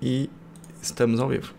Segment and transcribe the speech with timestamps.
[0.00, 0.30] e
[0.82, 1.54] estamos ao vivo.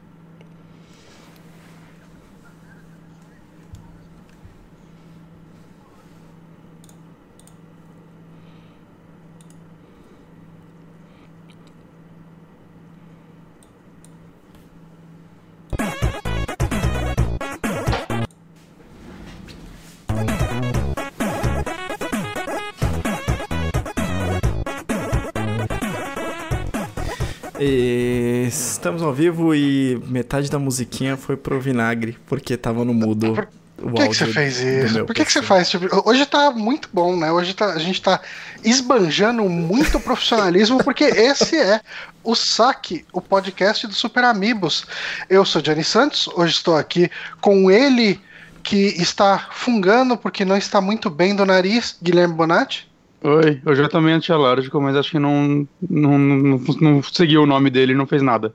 [28.87, 33.33] Estamos ao vivo e metade da musiquinha foi pro vinagre, porque tava no mudo.
[33.33, 35.05] Por, por que, que você fez isso?
[35.05, 37.29] Por que, que você faz tipo, Hoje tá muito bom, né?
[37.29, 38.21] Hoje tá, a gente tá
[38.63, 41.81] esbanjando muito profissionalismo, porque esse é
[42.23, 44.85] o Saque, o podcast do Super Amigos.
[45.29, 47.11] Eu sou Johnny Santos, hoje estou aqui
[47.41, 48.21] com ele
[48.63, 52.86] que está fungando porque não está muito bem do nariz, Guilherme Bonatti.
[53.27, 57.69] Oi, eu já tomei antialérgico, mas acho que não, não, não, não seguiu o nome
[57.69, 58.53] dele, não fez nada.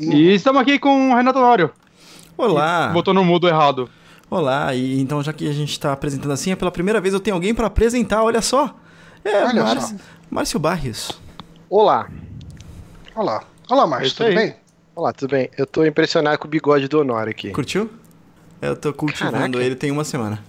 [0.00, 0.14] Uhum.
[0.14, 1.70] E estamos aqui com o Renato Nório.
[2.34, 2.88] Olá.
[2.88, 3.86] Botou no mudo errado.
[4.30, 7.20] Olá, e então já que a gente está apresentando assim, é pela primeira vez eu
[7.20, 8.74] tenho alguém para apresentar, olha só.
[9.22, 9.80] É, olha Mar...
[9.82, 9.94] só.
[10.30, 11.20] Márcio Barrios.
[11.68, 12.08] Olá.
[13.14, 13.44] Olá.
[13.68, 14.34] Olá, Márcio, é tudo aí.
[14.34, 14.56] bem?
[14.96, 15.50] Olá, tudo bem?
[15.58, 17.50] Eu tô impressionado com o bigode do Honório aqui.
[17.50, 17.90] Curtiu?
[18.62, 19.62] Eu tô cultivando Caraca.
[19.62, 20.42] ele tem uma semana.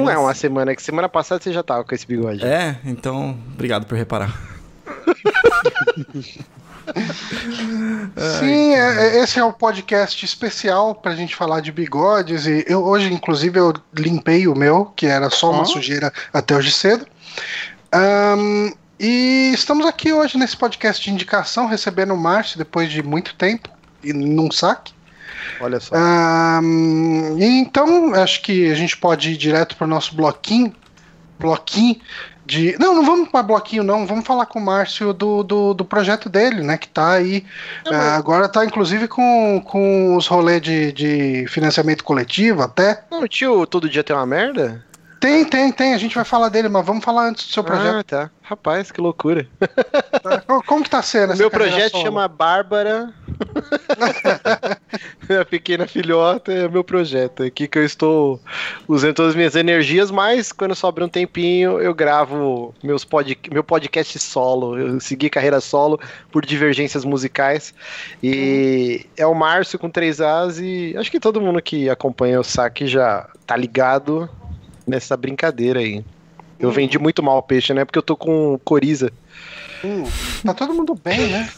[0.00, 2.44] Não é uma semana, que semana passada você já tava com esse bigode.
[2.44, 4.34] É, então, obrigado por reparar.
[8.40, 12.46] Sim, é, é, esse é o podcast especial pra gente falar de bigodes.
[12.46, 15.66] E eu hoje, inclusive, eu limpei o meu, que era só uma oh.
[15.66, 17.06] sujeira até hoje cedo.
[17.94, 23.34] Um, e estamos aqui hoje nesse podcast de indicação, recebendo o Márcio depois de muito
[23.34, 23.68] tempo,
[24.02, 24.92] e num saque.
[25.60, 25.94] Olha só.
[25.96, 30.72] Um, então, acho que a gente pode ir direto para o nosso bloquinho.
[31.38, 32.00] Bloquinho
[32.44, 32.76] de.
[32.78, 34.06] Não, não vamos para bloquinho, não.
[34.06, 36.76] Vamos falar com o Márcio do, do, do projeto dele, né?
[36.76, 37.44] Que está aí.
[37.86, 43.04] uh, agora está inclusive com, com os rolês de, de financiamento coletivo até.
[43.10, 44.84] Não, tio, todo dia tem uma merda?
[45.22, 45.94] Tem, tem, tem.
[45.94, 47.94] A gente vai falar dele, mas vamos falar antes do seu projeto.
[47.94, 48.30] Ah, tá.
[48.42, 49.46] Rapaz, que loucura.
[50.66, 52.02] Como que tá sendo o Meu projeto solo?
[52.02, 53.14] chama Bárbara.
[55.40, 57.42] a pequena filhota é meu projeto.
[57.42, 58.40] É aqui que eu estou
[58.86, 63.38] usando todas as minhas energias, mas quando sobra um tempinho, eu gravo meus pod...
[63.50, 64.78] meu podcast solo.
[64.78, 65.98] Eu segui carreira solo
[66.30, 67.74] por divergências musicais.
[68.22, 72.44] E é o Márcio com três As e acho que todo mundo que acompanha o
[72.44, 74.28] saque já tá ligado
[74.86, 76.04] nessa brincadeira aí.
[76.58, 76.72] Eu hum.
[76.72, 77.84] vendi muito mal o peixe, né?
[77.84, 79.12] Porque eu tô com coriza.
[79.84, 80.04] Hum,
[80.44, 81.50] tá todo mundo bem, né?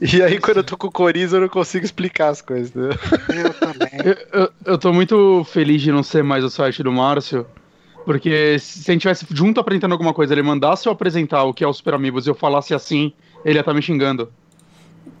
[0.00, 2.72] E aí, quando eu tô com coriza, eu não consigo explicar as coisas.
[2.74, 2.90] Né?
[3.44, 3.90] Eu também.
[4.04, 7.46] Eu, eu, eu, tô muito feliz de não ser mais o site do Márcio.
[8.04, 11.62] Porque se a gente tivesse junto apresentando alguma coisa, ele mandasse eu apresentar o que
[11.62, 13.12] é o Super Amigos e eu falasse assim,
[13.44, 14.32] ele ia estar tá me xingando.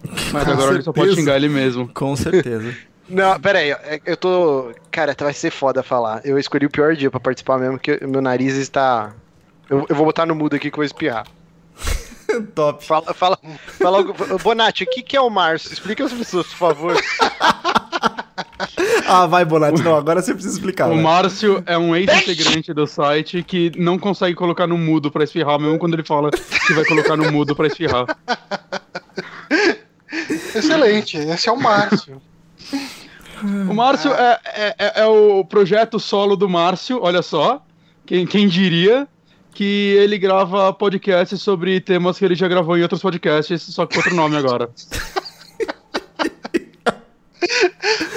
[0.04, 0.74] Mas com agora certeza.
[0.74, 1.88] ele só pode xingar ele mesmo.
[1.92, 2.74] Com certeza.
[3.08, 4.72] Não, pera aí, é, eu tô.
[4.90, 6.20] Cara, vai ser foda falar.
[6.24, 9.14] Eu escolhi o pior dia pra participar mesmo, porque meu nariz está.
[9.68, 11.26] Eu, eu vou botar no mudo aqui que eu vou espiar.
[12.54, 12.84] Top.
[12.84, 13.38] Fala, fala,
[13.80, 14.04] fala
[14.42, 15.72] Bonatti, o que, que é o Márcio?
[15.72, 16.96] Explica as pessoas, por favor.
[19.06, 19.82] ah, vai, Bonatti.
[19.82, 20.90] Não, agora você precisa explicar.
[20.90, 21.02] O né?
[21.02, 25.78] Márcio é um ex-integrante do site que não consegue colocar no mudo pra espirrar, mesmo
[25.78, 28.06] quando ele fala que vai colocar no mudo pra espirrar.
[30.54, 32.20] Excelente, esse é o Márcio.
[33.42, 37.64] O Márcio é, é, é, é, o projeto solo do Márcio, olha só.
[38.04, 39.06] Quem, quem diria
[39.58, 43.96] que ele grava podcasts sobre temas que ele já gravou em outros podcasts, só com
[43.96, 44.70] outro nome agora.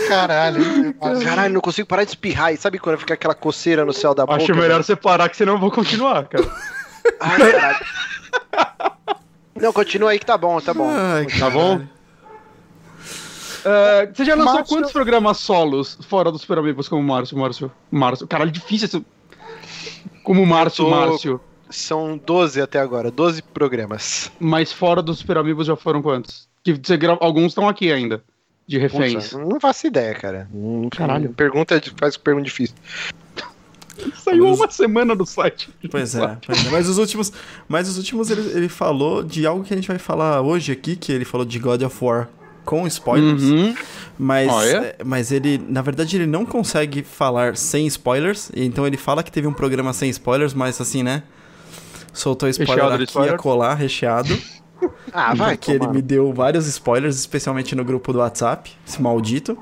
[0.07, 0.93] Caralho.
[1.23, 2.53] Caralho, não consigo parar de espirrar.
[2.53, 4.37] E sabe quando fica aquela coceira no céu da boca?
[4.37, 6.45] Acho melhor você parar, que senão eu vou continuar, cara.
[7.19, 7.85] Ai, caralho.
[9.59, 10.91] Não, continua aí que tá bom, tá bom.
[10.91, 11.77] Ai, tá bom?
[11.77, 11.87] Uh,
[14.13, 14.75] você já lançou Márcio...
[14.75, 17.71] quantos programas solos fora dos Super Amigos como Márcio, Márcio?
[17.89, 18.27] Márcio.
[18.27, 19.03] Caralho, difícil esse...
[20.23, 20.91] Como Márcio, tô...
[20.91, 21.41] Márcio.
[21.69, 24.29] São 12 até agora, 12 programas.
[24.39, 26.49] Mas fora dos Super Amigos já foram quantos?
[26.63, 27.17] Que você gra...
[27.21, 28.21] Alguns estão aqui ainda,
[28.67, 29.29] de reféns.
[29.29, 30.49] Puxa, não faço ideia, cara.
[30.91, 31.29] Caralho.
[31.29, 32.75] Pergunta, faz pergunta difícil.
[34.15, 35.69] Saiu uma semana do site.
[35.89, 37.31] Pois é, pois é, Mas os últimos,
[37.67, 40.95] mas os últimos ele, ele falou de algo que a gente vai falar hoje aqui,
[40.95, 42.27] que ele falou de God of War
[42.65, 43.43] com spoilers.
[43.43, 43.75] Uhum.
[44.17, 48.51] Mas, é, mas ele, na verdade, ele não consegue falar sem spoilers.
[48.55, 51.23] Então ele fala que teve um programa sem spoilers, mas assim, né?
[52.13, 53.33] Soltou spoiler recheado aqui spoiler.
[53.33, 54.37] a colar, recheado.
[55.11, 55.57] ah, vai.
[55.57, 59.57] Porque ele me deu vários spoilers, especialmente no grupo do WhatsApp, esse maldito.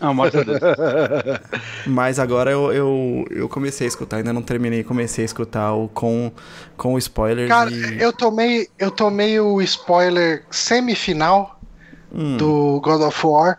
[0.00, 0.12] Ah,
[1.86, 5.88] Mas agora eu, eu, eu comecei a escutar, ainda não terminei, comecei a escutar o
[5.88, 6.32] com,
[6.74, 7.50] com spoilers.
[7.50, 8.00] Cara, e...
[8.00, 11.59] eu tomei eu tomei o spoiler semifinal
[12.12, 12.36] hum.
[12.36, 13.58] do God of War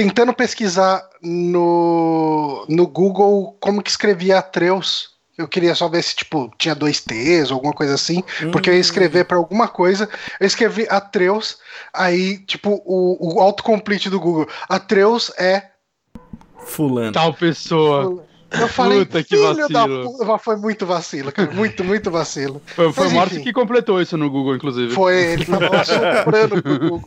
[0.00, 5.10] tentando pesquisar no, no Google como que escrevia Atreus.
[5.36, 8.50] Eu queria só ver se, tipo, tinha dois T's ou alguma coisa assim, hum.
[8.50, 10.08] porque eu ia escrever para alguma coisa.
[10.38, 11.58] Eu escrevi Atreus,
[11.92, 14.48] aí, tipo, o, o autocomplete do Google.
[14.68, 15.64] Atreus é.
[16.64, 17.12] Fulano.
[17.12, 18.04] Tal pessoa.
[18.04, 18.29] Fulano.
[18.50, 19.68] Eu falei, Puta, que vacilo.
[19.68, 20.38] Da...
[20.38, 21.50] Foi muito vacilo, cara.
[21.52, 22.60] Muito, muito vacilo.
[22.74, 24.92] Foi, foi o Márcio que completou isso no Google, inclusive.
[24.92, 27.04] Foi, ele tava soprando pro Google.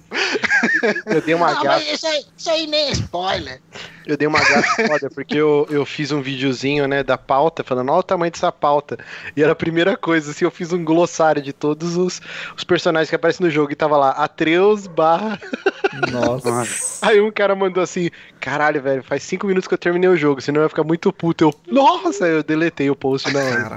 [1.05, 1.83] Eu dei uma ah, gafa.
[1.83, 3.61] Isso aí, isso aí nem é spoiler.
[4.05, 7.89] Eu dei uma gafa foda, porque eu, eu fiz um videozinho, né, da pauta, falando,
[7.89, 8.97] olha o tamanho dessa pauta.
[9.35, 12.21] E era a primeira coisa, assim, eu fiz um glossário de todos os,
[12.55, 13.71] os personagens que aparecem no jogo.
[13.71, 15.39] E tava lá, Atreus barra.
[16.11, 17.07] Nossa.
[17.07, 18.09] Aí um cara mandou assim,
[18.39, 21.11] caralho, velho, faz cinco minutos que eu terminei o jogo, senão eu ia ficar muito
[21.13, 21.43] puto.
[21.43, 23.75] Eu, nossa, eu deletei o post na hora.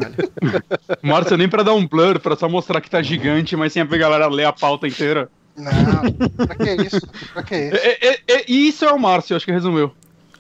[1.03, 3.85] Márcio, nem pra dar um blur, pra só mostrar que tá gigante, mas sem a
[3.85, 5.29] galera ler a pauta inteira.
[5.57, 7.01] Não, pra que isso?
[7.33, 7.77] Pra que isso?
[7.77, 9.93] É, é, é, isso é o Márcio, acho que resumiu.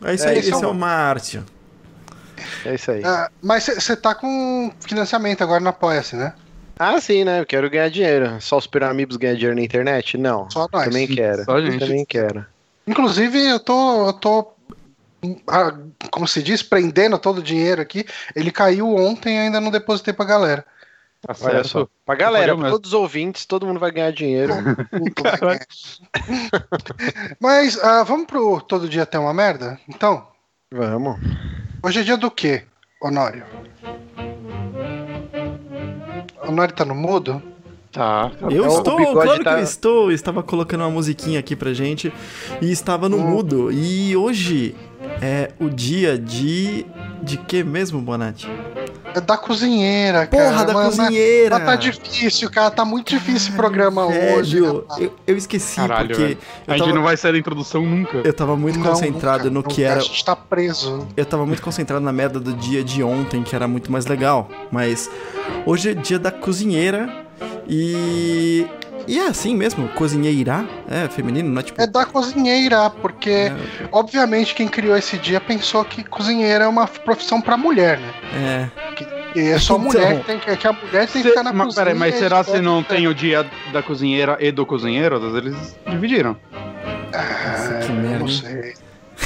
[0.04, 1.44] É isso aí, esse é o Márcio.
[2.64, 3.02] É isso aí.
[3.04, 6.34] Ah, mas você tá com financiamento agora no Apoia-se, né?
[6.78, 7.40] Ah, sim, né?
[7.40, 8.36] Eu quero ganhar dinheiro.
[8.40, 10.18] Só os Super Amigos ganham dinheiro na internet?
[10.18, 10.50] Não.
[10.50, 10.84] Só nós.
[10.84, 11.44] Também quero.
[11.44, 11.78] Só a gente.
[11.78, 12.44] Também quero.
[12.86, 14.52] Inclusive, eu tô, eu tô
[15.48, 15.74] ah,
[16.10, 18.04] como se diz, prendendo todo o dinheiro aqui.
[18.34, 20.64] Ele caiu ontem e ainda não depositei pra galera.
[21.26, 21.88] Tá Olha só.
[22.04, 24.54] Pra galera, pra todos os ouvintes, todo mundo vai ganhar dinheiro.
[27.40, 29.78] Mas uh, vamos pro Todo Dia Tem Uma Merda?
[29.88, 30.28] Então?
[30.72, 31.18] Vamos.
[31.82, 32.62] Hoje é dia do quê,
[33.02, 33.44] Honório?
[36.46, 37.42] Honório tá no mudo?
[37.90, 38.30] Tá.
[38.50, 39.54] Eu é estou, claro tá...
[39.54, 40.10] que eu estou.
[40.10, 42.12] Eu estava colocando uma musiquinha aqui pra gente
[42.60, 43.26] e estava no hum.
[43.26, 43.72] mudo.
[43.72, 44.76] E hoje
[45.20, 46.86] é o dia de.
[47.22, 48.46] De que mesmo, Bonatti?
[49.16, 50.50] É da cozinheira, Porra, cara.
[50.52, 51.58] Porra, da mas, cozinheira.
[51.58, 52.70] Mas tá difícil, cara.
[52.70, 54.58] Tá muito difícil o programa velho, hoje.
[54.58, 54.86] Eu,
[55.26, 56.36] eu, esqueci, Caralho, porque.
[56.66, 58.18] A gente não vai sair da introdução nunca.
[58.18, 60.00] Eu tava muito não, concentrado nunca, no que era.
[60.00, 61.08] A gente tá preso.
[61.16, 64.50] Eu tava muito concentrado na merda do dia de ontem, que era muito mais legal.
[64.70, 65.10] Mas
[65.64, 67.08] hoje é dia da cozinheira.
[67.66, 68.66] E
[69.06, 71.80] e é assim mesmo, cozinheira, é feminino, não é tipo.
[71.80, 73.54] É da cozinheira, porque é...
[73.92, 78.14] obviamente quem criou esse dia pensou que cozinheira é uma profissão para mulher, né?
[78.34, 78.94] É.
[78.94, 81.66] Que, é só então, mulher que, tem, que a mulher tem que ficar na mas,
[81.66, 81.84] cozinha.
[81.84, 85.16] Peraí, mas será que não tem o dia da cozinheira e do cozinheiro?
[85.36, 86.36] Eles dividiram.
[87.12, 88.18] Ah, que merda.
[88.18, 88.74] Não sei.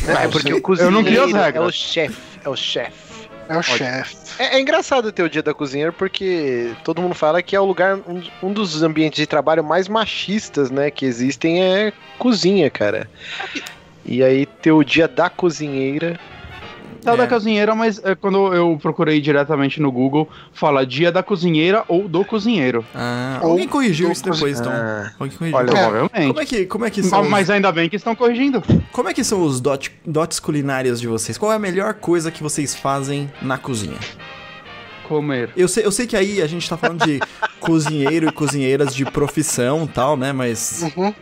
[0.06, 1.64] É, porque o cozinheiro eu não queria as regras.
[1.64, 3.09] é o chefe, é o chefe.
[3.50, 4.16] É o chefe.
[4.38, 7.64] É, é, engraçado ter o dia da cozinheira porque todo mundo fala que é o
[7.64, 13.10] lugar, um, um, dos ambientes de trabalho mais machistas, né, que existem é cozinha, cara.
[14.06, 16.18] E aí ter o dia da cozinheira
[17.02, 17.16] Tá é.
[17.16, 22.08] da cozinheira, mas é, quando eu procurei diretamente no Google, fala dia da cozinheira ou
[22.08, 22.84] do cozinheiro.
[22.94, 24.72] Ah, alguém corrigiu isso depois, então.
[24.72, 25.12] Ah.
[25.18, 25.58] Alguém corrigiu.
[25.58, 26.26] Olha, provavelmente.
[26.28, 27.28] Como é que, como é que são...
[27.28, 28.62] Mas ainda bem que estão corrigindo.
[28.92, 31.38] Como é que são os dot, dots culinários de vocês?
[31.38, 33.98] Qual é a melhor coisa que vocês fazem na cozinha?
[35.08, 35.50] Comer.
[35.56, 37.20] Eu sei, eu sei que aí a gente tá falando de
[37.58, 40.32] cozinheiro e cozinheiras de profissão e tal, né?
[40.32, 40.82] Mas...
[40.96, 41.12] Uhum.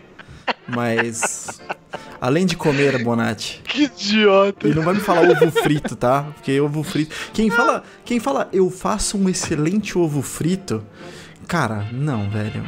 [0.66, 1.60] Mas.
[2.20, 3.62] Além de comer, Bonatti.
[3.64, 4.66] Que idiota.
[4.66, 6.24] E não vai me falar ovo frito, tá?
[6.34, 7.14] Porque ovo frito.
[7.32, 10.84] Quem fala, quem fala eu faço um excelente ovo frito.
[11.48, 12.62] Cara, não, velho.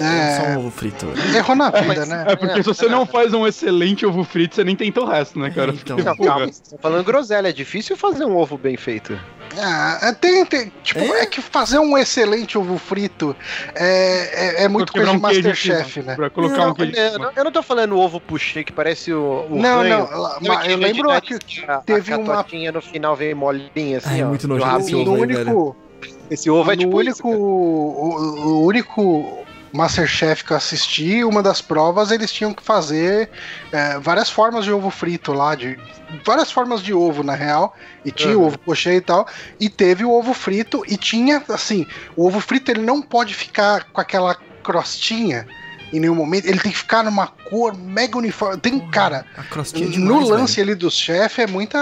[0.00, 1.06] É, é só um ovo frito.
[1.36, 2.24] Errou na vida, é, né?
[2.28, 5.04] É porque é, se você não faz um excelente ovo frito, você nem tenta o
[5.04, 5.74] resto, né, cara?
[5.74, 9.18] Então, não, calma, você tá falando groselha, é difícil fazer um ovo bem feito.
[9.58, 11.22] Ah, é, tem, tem tipo, é?
[11.22, 11.26] é?
[11.26, 13.34] que fazer um excelente ovo frito
[13.74, 16.14] é, é, é muito coisa de Masterchef, né?
[16.14, 16.96] Pra colocar não, um queijo.
[16.96, 20.08] Eu, não, eu não tô falando ovo puxê que parece o, o Não, ranho.
[20.08, 21.38] não, mas eu lembro que,
[21.84, 22.46] teve a uma...
[22.72, 24.28] no final veio molinha assim, Ai, ó.
[24.28, 25.44] Muito nojento esse ovo aí, único...
[25.44, 25.85] velho.
[26.30, 32.10] Esse ovo é tipo único, o, o único Masterchef que eu assisti, uma das provas
[32.10, 33.28] eles tinham que fazer
[33.70, 35.78] é, várias formas de ovo frito lá, de
[36.24, 38.44] várias formas de ovo na real, e tinha uhum.
[38.44, 39.26] o ovo pochê e tal,
[39.60, 43.84] e teve o ovo frito e tinha assim, o ovo frito ele não pode ficar
[43.92, 45.46] com aquela crostinha
[45.92, 46.46] em nenhum momento.
[46.46, 48.58] Ele tem que ficar numa cor mega uniforme.
[48.58, 50.70] Tem, cara, é demais, no lance velho.
[50.70, 51.78] ali do chefe é muita,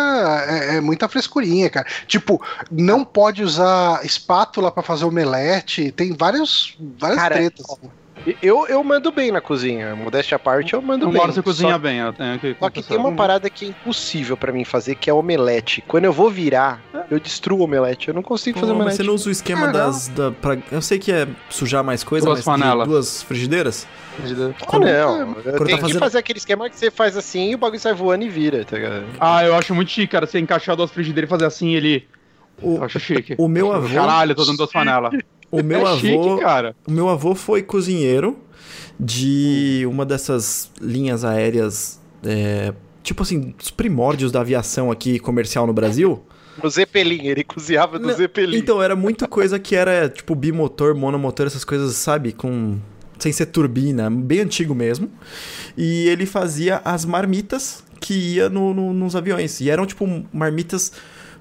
[0.48, 1.86] é, é, muita frescurinha, cara.
[2.06, 5.92] Tipo, não pode usar espátula para fazer omelete.
[5.92, 7.66] Tem vários, várias cara, tretas.
[8.42, 9.94] Eu, eu mando bem na cozinha.
[9.94, 11.20] Modéstia à parte, eu mando o bem.
[11.26, 14.36] você cozinha só, bem, eu tenho que Só que tem uma parada que é impossível
[14.36, 15.82] para mim fazer, que é omelete.
[15.86, 18.08] Quando eu vou virar, eu destruo o omelete.
[18.08, 18.90] Eu não consigo Pô, fazer omelete.
[18.90, 20.08] Mas você não usa o esquema das.
[20.08, 22.88] Da, pra, eu sei que é sujar mais coisa, duas mas panelas.
[22.88, 23.86] duas frigideiras.
[24.16, 24.54] Frigideira.
[24.60, 25.34] Ah, quando, não.
[25.34, 25.92] Quando tem tá fazendo...
[25.92, 28.64] que fazer aquele esquema que você faz assim e o bagulho sai voando e vira,
[28.64, 29.04] tá ligado?
[29.20, 30.26] Ah, eu acho muito chique, cara.
[30.26, 32.06] Você encaixar duas frigideiras e fazer assim, ele.
[32.62, 33.34] O, eu acho chique.
[33.36, 33.94] O meu avô.
[33.94, 35.12] Caralho, tô dando duas panelas.
[35.60, 35.98] O meu é avô.
[35.98, 36.76] Chique, cara.
[36.86, 38.38] O meu avô foi cozinheiro
[38.98, 45.72] de uma dessas linhas aéreas, é, tipo assim, os primórdios da aviação aqui comercial no
[45.72, 46.22] Brasil.
[46.62, 48.56] No Zeppelin, ele cozinhava no Não, Zeppelin.
[48.56, 52.32] Então, era muita coisa que era tipo bimotor, monomotor, essas coisas, sabe?
[52.32, 52.78] Com.
[53.18, 55.10] Sem ser turbina, bem antigo mesmo.
[55.76, 59.60] E ele fazia as marmitas que ia no, no, nos aviões.
[59.60, 60.92] E eram, tipo, marmitas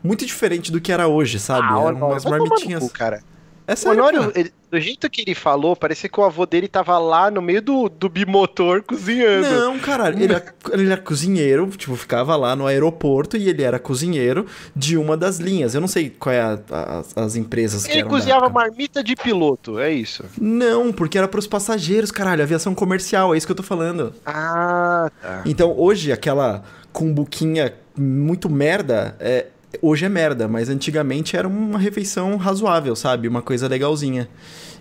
[0.03, 1.67] muito diferentes do que era hoje, sabe?
[1.69, 2.83] Ah, eram umas marmitinhas.
[2.83, 3.21] Cu, cara.
[3.67, 6.67] É sério, o Honório, ele, do jeito que ele falou, parecia que o avô dele
[6.67, 9.47] tava lá no meio do, do bimotor cozinhando.
[9.47, 13.79] Não, caralho, ele era, ele era cozinheiro, tipo, ficava lá no aeroporto e ele era
[13.79, 15.75] cozinheiro de uma das linhas.
[15.75, 19.15] Eu não sei qual é a, a, as empresas ele que Ele cozinhava marmita de
[19.15, 20.25] piloto, é isso?
[20.41, 24.13] Não, porque era pros passageiros, caralho, aviação comercial, é isso que eu tô falando.
[24.25, 25.43] Ah, tá.
[25.45, 29.47] Então, hoje, aquela cumbuquinha muito merda, é,
[29.81, 33.27] hoje é merda, mas antigamente era uma refeição razoável, sabe?
[33.27, 34.29] Uma coisa legalzinha.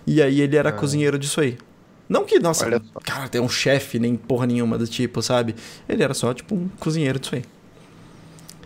[0.05, 0.73] E aí ele era ah.
[0.73, 1.57] cozinheiro disso aí.
[2.07, 5.55] Não que, nossa, cara, tem um chefe, nem porra nenhuma do tipo, sabe?
[5.87, 7.43] Ele era só, tipo, um cozinheiro disso aí.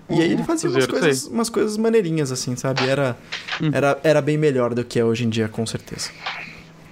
[0.09, 0.45] E aí ele uhum.
[0.45, 2.87] fazia umas coisas, umas coisas maneirinhas, assim, sabe?
[2.87, 3.17] Era,
[3.61, 3.69] hum.
[3.73, 6.11] era, era bem melhor do que é hoje em dia, com certeza.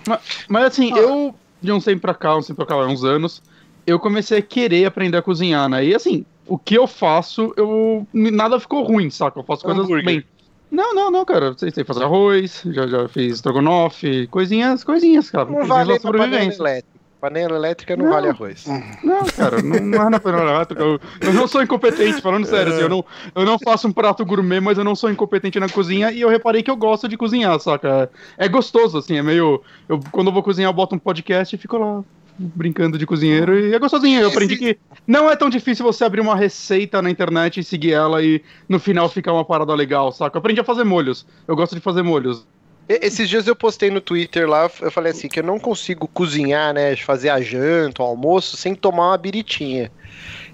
[0.07, 0.97] Mas, mas assim, ah.
[0.97, 3.41] eu, de um tempo pra cá, um tempo pra cá, uns anos,
[3.87, 5.85] eu comecei a querer aprender a cozinhar, né?
[5.85, 9.39] E assim, o que eu faço, eu nada ficou ruim, saca?
[9.39, 10.23] Eu faço coisas bem.
[10.71, 11.55] Não, não, não, cara.
[11.55, 15.45] Tem que fazer arroz, já, já fiz estrogonofe, coisinhas, coisinhas, cara.
[15.45, 16.95] Não vale panela elétrica.
[17.21, 18.65] Panela elétrica não, não, vale arroz.
[19.03, 20.83] Não, cara, não, não é na panela elétrica.
[20.83, 22.73] Eu, eu, não sou incompetente, falando sério.
[22.73, 25.69] Assim, eu, não, eu não faço um prato gourmet, mas eu não sou incompetente na
[25.69, 28.09] cozinha e eu reparei que eu gosto de cozinhar, saca?
[28.37, 29.61] É gostoso, assim, é meio.
[29.87, 32.03] Eu, quando eu vou cozinhar, eu boto um podcast e fico lá
[32.37, 34.21] brincando de cozinheiro e é gostosinho.
[34.21, 34.77] Eu aprendi que
[35.07, 38.79] não é tão difícil você abrir uma receita na internet e seguir ela e no
[38.79, 40.37] final ficar uma parada legal, saca?
[40.37, 41.25] Eu aprendi a fazer molhos.
[41.47, 42.45] Eu gosto de fazer molhos.
[42.87, 46.71] Esses dias eu postei no Twitter lá, eu falei assim, que eu não consigo cozinhar,
[46.71, 49.91] né, fazer a janta, o almoço, sem tomar uma biritinha.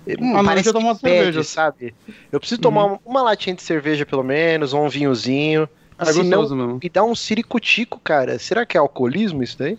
[0.08, 1.44] Hum, ah, parece que tomar pede, cerveja.
[1.44, 1.94] sabe?
[2.32, 3.00] Eu preciso tomar uhum.
[3.06, 5.68] uma latinha de cerveja pelo menos, ou um vinhozinho.
[6.00, 6.80] É Senão, mesmo.
[6.82, 8.40] me dá um ciricutico, cara.
[8.40, 9.78] Será que é alcoolismo isso daí?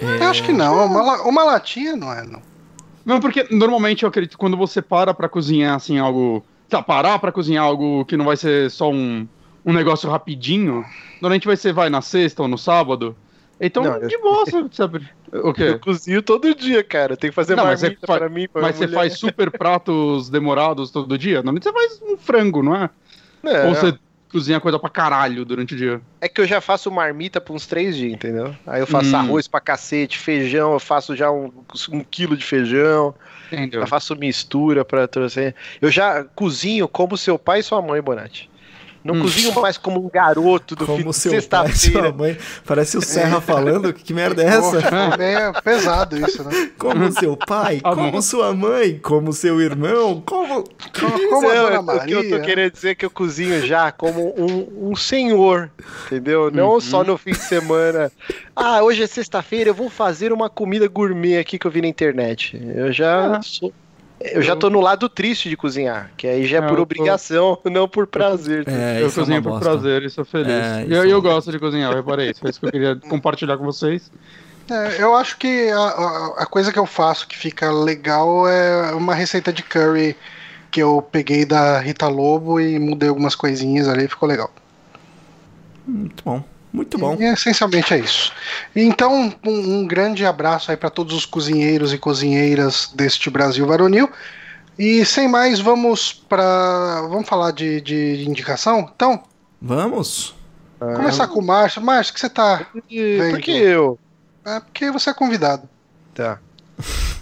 [0.00, 0.24] É...
[0.24, 0.86] Eu acho que não.
[0.86, 2.42] Uma, uma latinha não é, não.
[3.04, 6.44] Não, porque normalmente eu acredito que quando você para pra cozinhar, assim, algo.
[6.68, 9.26] Tá, parar pra cozinhar algo que não vai ser só um,
[9.64, 10.84] um negócio rapidinho,
[11.20, 13.16] normalmente vai ser, vai, na sexta ou no sábado.
[13.60, 14.20] Então, não, de eu...
[14.22, 15.08] boa, sabe?
[15.32, 15.64] O quê?
[15.64, 17.16] Eu cozinho todo dia, cara.
[17.16, 20.90] Tem que fazer não, marmita mas pra mim, pra Mas você faz super pratos demorados
[20.90, 21.36] todo dia?
[21.36, 22.90] Normalmente você faz um frango, não é?
[23.44, 23.98] é ou você
[24.30, 26.00] cozinha coisa pra caralho durante o dia.
[26.20, 28.54] É que eu já faço marmita por uns três dias, entendeu?
[28.66, 29.18] Aí eu faço hum.
[29.18, 31.52] arroz pra cacete, feijão, eu faço já um,
[31.90, 33.14] um quilo de feijão.
[33.52, 33.80] Entendeu?
[33.80, 35.54] Eu faço mistura pra trazer.
[35.80, 38.48] Eu já cozinho como seu pai e sua mãe, Bonatti.
[39.02, 39.22] Não hum.
[39.22, 42.36] cozinho mais como um garoto do como seu pai, sua mãe.
[42.66, 43.92] Parece o Serra falando.
[43.92, 44.78] Que merda é essa?
[45.18, 46.70] é pesado isso, né?
[46.76, 50.64] Como seu pai, ah, como sua mãe, como seu irmão, como.
[51.28, 52.18] Como a Dona Maria.
[52.18, 55.70] O que eu tô querendo dizer é que eu cozinho já como um, um senhor,
[56.06, 56.50] entendeu?
[56.50, 56.80] Não uhum.
[56.80, 58.10] só no fim de semana.
[58.56, 61.88] Ah, hoje é sexta-feira, eu vou fazer uma comida gourmet aqui que eu vi na
[61.88, 62.60] internet.
[62.74, 63.42] Eu já ah.
[63.42, 63.72] sou
[64.20, 67.68] eu já tô no lado triste de cozinhar, que aí já é por obrigação, tô...
[67.70, 68.68] não por prazer.
[68.68, 70.48] É, eu é cozinho é por prazer e sou feliz.
[70.48, 72.40] É, eu, eu gosto de cozinhar, eu reparei isso.
[72.40, 74.10] Foi isso que eu queria compartilhar com vocês.
[74.70, 79.14] É, eu acho que a, a, coisa que eu faço que fica legal é uma
[79.14, 80.16] receita de curry
[80.70, 84.50] que eu peguei da Rita Lobo e mudei algumas coisinhas ali, ficou legal.
[85.86, 86.44] Muito bom.
[86.72, 87.16] Muito bom.
[87.18, 88.32] E essencialmente é isso.
[88.74, 94.08] Então, um, um grande abraço aí para todos os cozinheiros e cozinheiras deste Brasil varonil.
[94.78, 97.02] E sem mais, vamos para.
[97.02, 98.90] Vamos falar de, de indicação?
[98.94, 99.22] Então?
[99.60, 100.34] Vamos.
[100.78, 101.82] Começar com o Márcio.
[101.82, 102.66] Márcio, que você tá.
[102.72, 103.98] Por que eu?
[104.44, 105.68] É porque você é convidado.
[106.14, 106.38] Tá.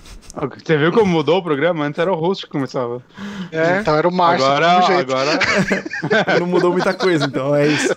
[0.64, 1.84] Você viu como mudou o programa?
[1.84, 3.02] Antes era o host que começava.
[3.50, 3.80] É.
[3.80, 4.46] Então era o Márcio.
[4.46, 5.38] Agora, agora...
[6.38, 7.96] não mudou muita coisa, então é isso.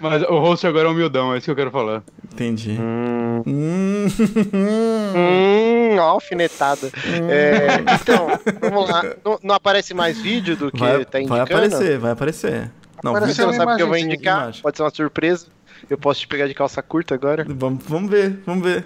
[0.00, 2.02] Mas o host agora é humildão, é isso que eu quero falar.
[2.32, 2.76] Entendi.
[2.80, 4.06] Hum, hum,
[4.54, 5.68] hum
[6.00, 6.86] alfinetada.
[6.86, 7.30] Hum.
[7.30, 8.28] É, então,
[8.60, 9.02] vamos lá.
[9.24, 11.28] Não, não, aparece mais vídeo do que vai, tá indicando?
[11.28, 12.70] Vai aparecer, vai aparecer.
[13.02, 14.52] Não, você não sabe o que eu vou indicar?
[14.60, 15.46] Pode ser uma surpresa.
[15.88, 17.46] Eu posso te pegar de calça curta agora?
[17.48, 18.84] Vamos, vamos ver, vamos ver.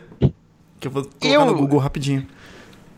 [0.82, 1.46] Que eu vou colocar eu...
[1.46, 2.26] no Google rapidinho.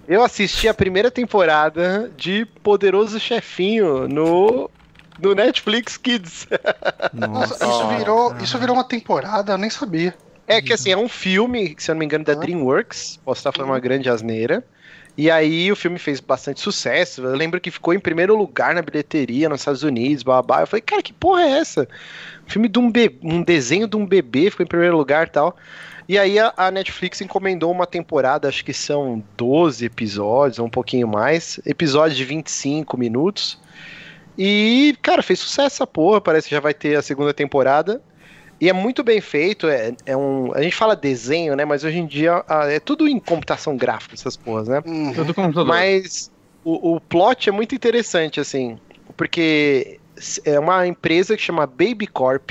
[0.08, 4.70] Eu assisti a primeira temporada de Poderoso Chefinho no,
[5.20, 6.48] no Netflix Kids.
[7.12, 10.14] Nossa, isso virou, isso virou uma temporada, eu nem sabia.
[10.46, 13.18] É que assim, é um filme, se eu não me engano, da DreamWorks.
[13.22, 14.64] Posso estar falando uma grande asneira.
[15.16, 17.22] E aí o filme fez bastante sucesso.
[17.22, 20.62] Eu lembro que ficou em primeiro lugar na bilheteria nos Estados Unidos, babá.
[20.62, 21.86] Eu falei, cara, que porra é essa?
[22.46, 25.30] Um filme de um, bebê, um desenho de um bebê ficou em primeiro lugar e
[25.30, 25.56] tal.
[26.08, 31.08] E aí a, a, Netflix encomendou uma temporada, acho que são 12 episódios, um pouquinho
[31.08, 31.58] mais.
[31.64, 33.58] Episódios de 25 minutos.
[34.36, 36.20] E, cara, fez sucesso essa porra.
[36.20, 38.02] Parece que já vai ter a segunda temporada.
[38.60, 39.66] E é muito bem feito.
[39.66, 41.64] É, é um, a gente fala desenho, né?
[41.64, 44.82] Mas hoje em dia é tudo em computação gráfica, essas porras, né?
[44.84, 45.12] Uhum.
[45.14, 45.66] Tudo computador.
[45.66, 46.30] Mas
[46.62, 48.78] o, o plot é muito interessante, assim.
[49.16, 49.98] Porque
[50.44, 52.50] é uma empresa que chama Baby Corp.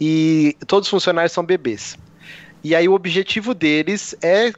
[0.00, 1.96] E todos os funcionários são bebês.
[2.62, 4.52] E aí o objetivo deles é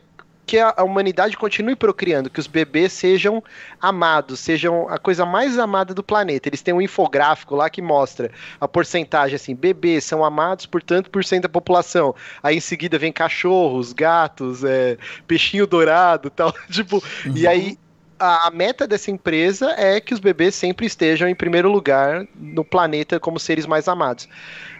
[0.44, 3.42] que a, humanidade continue procriando, que os bebês sejam
[3.80, 6.48] amados, sejam a coisa mais amada do planeta.
[6.48, 8.30] Eles têm um infográfico lá que mostra
[8.60, 12.14] a porcentagem assim, bebês são amados por tanto por cento da população.
[12.42, 17.36] Aí em seguida vem cachorros, gatos, é, peixinho dourado, tal, tipo, uhum.
[17.36, 17.78] e aí
[18.18, 22.64] a, a meta dessa empresa é que os bebês sempre estejam em primeiro lugar no
[22.64, 24.28] planeta como seres mais amados.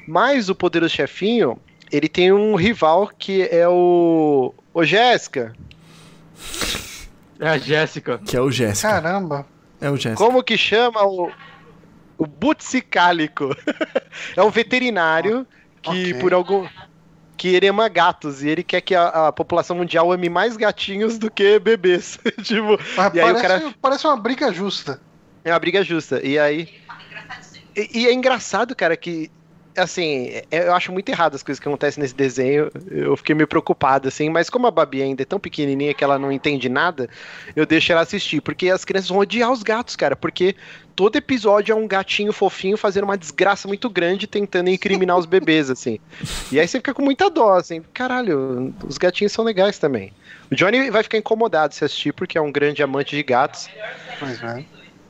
[0.06, 1.58] Mas o poderoso chefinho,
[1.92, 4.54] ele tem um rival que é o.
[4.72, 5.54] Ô, Jéssica.
[7.38, 8.18] É a Jéssica.
[8.18, 8.88] Que é o Jéssica.
[8.88, 9.46] Caramba.
[9.78, 10.24] É o Jéssica.
[10.24, 11.30] Como que chama o.
[12.16, 13.54] O Butsicálico.
[14.34, 15.46] é um veterinário
[15.82, 16.14] que, okay.
[16.14, 16.66] por algum.
[17.36, 21.18] Que ele ama gatos e ele quer que a, a população mundial ame mais gatinhos
[21.18, 22.18] do que bebês.
[22.42, 23.74] tipo, Mas e aí parece, o cara...
[23.82, 25.00] parece uma briga justa.
[25.44, 26.24] É uma briga justa.
[26.24, 26.68] E aí.
[27.76, 29.30] E, e é engraçado, cara, que
[29.76, 32.70] assim, é, eu acho muito errado as coisas que acontecem nesse desenho.
[32.90, 36.18] Eu fiquei meio preocupado, assim, mas como a Babi ainda é tão pequenininha que ela
[36.18, 37.08] não entende nada,
[37.54, 40.54] eu deixo ela assistir, porque as crianças vão odiar os gatos, cara, porque
[40.94, 45.70] todo episódio é um gatinho fofinho fazendo uma desgraça muito grande tentando incriminar os bebês,
[45.70, 45.98] assim.
[46.50, 50.12] E aí você fica com muita dó, assim, caralho, os gatinhos são legais também.
[50.50, 53.68] O Johnny vai ficar incomodado se assistir, porque é um grande amante de gatos.
[54.18, 54.64] Pois é.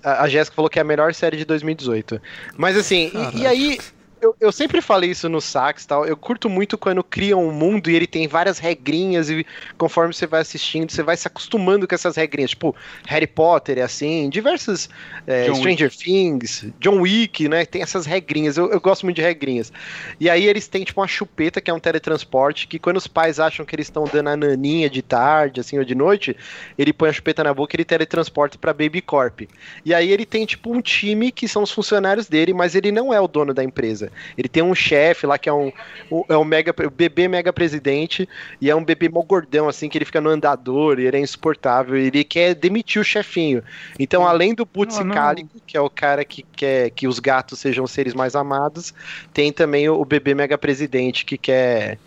[0.05, 2.21] A, a Jéssica falou que é a melhor série de 2018.
[2.57, 3.79] Mas assim, e, e aí
[4.23, 6.07] eu, eu sempre falei isso no sax tal.
[6.07, 9.45] Eu curto muito quando criam um mundo e ele tem várias regrinhas e
[9.77, 12.51] conforme você vai assistindo, você vai se acostumando com essas regrinhas.
[12.51, 12.75] Tipo,
[13.07, 14.89] Harry Potter é assim, diversos
[15.27, 16.05] é, Stranger Wick.
[16.05, 17.67] Things, John Wick, né?
[17.67, 18.57] Tem essas regrinhas.
[18.57, 19.73] Eu, eu gosto muito de regrinhas.
[20.21, 23.41] E aí eles têm, tipo, uma chupeta que é um teletransporte que quando os pais
[23.41, 26.37] acham que eles estão dando a naninha de tarde, assim, ou de noite,
[26.79, 29.41] ele põe a chupeta na boca e ele teletransporta pra Baby Corp.
[29.85, 33.13] E aí ele tem, tipo, um time que são os funcionários dele, mas ele não
[33.13, 34.12] é o dono da empresa.
[34.37, 35.73] Ele tem um chefe lá que é um,
[36.11, 38.29] um, é um mega, bebê mega presidente
[38.61, 41.21] e é um bebê mó gordão, assim, que ele fica no andador e ele é
[41.21, 41.97] insuportável.
[41.97, 43.63] E ele quer demitir o chefinho.
[43.99, 48.15] Então, além do Putzicálico, que é o cara que quer que os gatos sejam seres
[48.15, 48.95] mais amados,
[49.33, 51.99] tem também o, o bebê mega presidente que quer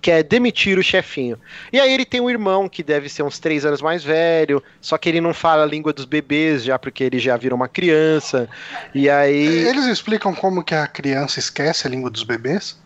[0.00, 1.38] quer demitir o chefinho.
[1.72, 4.98] E aí ele tem um irmão que deve ser uns três anos mais velho, só
[4.98, 8.48] que ele não fala a língua dos bebês já porque ele já virou uma criança.
[8.94, 12.78] E aí eles explicam como que a criança esquece a língua dos bebês?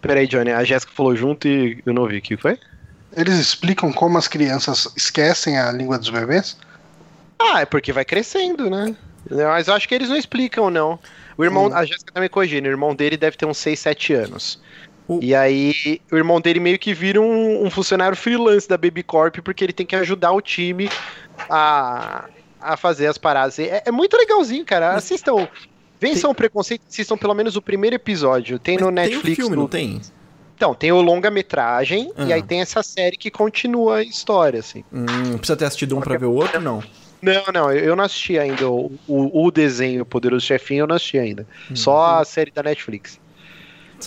[0.00, 2.18] Peraí, Johnny, a Jéssica falou junto e eu não ouvi.
[2.18, 2.58] O que foi?
[3.16, 6.56] Eles explicam como as crianças esquecem a língua dos bebês?
[7.38, 8.94] Ah, é porque vai crescendo, né?
[9.30, 10.98] Mas eu acho que eles não explicam, não.
[11.36, 11.74] O irmão, hum.
[11.74, 14.60] a Jéssica tá me corrigindo, o irmão dele deve ter uns 6, 7 anos.
[15.08, 15.18] O...
[15.22, 19.38] E aí, o irmão dele meio que vira um, um, funcionário freelance da Baby Corp,
[19.38, 20.90] porque ele tem que ajudar o time
[21.48, 22.26] a,
[22.60, 23.58] a fazer as paradas.
[23.58, 24.94] É, é muito legalzinho, cara.
[24.94, 25.48] Assistam.
[25.98, 26.30] Vençam tem...
[26.30, 28.58] o preconceito, assistam pelo menos o primeiro episódio.
[28.58, 29.24] Tem Mas no Netflix.
[29.24, 29.62] Tem filme, no...
[29.62, 30.00] não tem?
[30.54, 34.82] Então, tem o longa-metragem e aí tem essa série que continua a história, assim.
[34.92, 36.82] Hum, precisa ter assistido um pra ver o outro, não?
[37.22, 41.16] Não, não, eu não assisti ainda o, o, o desenho Poderoso Chefinho, eu não assisti
[41.16, 41.46] ainda.
[41.70, 43.20] Hum, Só a série da Netflix.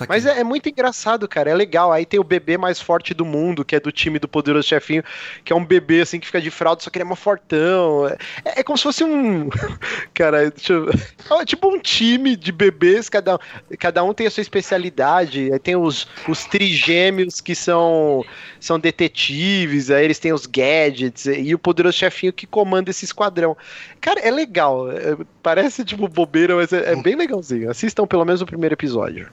[0.08, 1.49] Mas é, é, muito engraçado, cara.
[1.49, 1.91] É legal.
[1.91, 5.04] Aí tem o bebê mais forte do mundo, que é do time do Poderoso Chefinho,
[5.43, 8.08] que é um bebê assim que fica de fralda, só que ele é uma fortão.
[8.45, 9.49] É, é como se fosse um.
[10.13, 10.89] cara, eu...
[11.39, 13.39] é tipo um time de bebês, cada,
[13.77, 15.51] cada um tem a sua especialidade.
[15.51, 18.23] Aí tem os, os trigêmeos que são,
[18.60, 23.58] são detetives, aí eles têm os gadgets, e o Poderoso Chefinho que comanda esse esquadrão.
[23.99, 24.89] Cara, é legal.
[24.91, 27.69] É, parece tipo bobeira, mas é, é bem legalzinho.
[27.69, 29.30] Assistam pelo menos o primeiro episódio.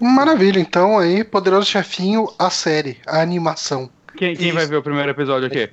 [0.00, 3.90] Maravilha, então aí, Poderoso Chefinho, a série, a animação.
[4.16, 5.70] Quem, quem vai ver o primeiro episódio aqui?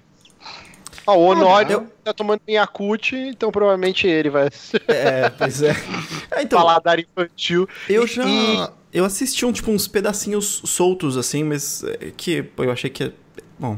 [1.05, 1.91] Ah, o Honório eu...
[2.03, 4.49] tá tomando Yakut, então provavelmente ele vai.
[4.87, 5.71] É, pois é.
[6.31, 7.67] é então, Paladar infantil.
[7.87, 8.25] Eu já.
[8.25, 8.69] E...
[8.91, 13.13] Eu assisti um, tipo, uns pedacinhos soltos, assim, mas é, que eu achei que
[13.59, 13.77] Bom,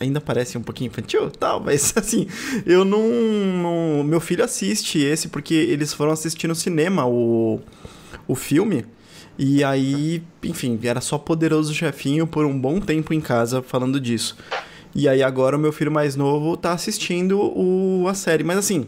[0.00, 2.26] ainda parece um pouquinho infantil tal, mas assim,
[2.66, 7.60] eu não, não, Meu filho assiste esse porque eles foram assistir no cinema o,
[8.26, 8.84] o filme.
[9.38, 14.36] E aí, enfim, era só poderoso chefinho por um bom tempo em casa falando disso.
[14.94, 18.44] E aí agora o meu filho mais novo tá assistindo o, a série.
[18.44, 18.86] Mas assim,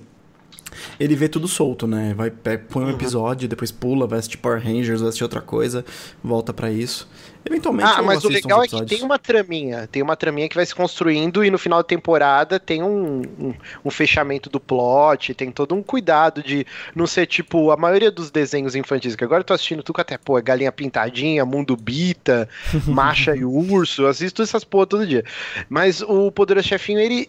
[0.98, 2.14] ele vê tudo solto, né?
[2.14, 2.92] Vai, põe um uhum.
[2.92, 5.84] episódio, depois pula, vai assistir Power Rangers, vai assistir outra coisa,
[6.22, 7.08] volta para isso.
[7.44, 9.86] Eventualmente Ah, mas o legal é que tem uma traminha.
[9.86, 13.54] Tem uma traminha que vai se construindo e no final da temporada tem um, um,
[13.84, 18.30] um, fechamento do plot, tem todo um cuidado de não ser tipo a maioria dos
[18.30, 22.48] desenhos infantis, que agora eu tô assistindo tudo até, pô, Galinha Pintadinha, Mundo Bita,
[22.86, 25.24] Macha e Urso, assisto essas porra todo dia.
[25.68, 27.28] Mas o Poderoso Chefinho, ele,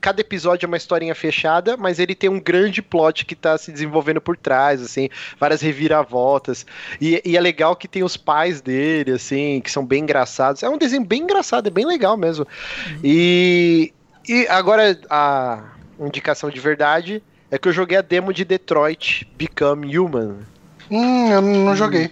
[0.00, 3.72] cada episódio é uma historinha fechada, mas ele tem um grande plot que tá se
[3.72, 6.66] desenvolvendo por trás, assim, várias reviravoltas.
[7.00, 10.62] E, e, é legal que tem os pais dele, assim, que são bem engraçados.
[10.62, 12.46] É um desenho bem engraçado, é bem legal mesmo.
[12.86, 13.00] Uhum.
[13.02, 13.92] E,
[14.28, 15.62] e agora a
[16.00, 20.38] indicação de verdade é que eu joguei a demo de Detroit Become Human.
[20.90, 22.10] Hum, eu não joguei.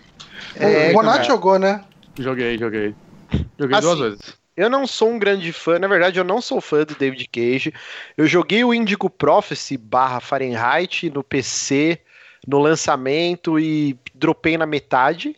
[0.56, 1.84] É, o Bonatti jogou, né?
[2.18, 2.94] Joguei, joguei.
[3.58, 4.41] Joguei assim, duas vezes.
[4.56, 7.72] Eu não sou um grande fã, na verdade eu não sou fã do David Cage.
[8.16, 12.00] Eu joguei o Indigo Prophecy barra Fahrenheit no PC
[12.46, 15.36] no lançamento e dropei na metade.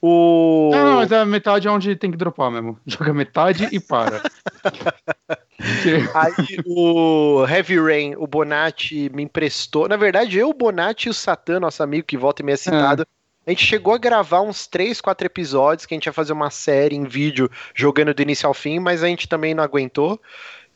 [0.00, 0.70] O...
[0.72, 2.78] Não, não, mas a metade é onde tem que dropar mesmo.
[2.86, 4.22] Joga metade e para.
[6.14, 9.88] Aí o Heavy Rain, o Bonatti me emprestou.
[9.88, 13.02] Na verdade, eu, o Bonatti e o Satã, nosso amigo que volta e meia citado,
[13.02, 13.15] é.
[13.46, 16.50] A gente chegou a gravar uns 3, 4 episódios que a gente ia fazer uma
[16.50, 20.20] série em vídeo jogando do início ao fim, mas a gente também não aguentou.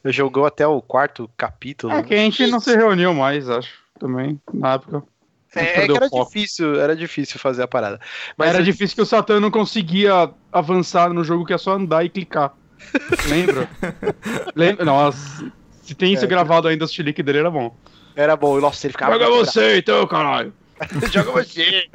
[0.04, 1.92] Jogou até o quarto capítulo.
[1.92, 5.02] É que a gente não se reuniu mais, acho, também, na época.
[5.54, 8.00] É, é que era difícil, era difícil fazer a parada.
[8.38, 12.04] Mas era difícil que o Satan não conseguia avançar no jogo que é só andar
[12.04, 12.54] e clicar.
[13.28, 13.68] Lembra?
[14.54, 14.84] Lembra?
[14.84, 15.52] Nossa,
[15.82, 17.76] se tem isso é, gravado ainda, o chilique dele era bom.
[18.14, 19.12] Era bom, nossa, ele ficava.
[19.12, 20.54] Joga você então, caralho!
[21.12, 21.88] Joga você.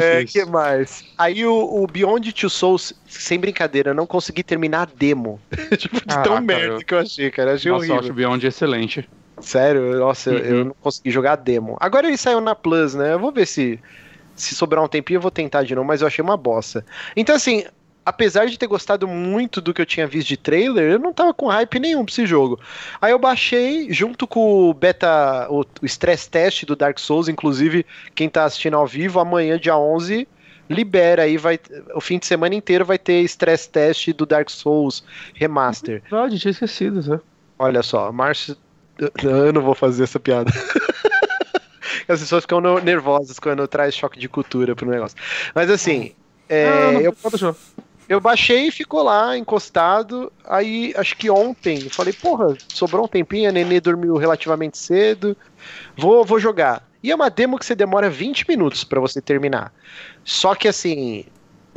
[0.00, 1.04] é, que mais?
[1.16, 5.40] Aí o, o, Beyond Two Souls, sem brincadeira, eu não consegui terminar a demo.
[5.76, 6.84] tipo, de ah, tão cara, merda eu...
[6.84, 7.54] que eu achei, cara.
[7.54, 7.96] Achei nossa, horrível.
[7.96, 9.08] Eu acho o Beyond excelente.
[9.40, 10.36] Sério, nossa, uhum.
[10.36, 11.76] eu, eu, não consegui jogar a demo.
[11.80, 13.14] Agora ele saiu na Plus, né?
[13.14, 13.80] Eu vou ver se
[14.40, 16.84] se sobrar um tempinho eu vou tentar de novo, mas eu achei uma bosta.
[17.14, 17.64] Então, assim,
[18.04, 21.34] apesar de ter gostado muito do que eu tinha visto de trailer, eu não tava
[21.34, 22.58] com hype nenhum pra esse jogo.
[23.00, 27.84] Aí eu baixei, junto com o beta, o, o stress test do Dark Souls, inclusive,
[28.14, 30.26] quem tá assistindo ao vivo, amanhã, dia 11,
[30.68, 31.58] libera aí, vai,
[31.94, 36.02] o fim de semana inteiro vai ter stress test do Dark Souls Remaster.
[36.10, 37.20] Verdade, tinha esquecido, né?
[37.58, 38.56] Olha só, Márcio...
[39.22, 40.52] Eu não vou fazer essa piada.
[42.06, 45.16] As pessoas ficam nervosas quando traz choque de cultura pro negócio.
[45.54, 46.12] Mas assim,
[46.50, 47.16] é, ah, não, eu,
[48.10, 50.32] eu baixei e ficou lá, encostado.
[50.44, 55.36] Aí, acho que ontem, falei, porra, sobrou um tempinho, a Nenê dormiu relativamente cedo.
[55.96, 56.82] Vou, vou jogar.
[57.04, 59.72] E é uma demo que você demora 20 minutos para você terminar.
[60.24, 61.24] Só que assim,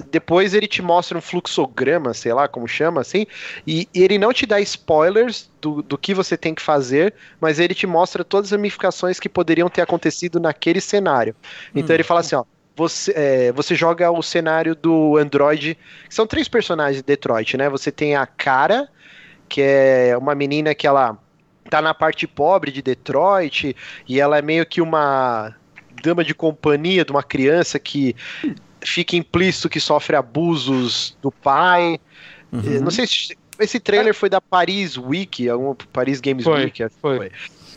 [0.09, 3.27] depois ele te mostra um fluxograma, sei lá como chama, assim,
[3.65, 7.59] e, e, ele não te dá spoilers do, do que você tem que fazer, mas
[7.59, 11.35] ele te mostra todas as ramificações que poderiam ter acontecido naquele cenário.
[11.75, 11.95] Então hum.
[11.95, 12.43] ele fala assim, ó,
[12.75, 15.77] você, é, você joga o cenário do Android.
[16.09, 17.69] São três personagens de Detroit, né?
[17.69, 18.89] Você tem a Cara,
[19.47, 21.17] que é uma menina que ela
[21.69, 23.75] tá na parte pobre de Detroit
[24.07, 25.55] e ela é meio que uma
[26.03, 28.15] dama de companhia de uma criança que
[28.81, 31.99] fica implícito que sofre abusos do pai.
[32.51, 32.81] Uhum.
[32.81, 36.83] Não sei se esse trailer foi da Paris Week, algum Paris Games foi, Week.
[37.01, 37.17] Foi.
[37.17, 37.31] foi.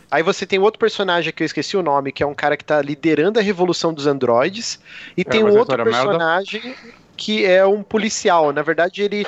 [0.09, 2.63] Aí você tem outro personagem que eu esqueci o nome, que é um cara que
[2.63, 4.79] tá liderando a revolução dos androides.
[5.15, 6.79] E é, tem um outro personagem merda.
[7.15, 8.51] que é um policial.
[8.51, 9.25] Na verdade, ele,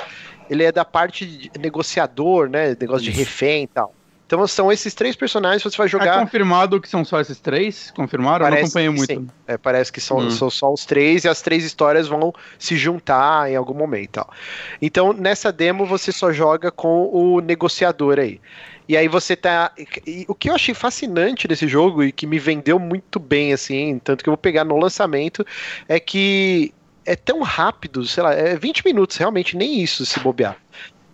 [0.48, 2.76] ele é da parte de negociador, né?
[2.80, 3.94] Negócio de refém e tal.
[4.30, 6.18] Então são esses três personagens que você vai é jogar.
[6.18, 7.90] É confirmado que são só esses três?
[7.90, 8.44] Confirmaram?
[8.44, 9.12] Parece eu não acompanhei muito.
[9.12, 9.28] Sim.
[9.44, 10.30] É, parece que são, hum.
[10.30, 14.24] são só os três e as três histórias vão se juntar em algum momento.
[14.80, 18.40] Então nessa demo você só joga com o negociador aí.
[18.90, 19.70] E aí você tá.
[20.04, 24.00] E o que eu achei fascinante nesse jogo e que me vendeu muito bem, assim,
[24.02, 25.46] tanto que eu vou pegar no lançamento,
[25.88, 26.74] é que
[27.06, 30.56] é tão rápido, sei lá, é 20 minutos, realmente, nem isso se bobear.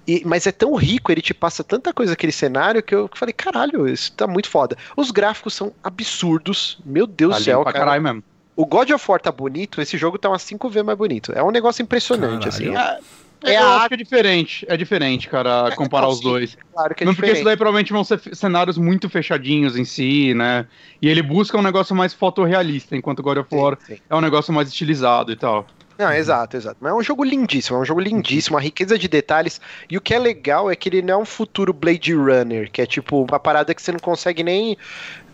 [0.09, 3.35] E, mas é tão rico, ele te passa tanta coisa aquele cenário que eu falei,
[3.35, 4.75] caralho, isso tá muito foda.
[4.97, 7.79] Os gráficos são absurdos, meu Deus do céu, cara.
[7.79, 8.25] Caralho mesmo.
[8.57, 11.31] O God of War tá bonito, esse jogo tá umas 5 vezes mais bonito.
[11.35, 12.49] É um negócio impressionante, caralho.
[12.49, 12.75] assim.
[12.75, 16.57] É, é, eu acho que é diferente, é diferente, cara, é, comparar os dois.
[16.73, 17.31] Claro que é Não diferente.
[17.31, 20.67] porque isso daí provavelmente vão ser cenários muito fechadinhos em si, né?
[21.01, 24.03] E ele busca um negócio mais fotorrealista, enquanto God of War sim, sim.
[24.09, 25.67] é um negócio mais estilizado e tal.
[25.99, 26.77] Não, exato, exato.
[26.81, 29.61] Mas é um jogo lindíssimo, é um jogo lindíssimo, uma riqueza de detalhes.
[29.89, 32.83] E o que é legal é que ele não é um futuro Blade Runner, que
[32.83, 34.77] é tipo uma parada que você não consegue nem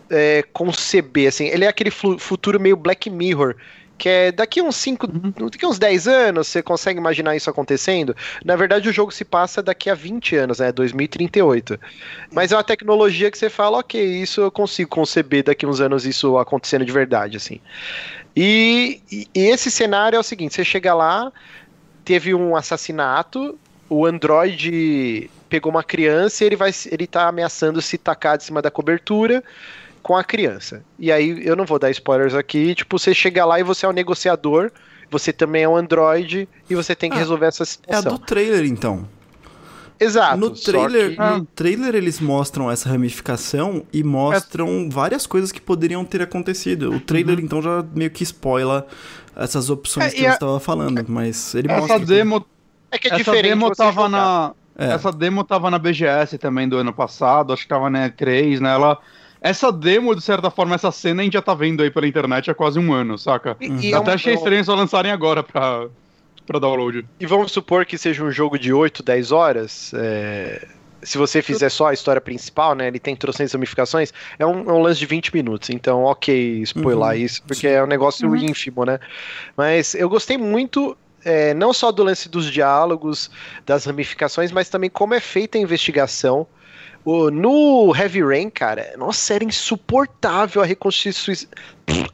[0.09, 1.47] é, conceber, assim.
[1.47, 3.55] Ele é aquele futuro meio Black Mirror,
[4.03, 5.49] que é daqui uns 5, uhum.
[5.49, 8.13] daqui uns 10 anos, você consegue imaginar isso acontecendo?
[8.43, 10.73] Na verdade, o jogo se passa daqui a 20 anos, né?
[10.73, 11.79] 2038.
[12.29, 16.05] Mas é uma tecnologia que você fala, ok, isso eu consigo conceber daqui uns anos
[16.05, 17.61] isso acontecendo de verdade, assim.
[18.35, 21.31] E, e esse cenário é o seguinte: você chega lá,
[22.03, 27.97] teve um assassinato, o Android pegou uma criança e ele vai ele tá ameaçando se
[27.97, 29.41] tacar de cima da cobertura
[30.03, 30.83] com a criança.
[30.99, 33.89] E aí, eu não vou dar spoilers aqui, tipo, você chega lá e você é
[33.89, 34.69] o negociador,
[35.09, 38.11] você também é um android e você tem que ah, resolver essa situação.
[38.11, 39.07] É a do trailer, então.
[39.99, 40.37] Exato.
[40.37, 41.21] No trailer, que...
[41.21, 44.89] no trailer eles mostram essa ramificação e mostram é...
[44.89, 46.91] várias coisas que poderiam ter acontecido.
[46.91, 47.45] O trailer, uhum.
[47.45, 48.85] então, já meio que spoila
[49.35, 51.99] essas opções é, que você estava falando, mas ele essa mostra...
[51.99, 52.45] Demo...
[52.91, 54.53] É que é essa diferente demo tava na...
[54.77, 54.91] É.
[54.93, 58.73] Essa demo tava na BGS também do ano passado, acho que tava na E3, né?
[58.73, 58.99] Ela
[59.43, 62.49] essa demo, de certa forma, essa cena a gente já tá vendo aí pela internet
[62.49, 63.57] há quase um ano, saca?
[63.59, 64.15] E, e Até é um...
[64.15, 65.87] achei estranho só lançarem agora pra,
[66.47, 67.05] pra download.
[67.19, 69.91] E vamos supor que seja um jogo de 8, 10 horas.
[69.93, 70.65] É...
[71.01, 72.87] Se você fizer só a história principal, né?
[72.87, 75.69] Ele tem trocentas ramificações, é um, é um lance de 20 minutos.
[75.69, 78.37] Então, ok, spoiler uhum, isso, porque é um negócio uhum.
[78.37, 78.97] ínfimo, né?
[79.57, 83.29] Mas eu gostei muito é, não só do lance dos diálogos,
[83.65, 86.47] das ramificações, mas também como é feita a investigação.
[87.05, 91.35] O, no Heavy Rain, cara, nossa, era insuportável a reconstitui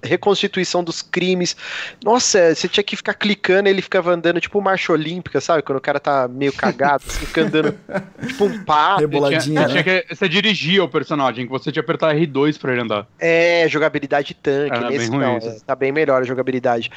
[0.04, 1.56] reconstituição dos crimes.
[2.04, 5.62] Nossa, você tinha que ficar clicando ele ficava andando tipo marcha olímpica, sabe?
[5.62, 7.78] Quando o cara tá meio cagado, assim, fica andando
[8.28, 9.02] tipo um pato.
[9.02, 9.84] Reboladinha, né?
[9.84, 13.08] que, você dirigia o personagem, que você tinha que apertar R2 pra ele andar.
[13.20, 14.76] É, jogabilidade tanque.
[14.76, 16.90] Era nesse não, é, tá bem melhor a jogabilidade.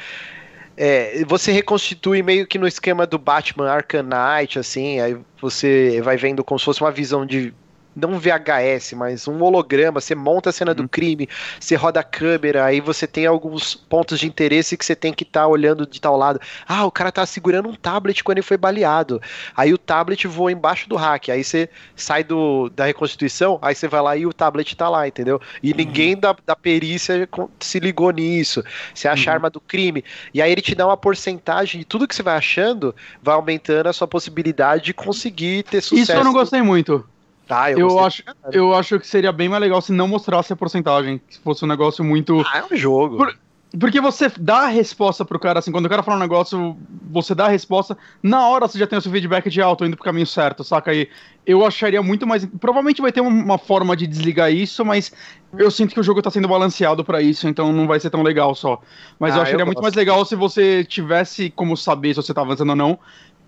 [0.75, 6.17] É, você reconstitui meio que no esquema do Batman Arkham Knight, assim, aí você vai
[6.17, 7.53] vendo como se fosse uma visão de
[7.95, 10.77] não VHS, mas um holograma, você monta a cena uhum.
[10.77, 11.27] do crime,
[11.59, 15.23] você roda a câmera, aí você tem alguns pontos de interesse que você tem que
[15.23, 16.39] estar tá olhando de tal lado.
[16.67, 19.21] Ah, o cara tá segurando um tablet quando ele foi baleado.
[19.55, 23.87] Aí o tablet voa embaixo do hack, aí você sai do, da reconstituição, aí você
[23.87, 25.39] vai lá e o tablet tá lá, entendeu?
[25.61, 25.77] E uhum.
[25.77, 27.27] ninguém da, da perícia
[27.59, 28.63] se ligou nisso.
[28.93, 29.31] Você acha uhum.
[29.31, 30.03] a arma do crime.
[30.33, 33.87] E aí ele te dá uma porcentagem de tudo que você vai achando, vai aumentando
[33.87, 36.11] a sua possibilidade de conseguir ter sucesso.
[36.11, 37.05] Isso eu não gostei muito.
[37.53, 40.55] Tá, eu, eu acho, eu acho que seria bem mais legal se não mostrasse a
[40.55, 41.21] porcentagem.
[41.29, 42.43] Se fosse um negócio muito.
[42.51, 43.17] Ah, é um jogo.
[43.17, 43.37] Por,
[43.79, 46.77] porque você dá a resposta pro cara, assim, quando o cara fala um negócio,
[47.11, 49.95] você dá a resposta, na hora você já tem o seu feedback de alto, indo
[49.95, 50.91] pro caminho certo, saca?
[50.91, 51.09] aí
[51.45, 52.45] eu acharia muito mais.
[52.45, 55.11] Provavelmente vai ter uma forma de desligar isso, mas
[55.57, 58.21] eu sinto que o jogo tá sendo balanceado para isso, então não vai ser tão
[58.21, 58.79] legal só.
[59.19, 62.33] Mas ah, eu acharia eu muito mais legal se você tivesse como saber se você
[62.33, 62.99] tá avançando ou não,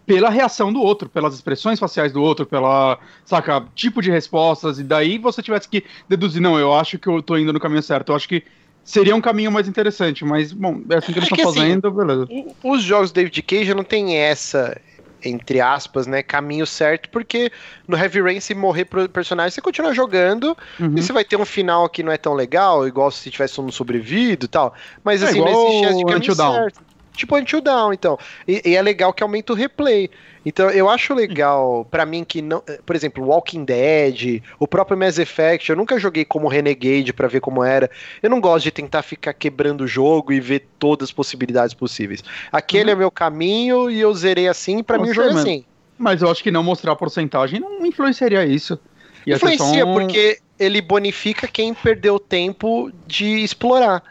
[0.06, 4.84] pela reação do outro, pelas expressões faciais do outro, pela, saca, tipo de respostas, e
[4.84, 8.12] daí você tivesse que deduzir, não, eu acho que eu tô indo no caminho certo,
[8.12, 8.44] eu acho que
[8.84, 11.88] seria um caminho mais interessante, mas, bom, é assim que eles estão é assim, fazendo,
[11.88, 12.28] assim, beleza.
[12.64, 14.80] Os jogos David Cage não tem essa,
[15.24, 17.52] entre aspas, né, caminho certo, porque
[17.88, 20.94] no Heavy Rain, se morrer pro personagem, você continua jogando, uhum.
[20.96, 23.72] e você vai ter um final que não é tão legal, igual se tivesse um
[23.72, 24.72] sobrevivido e tal,
[25.04, 26.85] mas é, assim, não existe chance de caminho certo.
[27.16, 28.18] Tipo Until Down, então.
[28.48, 30.10] E, e, é legal que aumenta o replay.
[30.46, 32.62] Então, eu acho legal, para mim, que não.
[32.86, 37.40] Por exemplo, Walking Dead, o próprio Mass Effect, eu nunca joguei como Renegade para ver
[37.40, 37.90] como era.
[38.22, 42.24] Eu não gosto de tentar ficar quebrando o jogo e ver todas as possibilidades possíveis.
[42.52, 42.92] Aquele uhum.
[42.92, 45.66] é meu caminho e eu zerei assim, para mim o jogo é assim.
[45.98, 48.78] Mas eu acho que não mostrar a porcentagem não influenciaria isso.
[49.26, 49.94] Ia Influencia, um...
[49.94, 54.04] porque ele bonifica quem perdeu tempo de explorar.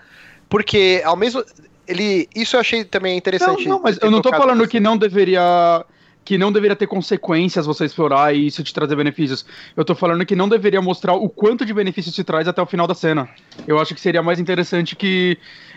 [0.48, 1.44] Porque ao mesmo
[1.86, 2.28] ele.
[2.34, 3.68] Isso eu achei também interessante.
[3.68, 5.84] Não, não mas eu não tô falando que não deveria.
[6.24, 9.44] Que não deveria ter consequências você explorar e isso te trazer benefícios.
[9.76, 12.66] Eu tô falando que não deveria mostrar o quanto de benefícios se traz até o
[12.66, 13.28] final da cena.
[13.68, 15.36] Eu acho que seria mais interessante que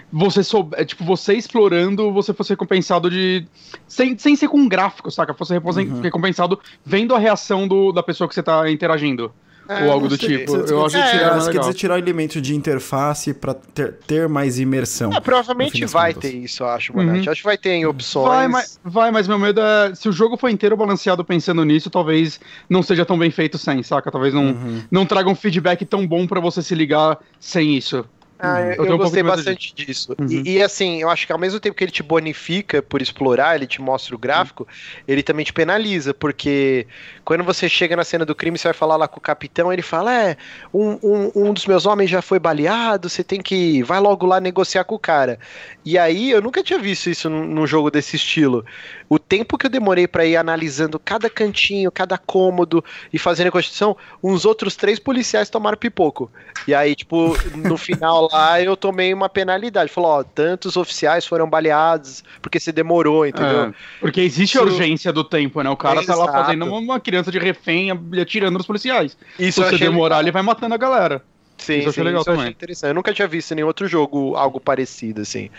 [0.09, 3.45] você soube, é, tipo, você explorando, você fosse recompensado de.
[3.87, 5.33] Sem, sem ser com um gráfico, saca?
[5.33, 5.99] Fosse uhum.
[5.99, 9.33] recompensado vendo a reação do, da pessoa que você tá interagindo.
[9.67, 10.39] É, ou algo do sei.
[10.39, 10.51] tipo.
[10.51, 14.27] Você, eu acho que é, tirar, quer dizer tirar elementos de interface para ter, ter,
[14.29, 15.11] mais imersão.
[15.11, 17.25] É, provavelmente vai ter isso, eu acho, Bonatti.
[17.25, 17.31] Uhum.
[17.31, 18.27] Acho que vai ter em opções.
[18.27, 19.93] Vai mas, vai, mas meu medo é.
[19.95, 23.83] Se o jogo for inteiro balanceado pensando nisso, talvez não seja tão bem feito sem,
[23.83, 24.11] saca?
[24.11, 24.81] Talvez não, uhum.
[24.89, 28.05] não traga um feedback tão bom para você se ligar sem isso.
[28.39, 30.15] Ah, eu, eu, gostei um bastante disso.
[30.19, 30.27] Uhum.
[30.29, 33.55] E, e, assim, eu acho que ao mesmo tempo que ele te bonifica por explorar,
[33.55, 35.03] ele te mostra o gráfico, uhum.
[35.07, 36.85] ele também te penaliza, porque
[37.25, 39.81] quando você chega na cena do crime, você vai falar lá com o capitão, ele
[39.81, 40.37] fala: É,
[40.71, 43.81] um, um, um dos meus homens já foi baleado, você tem que.
[43.83, 45.39] Vai logo lá negociar com o cara.
[45.83, 48.63] E aí, eu nunca tinha visto isso num, num jogo desse estilo.
[49.09, 53.51] O tempo que eu demorei para ir analisando cada cantinho, cada cômodo e fazendo a
[53.51, 56.29] constituição, uns outros três policiais tomaram pipoco.
[56.67, 59.91] E aí, tipo, no final lá eu tomei uma penalidade.
[59.91, 63.65] Falou, ó, tantos oficiais foram baleados porque você demorou, entendeu?
[63.65, 65.69] É, porque existe a urgência do tempo, né?
[65.69, 66.19] O cara Exato.
[66.19, 67.91] tá lá fazendo uma criança de refém
[68.21, 69.17] atirando nos policiais.
[69.39, 70.21] Isso Se você demorar, legal.
[70.21, 71.23] ele vai matando a galera.
[71.57, 72.51] Sim, isso sim, legal isso também.
[72.51, 72.89] interessante.
[72.89, 75.49] Eu nunca tinha visto em nenhum outro jogo algo parecido, assim.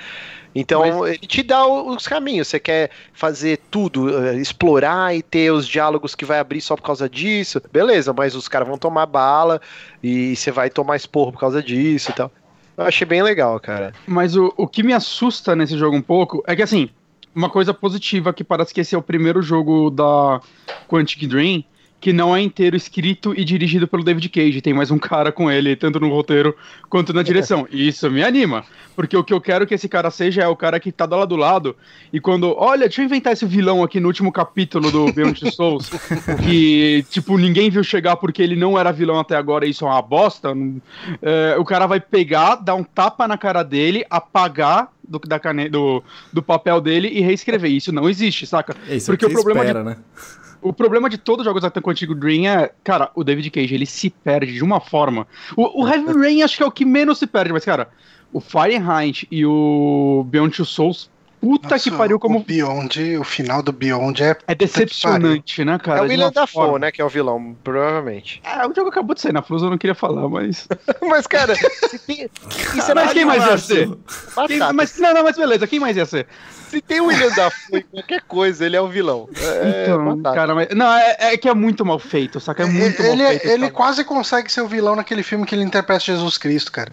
[0.59, 1.15] Então, Mas...
[1.15, 2.49] ele te dá os caminhos.
[2.49, 6.83] Você quer fazer tudo, uh, explorar e ter os diálogos que vai abrir só por
[6.83, 7.63] causa disso.
[7.73, 9.61] Beleza, mas os caras vão tomar bala
[10.03, 12.33] e você vai tomar esporro por causa disso e tal.
[12.77, 13.93] Eu achei bem legal, cara.
[14.05, 16.91] Mas o, o que me assusta nesse jogo um pouco é que, assim,
[17.33, 20.41] uma coisa positiva que parece que esse é o primeiro jogo da
[20.89, 21.63] Quantic Dream
[22.01, 24.61] que não é inteiro escrito e dirigido pelo David Cage.
[24.61, 26.55] Tem mais um cara com ele, tanto no roteiro
[26.89, 27.67] quanto na direção.
[27.79, 28.65] E isso me anima.
[28.97, 31.17] Porque o que eu quero que esse cara seja é o cara que tá do
[31.17, 31.77] lado do lado.
[32.13, 35.51] E quando, olha, deixa eu inventar esse vilão aqui no último capítulo do Beyond the
[35.51, 35.91] Souls.
[36.45, 39.89] que, tipo, ninguém viu chegar porque ele não era vilão até agora e isso é
[39.89, 40.53] uma bosta.
[41.21, 45.69] É, o cara vai pegar, dar um tapa na cara dele, apagar do, da cane...
[45.69, 47.71] do, do papel dele e reescrever.
[47.71, 48.77] Isso não existe, saca?
[48.89, 49.89] É isso porque o problema espera, de...
[49.91, 49.97] né?
[50.61, 54.11] O problema de todo jogos até contigo Dream é, cara, o David Cage, ele se
[54.11, 55.27] perde de uma forma.
[55.57, 57.89] O, o Heavy Rain acho que é o que menos se perde, mas, cara,
[58.33, 62.41] o Fahrenheit e o Beyond Two Souls Puta Nossa, que pariu como.
[62.41, 64.37] O Beyond, o final do Beyond é.
[64.47, 66.01] É decepcionante, né, cara?
[66.01, 66.91] É o William Dafoe, né?
[66.91, 68.43] Que é o vilão, provavelmente.
[68.45, 70.67] É, o jogo acabou de sair na Flus, eu não queria falar, mas.
[71.01, 71.55] mas, cara.
[71.55, 72.31] se
[72.95, 73.89] mas quem mais ia ser?
[74.49, 74.59] Quem...
[74.75, 76.27] Mas, não, não, mas beleza, quem mais ia ser?
[76.69, 79.29] Se tem o William Dafoe em qualquer coisa, ele é o vilão.
[79.37, 82.63] É, então, cara, mas, não, é, é, que é muito mal feito, saca?
[82.63, 83.47] É muito ele, mal feito.
[83.47, 86.93] Ele quase consegue ser o vilão naquele filme que ele interpreta Jesus Cristo, cara.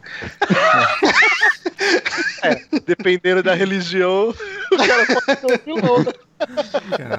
[2.44, 4.34] é, dependendo da religião,
[4.72, 6.06] o cara pode ser o vilão.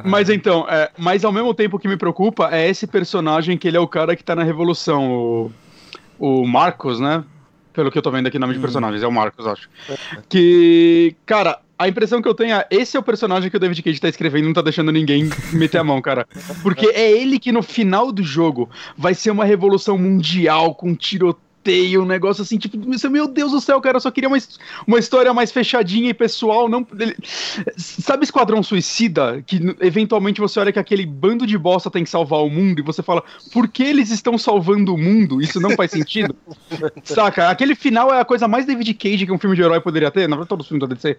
[0.04, 3.76] Mas então, é, mas ao mesmo tempo que me preocupa é esse personagem que ele
[3.76, 5.52] é o cara que tá na revolução, o,
[6.18, 7.24] o Marcos, né?
[7.72, 8.62] Pelo que eu tô vendo aqui, nome de hum.
[8.62, 9.68] personagens, é o Marcos, acho.
[10.28, 13.82] Que, cara, a impressão que eu tenho é, esse é o personagem que o David
[13.82, 16.26] Cage tá escrevendo e não tá deixando ninguém meter a mão, cara.
[16.62, 22.02] Porque é ele que no final do jogo vai ser uma revolução mundial com tiroteio,
[22.02, 22.78] um negócio assim, tipo,
[23.10, 24.38] meu Deus do céu, cara, eu só queria uma,
[24.86, 26.86] uma história mais fechadinha e pessoal, não...
[26.98, 27.14] Ele...
[27.76, 29.42] Sabe Esquadrão Suicida?
[29.44, 32.82] Que eventualmente você olha que aquele bando de bosta tem que salvar o mundo e
[32.82, 35.42] você fala, por que eles estão salvando o mundo?
[35.42, 36.34] Isso não faz sentido?
[37.04, 37.50] Saca?
[37.50, 40.28] Aquele final é a coisa mais David Cage que um filme de herói poderia ter,
[40.28, 41.18] na verdade todos os filmes da DC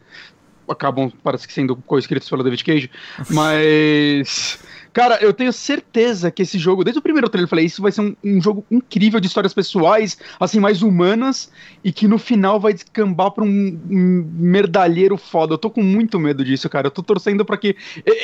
[0.70, 2.92] acabam, parece que sendo co-escritos pelo David Cage,
[3.30, 4.60] mas.
[4.98, 7.92] Cara, eu tenho certeza que esse jogo, desde o primeiro trailer eu falei, isso vai
[7.92, 11.52] ser um, um, jogo incrível de histórias pessoais, assim, mais humanas,
[11.84, 15.54] e que no final vai descambar pra um, um merdalheiro foda.
[15.54, 16.88] Eu tô com muito medo disso, cara.
[16.88, 17.76] Eu tô torcendo para que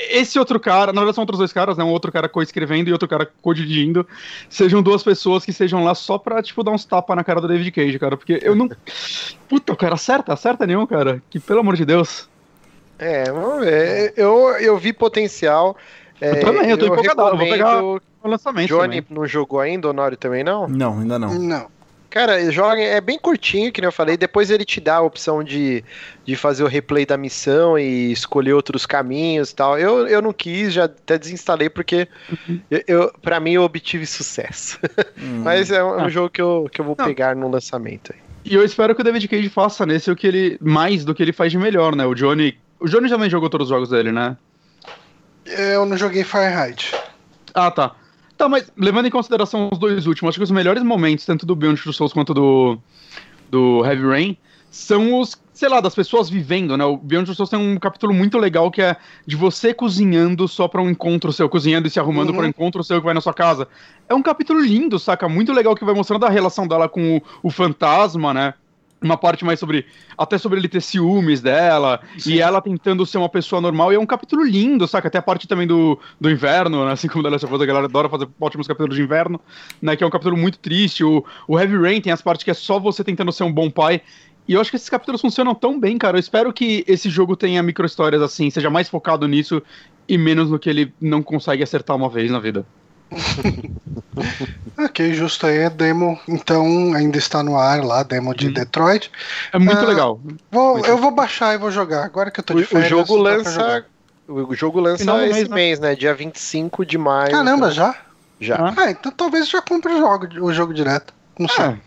[0.10, 1.84] esse outro cara, na verdade são outros dois caras, né?
[1.84, 4.08] Um outro cara co-escrevendo e outro cara co-dirigindo,
[4.50, 7.48] sejam duas pessoas que estejam lá só pra, tipo, dar uns tapas na cara do
[7.48, 8.18] David Cage, cara.
[8.18, 8.68] Porque eu não.
[9.48, 11.22] Puta, cara, acerta, acerta nenhum, cara.
[11.30, 12.33] Que pelo amor de Deus.
[13.00, 14.14] É, vamos ver.
[14.16, 15.76] Eu, eu vi potencial.
[16.22, 17.22] Eu também, eu tô eu empolgado.
[17.22, 18.68] Eu vou pegar o lançamento.
[18.68, 19.06] Johnny também.
[19.10, 20.68] não jogou ainda, Honório também não?
[20.68, 21.34] Não, ainda não.
[21.34, 21.74] Não.
[22.14, 24.16] Cara, joga, é bem curtinho, que nem eu falei.
[24.16, 25.84] Depois ele te dá a opção de,
[26.24, 29.80] de fazer o replay da missão e escolher outros caminhos e tal.
[29.80, 32.60] Eu, eu não quis, já até desinstalei, porque uhum.
[32.70, 34.78] eu, eu, pra mim eu obtive sucesso.
[35.18, 35.42] Hum.
[35.44, 36.06] Mas é um, ah.
[36.06, 37.04] um, jogo que eu, que eu vou não.
[37.04, 38.20] pegar no lançamento aí.
[38.46, 40.60] E eu espero que o David Cage faça nesse o que ele.
[40.62, 42.06] mais do que ele faz de melhor, né?
[42.06, 44.36] O Johnny o Johnny também jogou todos os jogos dele, né?
[45.46, 46.94] Eu não joguei Fahrenheit.
[47.54, 47.96] Ah, tá.
[48.38, 51.56] Tá, mas levando em consideração os dois últimos, acho que os melhores momentos, tanto do
[51.56, 52.78] Beyond Two Souls quanto do,
[53.50, 54.38] do Heavy Rain,
[54.70, 56.84] são os, sei lá, das pessoas vivendo, né?
[56.84, 60.68] O Beyond Two Souls tem um capítulo muito legal que é de você cozinhando só
[60.68, 62.36] para um encontro seu, cozinhando e se arrumando uhum.
[62.36, 63.66] para um encontro seu que vai na sua casa.
[64.10, 65.30] É um capítulo lindo, saca?
[65.30, 68.56] Muito legal que vai mostrando a relação dela com o, o fantasma, né?
[69.04, 69.86] Uma parte mais sobre.
[70.18, 72.00] Até sobre ele ter ciúmes dela.
[72.18, 72.34] Sim.
[72.34, 73.92] E ela tentando ser uma pessoa normal.
[73.92, 75.08] E é um capítulo lindo, saca?
[75.08, 76.92] Até a parte também do, do inverno, né?
[76.92, 79.40] Assim como da Last of Us, a galera adora fazer ótimos capítulos de inverno,
[79.82, 79.96] né?
[79.96, 81.04] Que é um capítulo muito triste.
[81.04, 83.70] O, o Heavy Rain tem as partes que é só você tentando ser um bom
[83.70, 84.02] pai.
[84.48, 86.18] E eu acho que esses capítulos funcionam tão bem, cara.
[86.18, 89.62] Eu espero que esse jogo tenha micro-histórias assim, seja mais focado nisso
[90.08, 92.66] e menos no que ele não consegue acertar uma vez na vida.
[94.78, 98.54] ok, justo aí, é demo, então ainda está no ar lá, demo de hum.
[98.54, 99.12] Detroit.
[99.52, 100.20] É muito uh, legal.
[100.52, 102.88] Vou, muito eu vou baixar e vou jogar, agora que eu tô de férias.
[102.88, 103.86] O jogo lança,
[104.28, 105.56] o jogo lança esse mês, né?
[105.56, 105.96] mês, né?
[105.96, 107.32] Dia 25 de maio.
[107.32, 107.72] Caramba, então.
[107.72, 107.96] já?
[108.40, 108.74] Já.
[108.76, 111.14] Ah, então talvez eu já compre o jogo, o jogo direto.
[111.40, 111.66] Não sei.
[111.66, 111.78] Ah.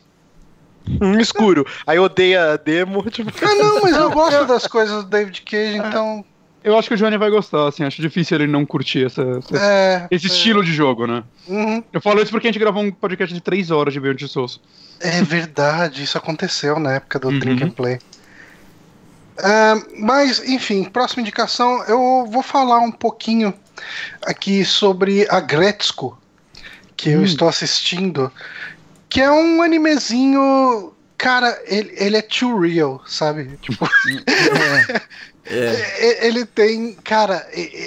[1.00, 1.66] Um escuro.
[1.86, 3.02] Aí odeia a demo.
[3.10, 3.30] Tipo...
[3.44, 6.24] Ah, não, mas eu gosto das coisas do David Cage, então.
[6.66, 9.56] Eu acho que o Johnny vai gostar, assim, acho difícil ele não curtir essa, essa
[9.56, 10.28] é, esse é.
[10.28, 11.22] estilo de jogo, né?
[11.46, 11.80] Uhum.
[11.92, 14.60] Eu falo isso porque a gente gravou um podcast de 3 horas de Beyond Souls.
[14.98, 17.38] É verdade, isso aconteceu na época do uhum.
[17.38, 17.94] Drink and Play.
[19.38, 23.54] Uh, mas, enfim, próxima indicação, eu vou falar um pouquinho
[24.26, 26.18] aqui sobre a Gretzko,
[26.96, 27.20] que hum.
[27.20, 28.32] eu estou assistindo,
[29.08, 30.92] que é um animezinho.
[31.16, 33.56] Cara, ele, ele é too real, sabe?
[33.62, 33.88] Tipo.
[34.90, 35.00] é.
[35.46, 36.26] É.
[36.26, 36.92] Ele tem.
[37.04, 37.46] Cara,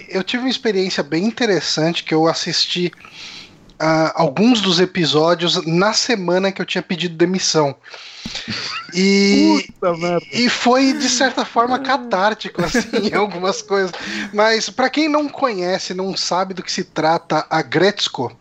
[0.09, 2.91] eu tive uma experiência bem interessante que eu assisti
[3.79, 7.75] uh, alguns dos episódios na semana que eu tinha pedido demissão.
[8.93, 9.65] E,
[10.31, 13.91] e foi, de certa forma, catártico, assim, em algumas coisas.
[14.33, 18.35] Mas, para quem não conhece, não sabe do que se trata a Gretzko,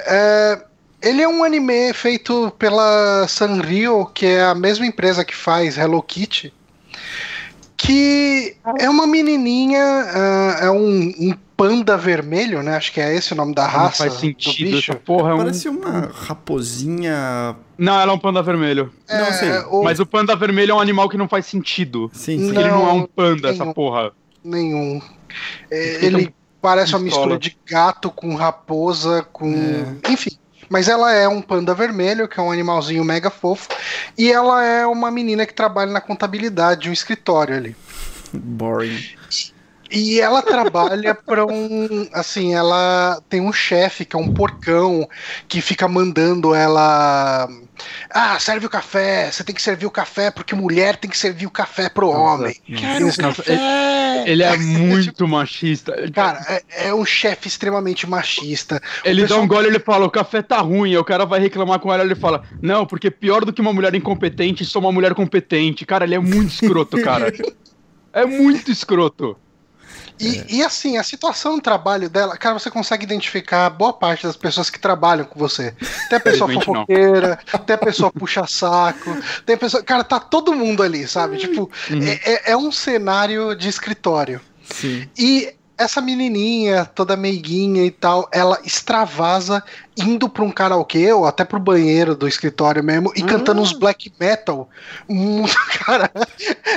[0.00, 0.62] é,
[1.02, 6.02] ele é um anime feito pela Sanrio, que é a mesma empresa que faz Hello
[6.02, 6.52] Kitty
[7.84, 12.76] que é uma menininha, uh, é um, um, panda vermelho, né?
[12.76, 14.04] Acho que é esse o nome da raça.
[14.04, 15.30] Não faz sentido essa porra.
[15.30, 15.38] É um...
[15.38, 17.56] Parece uma raposinha.
[17.76, 18.92] Não, ela é um panda vermelho.
[19.08, 19.50] É, não sei.
[19.70, 19.82] O...
[19.84, 22.10] Mas o panda vermelho é um animal que não faz sentido.
[22.12, 22.52] Sim, sim.
[22.52, 24.12] Não, ele não é um panda, nenhum, essa porra.
[24.42, 25.00] Nenhum.
[25.70, 29.52] É, ele parece uma mistura de gato com raposa, com.
[29.52, 30.10] É.
[30.10, 30.30] Enfim.
[30.68, 33.68] Mas ela é um panda vermelho, que é um animalzinho mega fofo,
[34.16, 37.76] e ela é uma menina que trabalha na contabilidade de um escritório ali.
[38.32, 38.98] Boring.
[39.94, 42.08] E ela trabalha para um.
[42.12, 45.08] Assim, ela tem um chefe que é um porcão
[45.46, 47.48] que fica mandando ela.
[48.10, 49.30] Ah, serve o café.
[49.30, 52.56] Você tem que servir o café porque mulher tem que servir o café pro homem.
[52.66, 53.52] Quero café.
[54.26, 55.94] Ele, ele, é muito machista.
[56.12, 58.82] Cara, é, é um chefe extremamente machista.
[59.04, 59.40] Ele pessoal...
[59.40, 60.90] dá um gole e ele fala: o café tá ruim.
[60.90, 63.72] Aí o cara vai reclamar com ela ele fala: Não, porque pior do que uma
[63.72, 65.86] mulher incompetente, sou uma mulher competente.
[65.86, 67.32] Cara, ele é muito escroto, cara.
[68.12, 69.38] é muito escroto.
[70.18, 70.46] E, é.
[70.48, 74.70] e, assim, a situação no trabalho dela, cara, você consegue identificar boa parte das pessoas
[74.70, 75.74] que trabalham com você.
[76.08, 79.82] Tem a pessoa fofoqueira, tem a pessoa puxa-saco, tem a pessoa.
[79.82, 81.38] Cara, tá todo mundo ali, sabe?
[81.38, 82.02] Tipo, uhum.
[82.02, 84.40] é, é, é um cenário de escritório.
[84.70, 85.08] Sim.
[85.16, 89.62] E essa menininha, toda meiguinha e tal, ela extravasa
[89.96, 94.12] indo pra um karaokê ou até pro banheiro do escritório mesmo e cantando uns black
[94.18, 94.68] metal.
[95.08, 95.44] Hum,
[95.84, 96.10] cara,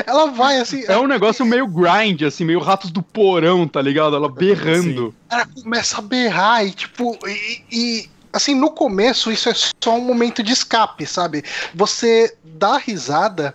[0.06, 0.84] ela vai assim.
[0.88, 4.16] É um negócio meio grind, assim, meio ratos do porão, tá ligado?
[4.16, 5.10] Ela berrando.
[5.10, 5.14] Sim.
[5.30, 10.02] Ela começa a berrar e, tipo, e, e assim, no começo isso é só um
[10.02, 11.44] momento de escape, sabe?
[11.74, 13.54] Você dá risada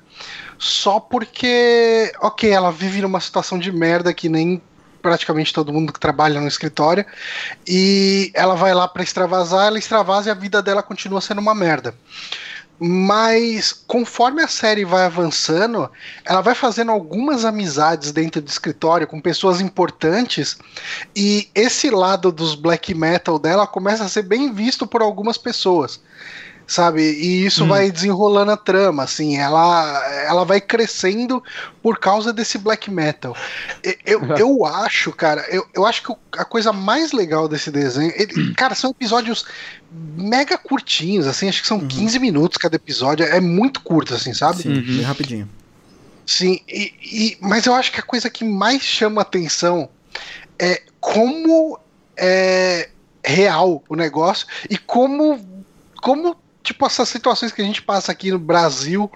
[0.59, 4.62] só porque, ok, ela vive numa situação de merda que nem
[5.03, 7.05] praticamente todo mundo que trabalha no escritório.
[7.66, 11.55] E ela vai lá para extravasar, ela extravasa e a vida dela continua sendo uma
[11.55, 11.94] merda.
[12.84, 15.88] Mas conforme a série vai avançando,
[16.24, 20.59] ela vai fazendo algumas amizades dentro do escritório com pessoas importantes,
[21.14, 26.00] e esse lado dos black metal dela começa a ser bem visto por algumas pessoas
[26.66, 27.02] sabe?
[27.02, 27.68] E isso hum.
[27.68, 31.42] vai desenrolando a trama, assim, ela, ela vai crescendo
[31.82, 33.36] por causa desse black metal.
[34.04, 38.52] Eu, eu acho, cara, eu, eu acho que a coisa mais legal desse desenho, ele,
[38.54, 39.44] cara, são episódios
[40.16, 41.88] mega curtinhos, assim, acho que são uhum.
[41.88, 44.62] 15 minutos cada episódio, é muito curto, assim, sabe?
[44.62, 44.82] Sim, uhum.
[44.82, 45.48] bem rapidinho.
[46.24, 49.88] Sim, e, e, mas eu acho que a coisa que mais chama atenção
[50.58, 51.78] é como
[52.16, 52.88] é
[53.24, 55.40] real o negócio e como
[56.00, 59.10] como tipo, essas situações que a gente passa aqui no Brasil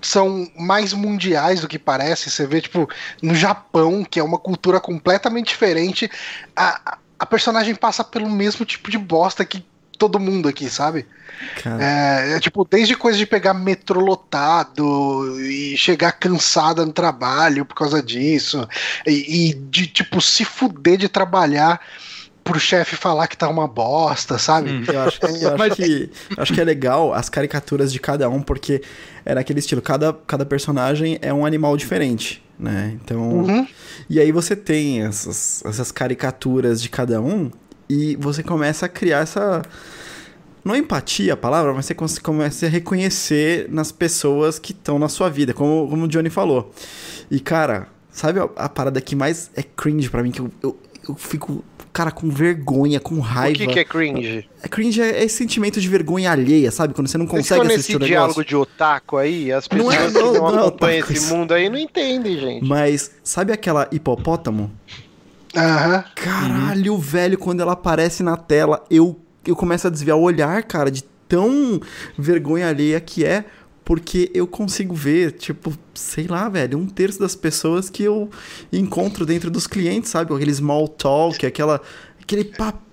[0.00, 2.30] são mais mundiais do que parece.
[2.30, 2.88] Você vê, tipo,
[3.22, 6.10] no Japão, que é uma cultura completamente diferente,
[6.54, 9.64] a, a personagem passa pelo mesmo tipo de bosta que
[9.96, 11.06] todo mundo aqui, sabe?
[11.80, 17.74] É, é, tipo, desde coisa de pegar metrô lotado e chegar cansada no trabalho por
[17.74, 18.66] causa disso,
[19.06, 21.80] e, e de, tipo, se fuder de trabalhar
[22.46, 24.70] pro chefe falar que tá uma bosta, sabe?
[24.70, 25.74] Hum, eu acho, eu acho Mas...
[25.74, 28.80] que, acho que é legal as caricaturas de cada um, porque
[29.24, 32.96] é naquele estilo, cada, cada personagem é um animal diferente, né?
[33.02, 33.40] Então.
[33.40, 33.66] Uhum.
[34.08, 37.50] E aí você tem essas, essas caricaturas de cada um
[37.88, 39.62] e você começa a criar essa.
[40.64, 45.08] Não é empatia a palavra, mas você começa a reconhecer nas pessoas que estão na
[45.08, 46.72] sua vida, como, como o Johnny falou.
[47.30, 50.76] E, cara, sabe a, a parada que mais é cringe para mim, que eu, eu
[51.08, 51.64] eu fico
[51.96, 53.56] cara, com vergonha, com raiva.
[53.56, 54.46] O que, que é cringe?
[54.62, 56.92] É cringe é, é, esse sentimento de vergonha alheia, sabe?
[56.92, 60.10] Quando você não consegue Vocês assistir nesse diálogo de otaku aí, as pessoas não é,
[60.10, 62.66] não, que não, não acompanham esse mundo aí não entendem, gente.
[62.66, 64.70] Mas sabe aquela hipopótamo?
[65.56, 66.04] Aham.
[66.14, 66.98] Caralho, uhum.
[66.98, 71.02] velho, quando ela aparece na tela, eu, eu começo a desviar o olhar, cara, de
[71.26, 71.80] tão
[72.18, 73.46] vergonha alheia que é
[73.86, 78.28] porque eu consigo ver, tipo, sei lá, velho, um terço das pessoas que eu
[78.72, 80.34] encontro dentro dos clientes, sabe?
[80.34, 81.80] Aquele small talk, aquela,
[82.20, 82.42] aquele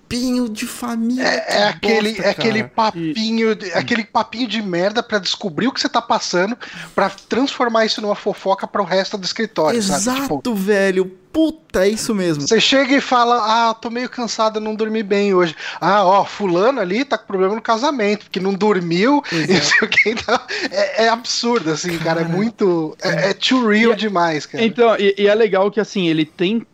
[0.04, 1.22] papinho de família.
[1.22, 3.72] É, é aquele, bosta, é aquele papinho, e...
[3.72, 6.56] aquele papinho de merda para descobrir o que você tá passando,
[6.94, 10.20] para transformar isso numa fofoca para o resto do escritório, Exato, sabe?
[10.20, 12.46] Tipo, velho puta, é isso mesmo.
[12.46, 15.56] Você chega e fala, ah, tô meio cansado, não dormi bem hoje.
[15.80, 19.88] Ah, ó, fulano ali tá com problema no casamento, porque não dormiu, e sei o
[19.88, 20.04] que.
[20.14, 20.38] Então,
[20.70, 22.96] é, é absurdo, assim, cara, cara é muito.
[23.02, 24.64] É, é too real e, demais, cara.
[24.64, 26.64] Então, e, e é legal que, assim, ele tem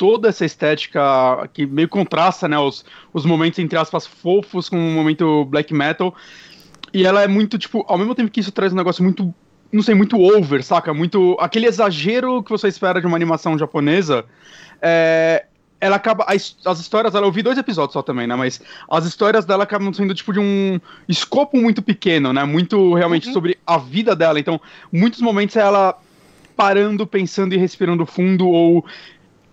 [0.00, 4.92] toda essa estética que meio contrasta, né, os, os momentos, entre aspas, fofos com o
[4.92, 6.14] momento black metal.
[6.90, 9.34] E ela é muito, tipo, ao mesmo tempo que isso traz um negócio muito
[9.70, 10.92] não sei, muito over, saca?
[10.92, 11.36] Muito.
[11.38, 14.24] Aquele exagero que você espera de uma animação japonesa.
[14.82, 15.44] É,
[15.80, 16.24] ela acaba.
[16.26, 18.34] As, as histórias dela, eu vi dois episódios só também, né?
[18.34, 22.42] Mas as histórias dela acabam sendo tipo de um escopo muito pequeno, né?
[22.44, 23.32] Muito realmente uhum.
[23.34, 24.40] sobre a vida dela.
[24.40, 25.96] Então, muitos momentos é ela
[26.56, 28.84] parando, pensando e respirando fundo, ou.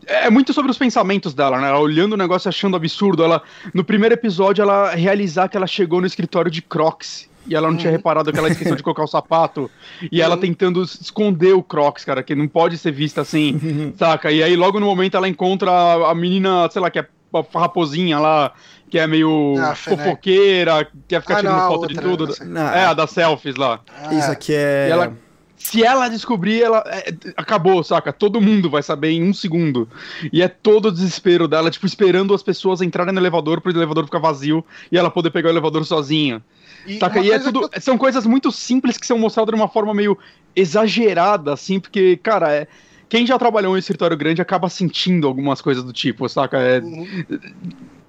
[0.08, 1.68] É muito sobre os pensamentos dela, né?
[1.68, 3.24] Ela olhando o negócio achando absurdo.
[3.24, 3.42] Ela,
[3.74, 7.78] no primeiro episódio, ela realizar que ela chegou no escritório de Crocs e ela não
[7.78, 7.98] tinha uhum.
[7.98, 9.72] reparado que ela esqueceu de colocar o sapato.
[10.12, 10.42] E ela uhum.
[10.42, 13.94] tentando esconder o Crocs, cara, que não pode ser vista assim, uhum.
[13.98, 14.32] saca?
[14.32, 18.20] E aí logo no momento ela encontra a menina, sei lá, que é a raposinha
[18.20, 18.54] lá,
[18.90, 22.34] que é meio ah, fofoqueira, que quer ficar ah, tirando não, foto outra, de tudo.
[22.46, 23.80] Não, é, a das selfies lá.
[24.04, 24.88] Ah, Isso aqui é.
[24.88, 25.14] E ela,
[25.58, 28.14] se ela descobrir, ela é, acabou, saca?
[28.14, 29.90] Todo mundo vai saber em um segundo.
[30.32, 34.06] E é todo o desespero dela, tipo, esperando as pessoas entrarem no elevador pro elevador
[34.06, 36.42] ficar vazio e ela poder pegar o elevador sozinha.
[36.86, 37.20] E, Saca?
[37.20, 37.82] e é tudo, eu...
[37.82, 40.18] são coisas muito simples que são mostradas de uma forma meio
[40.56, 42.68] exagerada, assim, porque, cara, é,
[43.10, 46.60] quem já trabalhou em um escritório grande acaba sentindo algumas coisas do tipo, saca?
[46.60, 47.26] É, uhum.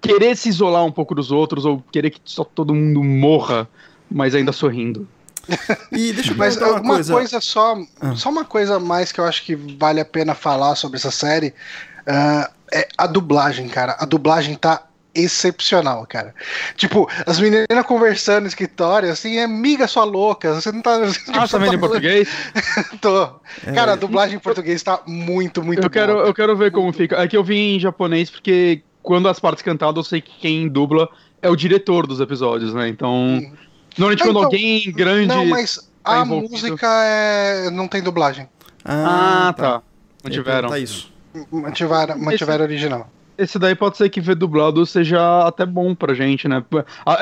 [0.01, 3.69] Querer se isolar um pouco dos outros ou querer que só todo mundo morra,
[4.11, 5.09] mas ainda sorrindo.
[5.93, 8.15] E deixa eu Mas uma, uma coisa, coisa só, ah.
[8.15, 11.55] só uma coisa mais que eu acho que vale a pena falar sobre essa série
[12.07, 13.97] uh, é a dublagem, cara.
[13.99, 14.83] A dublagem tá
[15.15, 16.35] excepcional, cara.
[16.77, 20.55] Tipo, as meninas conversando no escritório, assim, é miga sua louca.
[20.55, 21.01] Você não tá.
[21.11, 22.29] Tipo, ah, tá vendo em português?
[23.01, 23.31] Tô.
[23.67, 26.93] É, cara, a dublagem em português tá muito, muito eu quero, Eu quero ver como
[26.93, 27.17] fica.
[27.17, 30.69] É que eu vi em japonês porque quando as partes cantadas, eu sei que quem
[30.69, 31.09] dubla
[31.41, 32.89] é o diretor dos episódios, né?
[32.89, 33.41] Então.
[33.99, 35.27] Normalmente quando então, alguém grande.
[35.27, 37.71] Não, mas tá a música é...
[37.71, 38.49] não tem dublagem.
[38.85, 39.73] Ah, ah tá.
[39.73, 39.83] tá.
[40.25, 40.69] Mantiveram.
[40.69, 41.13] Tá isso.
[41.51, 42.73] Mantiveram, mantiveram Esse...
[42.73, 46.63] original esse daí pode ser que ver dublado seja até bom pra gente, né?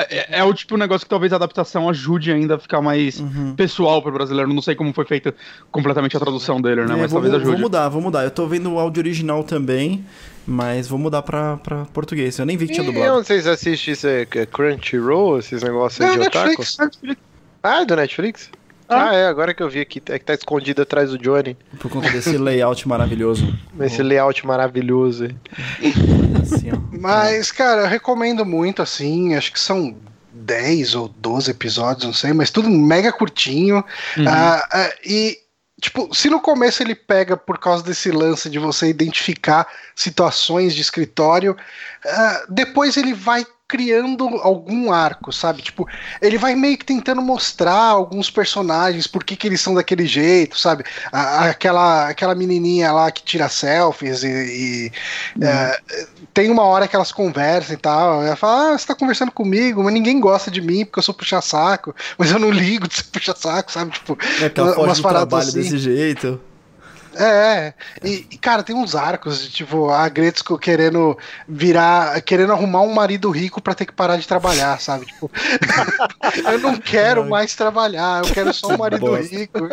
[0.09, 3.19] É, é, o tipo de negócio que talvez a adaptação ajude ainda a ficar mais
[3.19, 3.53] uhum.
[3.55, 4.51] pessoal pro brasileiro.
[4.51, 5.33] Não sei como foi feita
[5.69, 6.95] completamente a tradução dele, né?
[6.95, 7.51] É, mas vou, talvez ajude.
[7.51, 8.23] Vou mudar, vou mudar.
[8.23, 10.03] Eu tô vendo o áudio original também,
[10.47, 12.39] mas vou mudar pra, pra português.
[12.39, 13.05] Eu nem vi que tinha dublado.
[13.05, 14.07] E onde vocês assistem isso?
[14.07, 16.79] É Crunchyroll, esses negócios Não, de Netflix.
[16.79, 17.17] otaku?
[17.61, 18.49] Ah, é do Netflix?
[18.87, 19.09] Ah.
[19.09, 21.57] ah, é, agora que eu vi aqui, é que tá escondido atrás do Johnny.
[21.79, 23.53] Por conta desse layout maravilhoso.
[23.81, 25.27] Esse layout maravilhoso.
[26.41, 29.97] assim, mas, cara, eu recomendo muito, assim, acho que são
[30.31, 33.83] 10 ou 12 episódios, não sei, mas tudo mega curtinho.
[34.15, 34.23] Uhum.
[34.23, 35.37] Uh, uh, e,
[35.81, 40.81] tipo, se no começo ele pega por causa desse lance de você identificar situações de
[40.81, 45.61] escritório, uh, depois ele vai criando algum arco, sabe?
[45.61, 45.87] Tipo,
[46.21, 50.57] ele vai meio que tentando mostrar alguns personagens, por que, que eles são daquele jeito,
[50.57, 50.85] sabe?
[51.11, 54.91] A, aquela, aquela menininha lá que tira selfies e, e
[55.35, 55.47] uhum.
[55.47, 55.77] é,
[56.33, 58.23] tem uma hora que elas conversam e tal.
[58.23, 61.13] Ela fala: Ah, você tá conversando comigo, mas ninguém gosta de mim porque eu sou
[61.13, 63.91] puxa-saco, mas eu não ligo de ser puxa-saco, sabe?
[63.91, 65.59] Tipo, é ela foge do trabalho assim.
[65.59, 66.39] desse jeito.
[67.19, 72.93] É, e, cara, tem uns arcos de tipo a Gretzko querendo virar, querendo arrumar um
[72.93, 75.05] marido rico para ter que parar de trabalhar, sabe?
[75.05, 75.31] Tipo,
[76.51, 77.29] eu não quero Ai.
[77.29, 79.67] mais trabalhar, eu quero só um marido rico.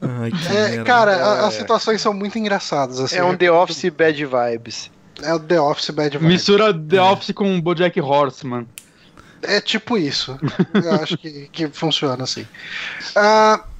[0.00, 2.98] Ai, é, cara, as situações são muito engraçadas.
[3.00, 4.90] Assim, é um The Office Bad Vibes.
[5.22, 6.32] É o The Office Bad Vibes.
[6.32, 7.02] Mistura The é.
[7.02, 8.66] Office com Bojack Horseman.
[9.42, 10.38] É tipo isso.
[10.72, 12.46] Eu acho que, que funciona assim.
[13.14, 13.73] Uh,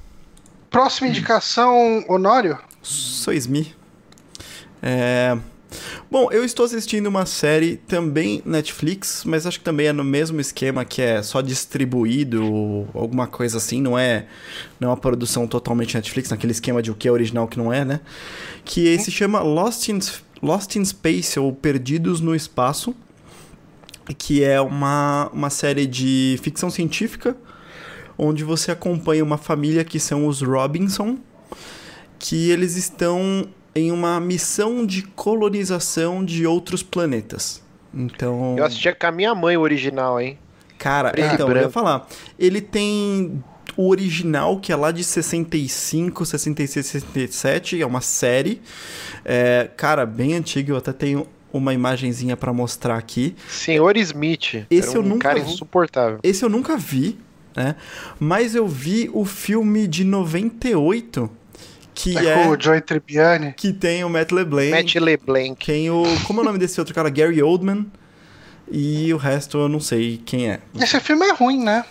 [0.75, 2.59] Próxima indicação, Honório?
[2.81, 3.73] Soismi.
[4.83, 5.37] É,
[6.11, 10.41] Bom, eu estou assistindo uma série também Netflix, mas acho que também é no mesmo
[10.41, 14.25] esquema que é só distribuído, alguma coisa assim, não é,
[14.77, 17.57] não é uma produção totalmente Netflix, naquele esquema de o que é original o que
[17.57, 18.01] não é, né?
[18.65, 19.99] Que se chama Lost in,
[20.41, 22.93] Lost in Space, ou Perdidos no Espaço,
[24.17, 27.37] que é uma, uma série de ficção científica,
[28.17, 31.17] onde você acompanha uma família que são os Robinson,
[32.17, 37.61] que eles estão em uma missão de colonização de outros planetas.
[37.93, 38.55] Então.
[38.57, 40.37] Eu assistia com a minha mãe o original, hein?
[40.77, 42.07] Cara, então, eu ia falar.
[42.37, 43.43] Ele tem
[43.77, 48.61] o original, que é lá de 65, 66, 67, é uma série.
[49.23, 53.35] É, cara, bem antigo, eu até tenho uma imagenzinha para mostrar aqui.
[53.47, 54.65] Senhor Smith.
[54.69, 56.19] Esse um eu nunca cara insuportável.
[56.21, 57.17] Esse eu nunca vi,
[57.55, 57.75] né?
[58.19, 61.29] Mas eu vi o filme de 98
[61.95, 63.53] que é, é com o Joey Tribbiani.
[63.53, 64.69] Que tem o Matt LeBlanc.
[64.69, 65.65] Matt LeBlanc.
[65.65, 66.03] Tem o...
[66.27, 67.09] Como é o nome desse outro cara?
[67.09, 67.85] Gary Oldman.
[68.69, 70.59] E o resto eu não sei quem é.
[70.77, 71.85] Esse filme é ruim, né?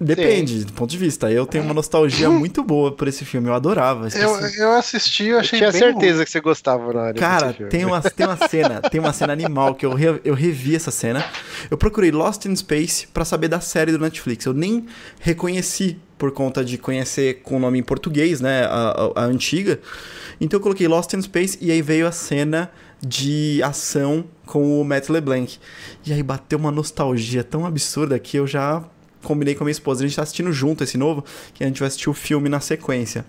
[0.00, 0.64] Depende, Sim.
[0.64, 1.30] do ponto de vista.
[1.30, 4.08] Eu tenho uma nostalgia muito boa por esse filme, eu adorava.
[4.14, 6.24] Eu, eu assisti, eu achei eu tinha certeza ruim.
[6.24, 7.20] que você gostava na área.
[7.20, 10.74] Cara, tem uma, tem uma cena, tem uma cena animal que eu, re, eu revi
[10.74, 11.22] essa cena.
[11.70, 14.46] Eu procurei Lost in Space para saber da série do Netflix.
[14.46, 14.86] Eu nem
[15.20, 19.80] reconheci por conta de conhecer com o nome em português, né, a, a, a antiga.
[20.40, 22.70] Então eu coloquei Lost in Space e aí veio a cena
[23.06, 25.58] de ação com o Matt LeBlanc.
[26.06, 28.82] E aí bateu uma nostalgia tão absurda que eu já
[29.22, 30.04] combinei com a minha esposa.
[30.04, 32.60] A gente tá assistindo junto esse novo, que a gente vai assistir o filme na
[32.60, 33.24] sequência.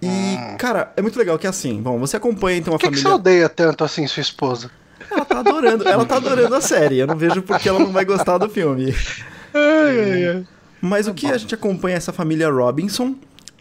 [0.00, 0.56] E, hum.
[0.58, 1.80] cara, é muito legal que assim.
[1.80, 3.02] Bom, você acompanha então a que família.
[3.04, 4.70] Por que você odeia tanto assim sua esposa?
[5.10, 6.98] Ela tá adorando, ela tá adorando a série.
[6.98, 8.94] Eu não vejo porque ela não vai gostar do filme.
[9.54, 10.46] Ai, ai, ai.
[10.80, 13.14] Mas o que a gente acompanha é essa família Robinson.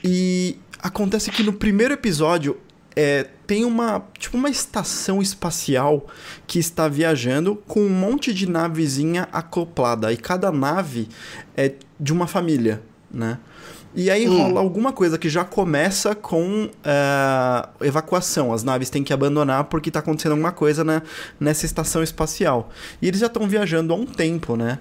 [0.03, 2.57] E acontece que no primeiro episódio
[2.95, 6.07] é, tem uma tipo uma estação espacial
[6.47, 11.09] que está viajando com um monte de navezinha acoplada e cada nave
[11.53, 12.81] é de uma família,
[13.13, 13.39] né?
[13.93, 14.37] E aí hum.
[14.37, 18.53] rola alguma coisa que já começa com uh, evacuação.
[18.53, 21.01] As naves têm que abandonar porque está acontecendo alguma coisa né,
[21.37, 22.69] nessa estação espacial.
[23.01, 24.79] E eles já estão viajando há um tempo, né?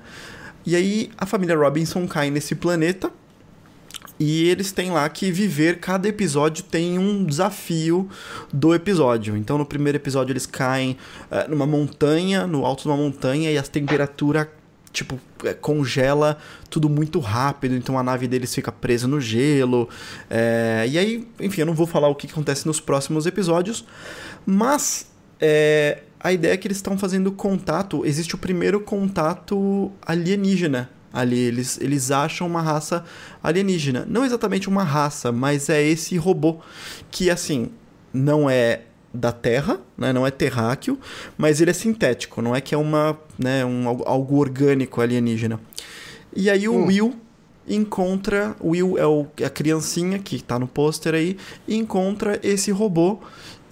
[0.64, 3.10] E aí a família Robinson cai nesse planeta
[4.20, 8.06] e eles têm lá que viver, cada episódio tem um desafio
[8.52, 9.34] do episódio.
[9.34, 10.98] Então no primeiro episódio eles caem
[11.30, 14.52] uh, numa montanha, no alto de uma montanha, e a temperatura
[14.92, 16.36] tipo é, congela
[16.68, 19.88] tudo muito rápido, então a nave deles fica presa no gelo.
[20.28, 23.86] É, e aí, enfim, eu não vou falar o que acontece nos próximos episódios,
[24.44, 25.06] mas
[25.40, 28.04] é, a ideia é que eles estão fazendo contato.
[28.04, 31.38] Existe o primeiro contato alienígena ali.
[31.38, 33.04] Eles, eles acham uma raça
[33.42, 34.06] alienígena.
[34.08, 36.60] Não exatamente uma raça, mas é esse robô
[37.10, 37.70] que, assim,
[38.12, 38.82] não é
[39.12, 40.12] da Terra, né?
[40.12, 40.98] não é terráqueo,
[41.36, 45.60] mas ele é sintético, não é que é uma, né, um, algo orgânico alienígena.
[46.34, 46.86] E aí o hum.
[46.86, 47.16] Will
[47.68, 51.36] encontra, o Will é, o, é a criancinha que está no pôster aí,
[51.68, 53.18] encontra esse robô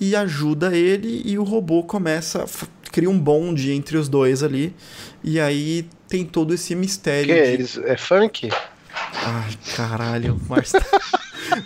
[0.01, 2.45] e ajuda ele e o robô começa
[2.91, 4.75] cria um bonde entre os dois ali
[5.23, 7.35] e aí tem todo esse mistério.
[7.35, 7.49] Que de...
[7.49, 8.51] eles, é funk?
[9.15, 10.99] Ai, caralho, o Márcio tá,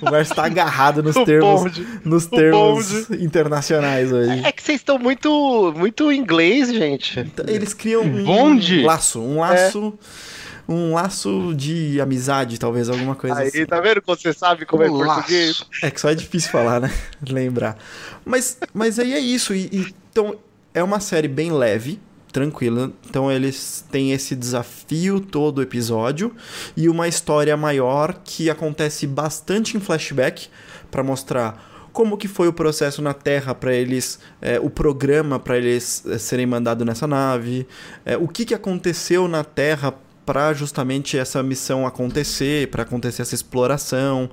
[0.30, 4.42] o tá agarrado nos o termos, bonde, nos termos internacionais hoje.
[4.44, 7.20] É que vocês estão muito, muito inglês, gente.
[7.20, 8.82] Então, eles criam um bonde?
[8.82, 9.98] laço, um laço.
[9.98, 10.32] É
[10.68, 13.66] um laço de amizade, talvez, alguma coisa Aí, assim.
[13.66, 15.14] tá vendo como você sabe como um é laço.
[15.14, 15.64] português?
[15.82, 16.92] É que só é difícil falar, né?
[17.28, 17.76] Lembrar.
[18.24, 19.54] Mas, mas aí é isso.
[19.54, 20.36] E, e, então,
[20.74, 22.00] é uma série bem leve,
[22.32, 22.92] tranquila.
[23.08, 26.34] Então eles têm esse desafio todo o episódio
[26.76, 30.48] e uma história maior que acontece bastante em flashback
[30.90, 35.58] para mostrar como que foi o processo na Terra para eles, é, o programa para
[35.58, 37.66] eles é, serem mandados nessa nave,
[38.04, 39.94] é, o que, que aconteceu na Terra
[40.24, 44.30] para justamente essa missão acontecer, para acontecer essa exploração.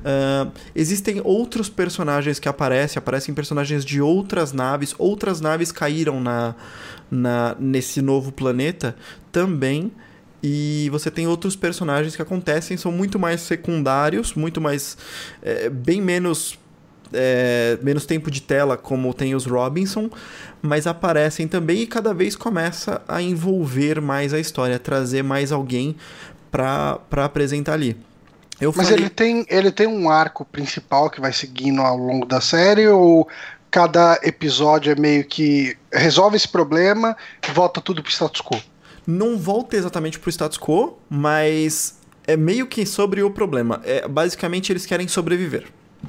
[0.00, 6.54] Uh, existem outros personagens que aparecem, aparecem personagens de outras naves, outras naves caíram na,
[7.10, 8.94] na nesse novo planeta
[9.32, 9.90] também.
[10.42, 14.96] E você tem outros personagens que acontecem, são muito mais secundários, muito mais.
[15.42, 16.58] É, bem menos
[17.12, 20.10] é, menos tempo de tela, como tem os Robinson,
[20.62, 25.96] mas aparecem também e cada vez começa a envolver mais a história, trazer mais alguém
[26.50, 27.96] para apresentar ali.
[28.60, 29.04] Eu mas falei...
[29.04, 33.26] ele, tem, ele tem um arco principal que vai seguindo ao longo da série ou
[33.70, 37.16] cada episódio é meio que resolve esse problema
[37.48, 38.60] e volta tudo pro status quo?
[39.06, 43.80] Não volta exatamente pro status quo, mas é meio que sobre o problema.
[43.84, 45.66] É, basicamente eles querem sobreviver.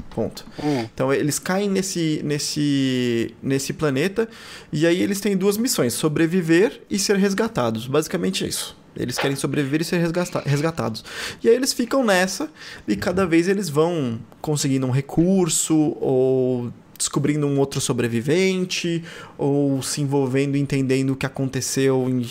[0.09, 0.45] Ponto.
[0.63, 0.87] Hum.
[0.93, 4.27] Então eles caem nesse, nesse, nesse planeta
[4.71, 7.87] e aí eles têm duas missões: sobreviver e ser resgatados.
[7.87, 8.77] Basicamente é isso.
[8.95, 10.01] Eles querem sobreviver e ser
[10.45, 11.03] resgatados.
[11.41, 12.49] E aí eles ficam nessa
[12.87, 19.03] e cada vez eles vão conseguindo um recurso ou descobrindo um outro sobrevivente
[19.37, 22.27] ou se envolvendo, entendendo o que aconteceu em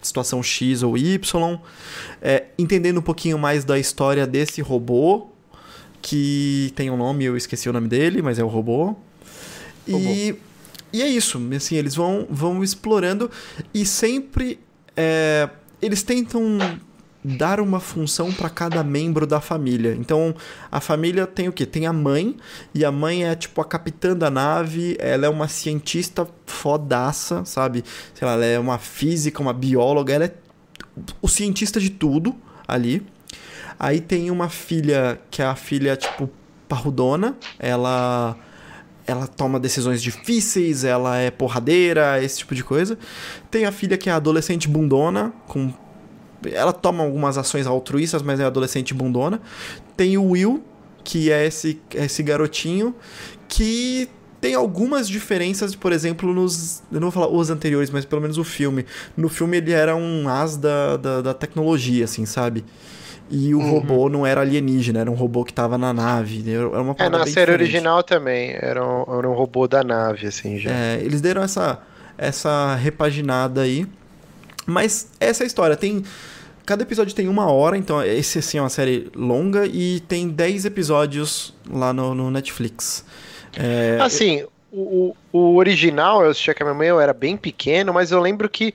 [0.00, 1.60] situação X ou Y,
[2.22, 5.28] é, entendendo um pouquinho mais da história desse robô
[6.02, 8.96] que tem um nome, eu esqueci o nome dele, mas é o robô.
[9.86, 10.34] E,
[10.92, 13.30] e é isso, assim, eles vão, vão explorando
[13.72, 14.58] e sempre
[14.96, 15.48] é,
[15.80, 16.58] eles tentam
[17.22, 19.94] dar uma função para cada membro da família.
[19.98, 20.34] Então,
[20.70, 21.66] a família tem o quê?
[21.66, 22.36] Tem a mãe,
[22.74, 27.84] e a mãe é tipo a capitã da nave, ela é uma cientista fodaça, sabe?
[28.14, 30.34] Sei lá, ela é uma física, uma bióloga, ela é
[31.20, 32.34] o cientista de tudo
[32.66, 33.04] ali.
[33.78, 36.28] Aí tem uma filha que é a filha, tipo,
[36.68, 37.36] parrudona.
[37.58, 38.36] Ela.
[39.06, 42.98] Ela toma decisões difíceis, ela é porradeira, esse tipo de coisa.
[43.50, 45.72] Tem a filha que é adolescente bundona, com.
[46.44, 49.40] Ela toma algumas ações altruístas, mas é adolescente bundona.
[49.96, 50.62] Tem o Will,
[51.02, 52.94] que é esse, esse garotinho,
[53.48, 54.10] que
[54.42, 56.82] tem algumas diferenças, por exemplo, nos.
[56.92, 58.84] Eu não vou falar os anteriores, mas pelo menos o filme.
[59.16, 62.64] No filme ele era um as da, da, da tecnologia, assim, sabe?
[63.30, 63.70] E o uhum.
[63.70, 66.50] robô não era alienígena, era um robô que tava na nave.
[66.50, 67.50] Era uma é, na série diferente.
[67.52, 68.56] original também.
[68.58, 70.70] Era um, era um robô da nave, assim, já.
[70.70, 71.80] É, eles deram essa,
[72.16, 73.86] essa repaginada aí.
[74.64, 75.76] Mas essa é a história.
[75.76, 76.02] Tem.
[76.64, 80.66] Cada episódio tem uma hora, então esse assim é uma série longa e tem 10
[80.66, 83.06] episódios lá no, no Netflix.
[83.56, 87.94] É, assim, o, o original, eu assisti com a minha mãe, eu era bem pequeno,
[87.94, 88.74] mas eu lembro que,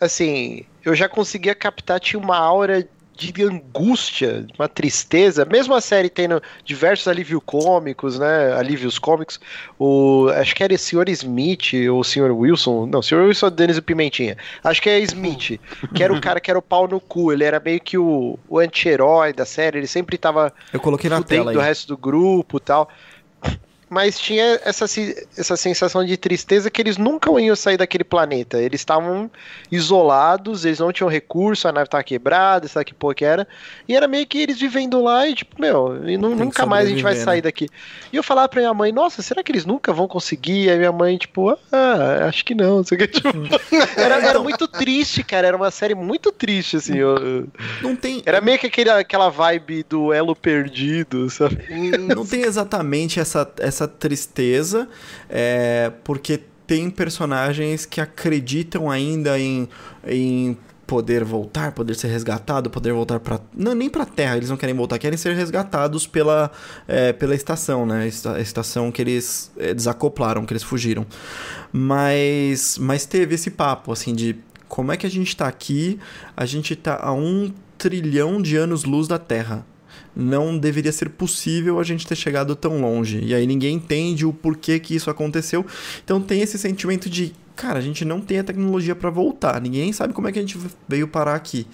[0.00, 5.44] assim, eu já conseguia captar, tinha uma aura de angústia, uma tristeza.
[5.44, 8.52] Mesmo a série tendo diversos alívios cômicos, né?
[8.52, 9.40] Alívios cômicos.
[9.78, 11.08] O, acho que era o Sr.
[11.08, 12.30] Smith ou o Sr.
[12.30, 12.86] Wilson.
[12.86, 13.26] Não, o Sr.
[13.26, 14.36] Wilson é o Denis Pimentinha.
[14.62, 15.58] Acho que é Smith,
[15.94, 17.32] que era o cara que era o pau no cu.
[17.32, 19.78] Ele era meio que o, o anti-herói da série.
[19.78, 20.52] Ele sempre tava.
[20.72, 22.88] Eu coloquei na tela do resto do grupo e tal
[23.88, 24.84] mas tinha essa,
[25.36, 28.60] essa sensação de tristeza que eles nunca iam sair daquele planeta.
[28.60, 29.30] Eles estavam
[29.70, 33.46] isolados, eles não tinham recurso, a nave estava quebrada, sabe que porra que era.
[33.88, 36.90] E era meio que eles vivendo lá e, tipo, meu, e não, nunca mais a
[36.90, 37.42] gente vai sair né?
[37.42, 37.68] daqui.
[38.12, 40.68] E eu falava pra minha mãe, nossa, será que eles nunca vão conseguir?
[40.68, 42.82] Aí minha mãe, tipo, ah, acho que não.
[42.82, 42.96] Tipo,
[43.96, 45.46] era, era muito triste, cara.
[45.46, 46.96] Era uma série muito triste, assim.
[46.96, 47.46] Eu,
[47.80, 48.20] não tem.
[48.26, 51.58] Era meio que aquele, aquela vibe do elo perdido, sabe?
[52.14, 54.88] Não tem exatamente essa, essa essa tristeza,
[55.28, 59.68] é, porque tem personagens que acreditam ainda em,
[60.06, 60.56] em
[60.86, 64.74] poder voltar, poder ser resgatado, poder voltar para não nem para Terra, eles não querem
[64.74, 66.50] voltar, querem ser resgatados pela
[66.86, 68.08] é, pela estação, né?
[68.34, 71.06] A estação que eles é, desacoplaram, que eles fugiram.
[71.72, 74.36] Mas mas teve esse papo assim de
[74.68, 75.98] como é que a gente está aqui?
[76.36, 79.64] A gente está a um trilhão de anos luz da Terra
[80.16, 83.20] não deveria ser possível a gente ter chegado tão longe.
[83.22, 85.64] E aí ninguém entende o porquê que isso aconteceu.
[86.02, 89.60] Então tem esse sentimento de, cara, a gente não tem a tecnologia para voltar.
[89.60, 90.58] Ninguém sabe como é que a gente
[90.88, 91.66] veio parar aqui.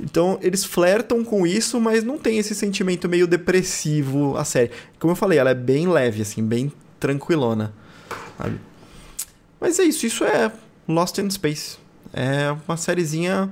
[0.00, 4.70] Então eles flertam com isso, mas não tem esse sentimento meio depressivo a série.
[4.98, 7.74] Como eu falei, ela é bem leve, assim, bem tranquilona.
[8.38, 8.58] Sabe?
[9.60, 10.50] Mas é isso, isso é
[10.88, 11.76] Lost in Space.
[12.14, 13.50] É uma sériezinha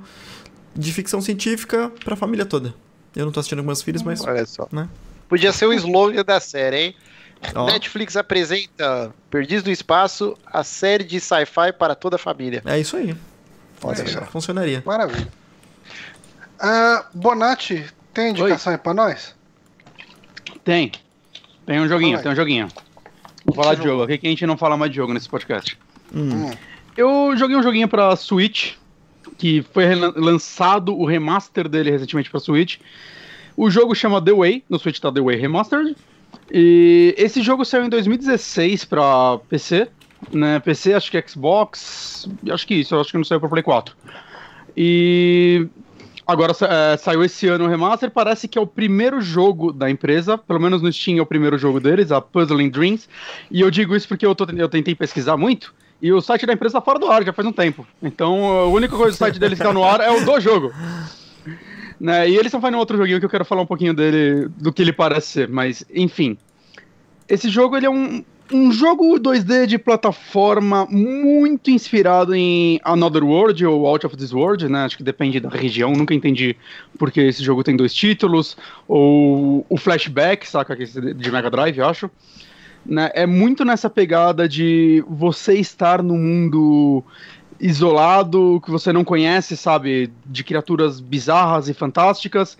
[0.74, 2.74] de ficção científica pra família toda.
[3.16, 4.20] Eu não tô assistindo meus filhos, mas.
[4.24, 4.68] Olha só.
[4.70, 4.88] Né?
[5.28, 6.94] Podia ser o slogan da série, hein?
[7.54, 7.64] Oh.
[7.64, 12.62] Netflix apresenta Perdidos do Espaço, a série de sci-fi para toda a família.
[12.64, 13.16] É isso aí.
[13.82, 14.22] Olha só.
[14.26, 14.82] Funcionaria.
[14.86, 15.28] Maravilha.
[16.60, 18.76] Uh, Bonatti, tem indicação Oi.
[18.76, 19.34] aí pra nós?
[20.64, 20.92] Tem.
[21.66, 22.68] Tem um joguinho, tem um joguinho.
[23.44, 24.02] Vou falar de jogo.
[24.02, 25.78] Aqui que a gente não fala mais de jogo nesse podcast.
[26.14, 26.50] Hum.
[26.96, 28.74] Eu joguei um joguinho pra Switch
[29.36, 32.78] que foi lançado o remaster dele recentemente para Switch.
[33.56, 35.96] O jogo chama The Way, no Switch tá The Way Remastered.
[36.52, 39.88] E esse jogo saiu em 2016 para PC,
[40.32, 40.60] né?
[40.60, 43.94] PC, acho que Xbox, acho que isso, acho que não saiu para Play 4.
[44.76, 45.66] E
[46.26, 50.36] agora é, saiu esse ano o remaster, parece que é o primeiro jogo da empresa,
[50.36, 53.08] pelo menos no Steam é o primeiro jogo deles, a Puzzling Dreams.
[53.50, 55.74] E eu digo isso porque eu, tô, eu tentei pesquisar muito.
[56.00, 57.86] E o site da empresa tá fora do ar já faz um tempo.
[58.02, 60.72] Então a única coisa do site deles que tá no ar é o do jogo.
[61.98, 62.28] Né?
[62.28, 64.82] E eles estão fazendo outro joguinho que eu quero falar um pouquinho dele, do que
[64.82, 66.36] ele parece ser, mas enfim.
[67.26, 68.22] Esse jogo ele é um.
[68.52, 74.68] um jogo 2D de plataforma muito inspirado em Another World ou Out of This World,
[74.68, 74.84] né?
[74.84, 75.92] Acho que depende da região.
[75.92, 76.54] Nunca entendi
[76.98, 78.58] porque esse jogo tem dois títulos.
[78.86, 80.74] Ou o Flashback, saca?
[80.74, 80.76] É
[81.14, 82.10] de Mega Drive, eu acho.
[82.88, 83.10] Né?
[83.14, 87.02] É muito nessa pegada de você estar no mundo
[87.58, 90.12] isolado, que você não conhece, sabe?
[90.24, 92.56] De criaturas bizarras e fantásticas.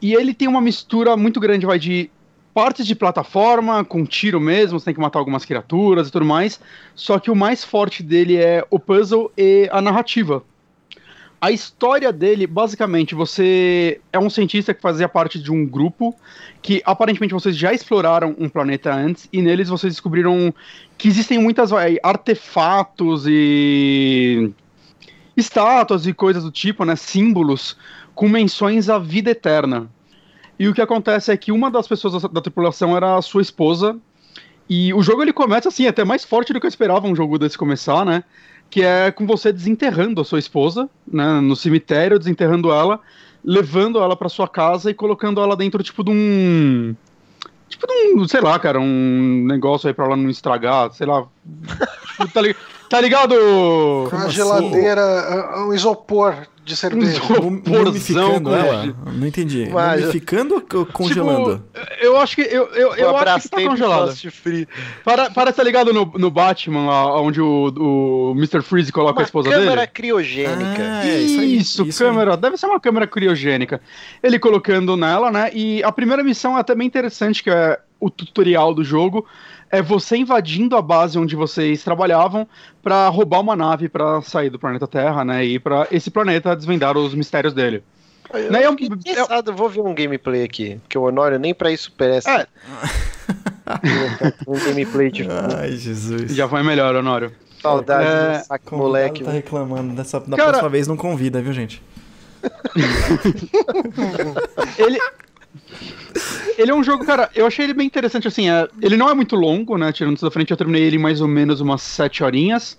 [0.00, 2.10] E ele tem uma mistura muito grande, vai de
[2.54, 6.58] partes de plataforma, com tiro mesmo, você tem que matar algumas criaturas e tudo mais.
[6.94, 10.42] Só que o mais forte dele é o puzzle e a narrativa.
[11.40, 16.14] A história dele, basicamente, você é um cientista que fazia parte de um grupo
[16.62, 20.52] que aparentemente vocês já exploraram um planeta antes e neles vocês descobriram
[20.96, 21.70] que existem muitas
[22.02, 24.50] artefatos e
[25.36, 27.76] estátuas e coisas do tipo, né, símbolos
[28.14, 29.90] com menções à vida eterna.
[30.58, 33.42] E o que acontece é que uma das pessoas da, da tripulação era a sua
[33.42, 33.96] esposa.
[34.68, 37.38] E o jogo ele começa assim, até mais forte do que eu esperava um jogo
[37.38, 38.24] desse começar, né?
[38.68, 41.40] Que é com você desenterrando a sua esposa, né?
[41.40, 43.00] No cemitério, desenterrando ela,
[43.44, 46.94] levando ela para sua casa e colocando ela dentro, tipo, de um.
[47.68, 51.26] Tipo, de um, sei lá, cara, um negócio aí pra ela não estragar, sei lá.
[52.32, 52.54] tá, li
[52.88, 53.34] tá ligado?
[54.10, 57.22] Com a geladeira, um isopor de cerveja.
[57.64, 58.94] Mumificando ela?
[59.12, 59.68] Não entendi.
[59.70, 61.62] Mas, Mumificando ou congelando?
[61.72, 64.14] Tipo, eu acho que eu, eu, eu acho que tá congelado.
[65.04, 68.60] Para, para tá ligado no, no Batman, lá, onde o, o Mr.
[68.62, 69.70] Freeze coloca uma a esposa câmera dele?
[69.70, 70.82] câmera criogênica.
[70.82, 72.32] Ah, é, isso, aí, isso, isso câmera.
[72.32, 72.36] Aí.
[72.36, 73.80] Deve ser uma câmera criogênica.
[74.20, 75.50] Ele colocando nela, né?
[75.54, 79.24] E a primeira missão é até bem interessante, que é o tutorial do jogo
[79.76, 82.48] é você invadindo a base onde vocês trabalhavam
[82.82, 85.44] para roubar uma nave para sair do planeta Terra, né?
[85.44, 87.82] E ir para esse planeta desvendar os mistérios dele.
[88.32, 91.70] Eu, né, eu, eu, eu vou ver um gameplay aqui, porque o Honório nem pra
[91.70, 92.30] isso presta.
[92.30, 92.46] É.
[94.48, 95.30] um gameplay tipo.
[95.56, 96.34] Ai, Jesus.
[96.34, 97.32] Já foi melhor, Honório.
[97.60, 98.38] Saudade é...
[98.38, 99.22] do saco moleque.
[99.22, 99.94] tá reclamando.
[99.94, 100.48] Dessa, da Cara...
[100.48, 101.82] próxima vez não convida, viu, gente?
[104.78, 104.98] ele,
[106.58, 109.14] ele é um jogo, cara, eu achei ele bem interessante, assim, é, ele não é
[109.14, 112.22] muito longo, né, tirando isso da frente, eu terminei ele mais ou menos umas sete
[112.24, 112.78] horinhas.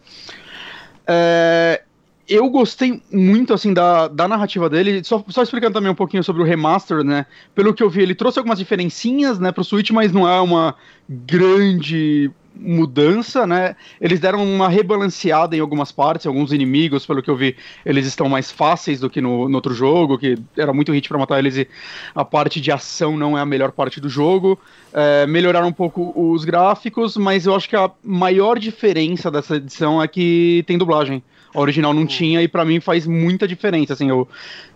[1.05, 1.84] É,
[2.28, 6.41] eu gostei muito, assim, da, da narrativa dele, só, só explicando também um pouquinho sobre
[6.41, 7.25] o remaster, né,
[7.55, 10.75] pelo que eu vi, ele trouxe algumas diferencinhas, né, pro Switch, mas não é uma
[11.07, 13.75] grande mudança, né?
[14.01, 17.55] Eles deram uma rebalanceada em algumas partes, alguns inimigos, pelo que eu vi,
[17.86, 21.17] eles estão mais fáceis do que no, no outro jogo, que era muito hit para
[21.17, 21.67] matar eles e
[22.15, 24.59] a parte de ação não é a melhor parte do jogo.
[24.91, 30.01] É, melhoraram um pouco os gráficos, mas eu acho que a maior diferença dessa edição
[30.01, 31.21] é que tem dublagem.
[31.58, 34.28] A original não tinha e para mim faz muita diferença, assim, eu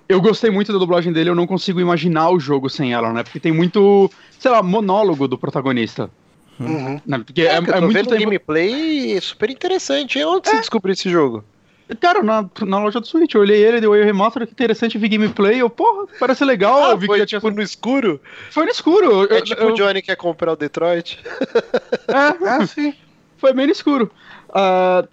[0.09, 3.23] eu gostei muito da dublagem dele, eu não consigo imaginar o jogo sem ela, né?
[3.23, 6.09] Porque tem muito, sei lá, monólogo do protagonista.
[6.59, 6.99] Uhum.
[7.05, 8.21] Não, porque é, é, é muito tempo...
[8.21, 10.21] gameplay super interessante.
[10.23, 10.51] Onde é.
[10.51, 11.45] você descobriu esse jogo?
[11.99, 15.07] Cara, na, na loja do Switch, eu olhei ele, deu o remaster, que interessante, vi
[15.07, 16.83] gameplay, eu, porra, parece legal.
[16.83, 17.53] Ah, eu vi foi que tipo tinha...
[17.53, 18.19] no escuro?
[18.49, 19.31] Foi no escuro.
[19.31, 19.69] É eu, tipo eu...
[19.69, 21.19] o Johnny quer comprar o Detroit.
[22.07, 22.93] É, é sim.
[23.37, 24.11] Foi bem no escuro.
[24.49, 25.07] Uh,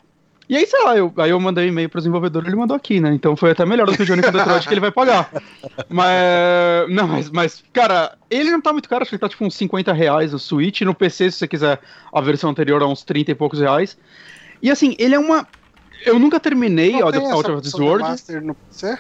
[0.49, 3.01] e aí, sei lá, eu, aí eu mandei um e-mail pro desenvolvedor ele mandou aqui,
[3.01, 3.13] né?
[3.13, 5.31] Então foi até melhor do que o Johnny com Detroit que ele vai pagar.
[5.89, 9.45] Mas, não, mas, mas, cara, ele não tá muito caro, acho que ele tá tipo
[9.45, 10.83] uns 50 reais o Switch.
[10.83, 11.81] No PC, se você quiser
[12.13, 13.97] a versão anterior, é uns 30 e poucos reais.
[14.63, 15.47] E assim, ele é uma.
[16.05, 18.03] Eu nunca terminei não Out, Out of This World.
[18.03, 18.99] Master no PC?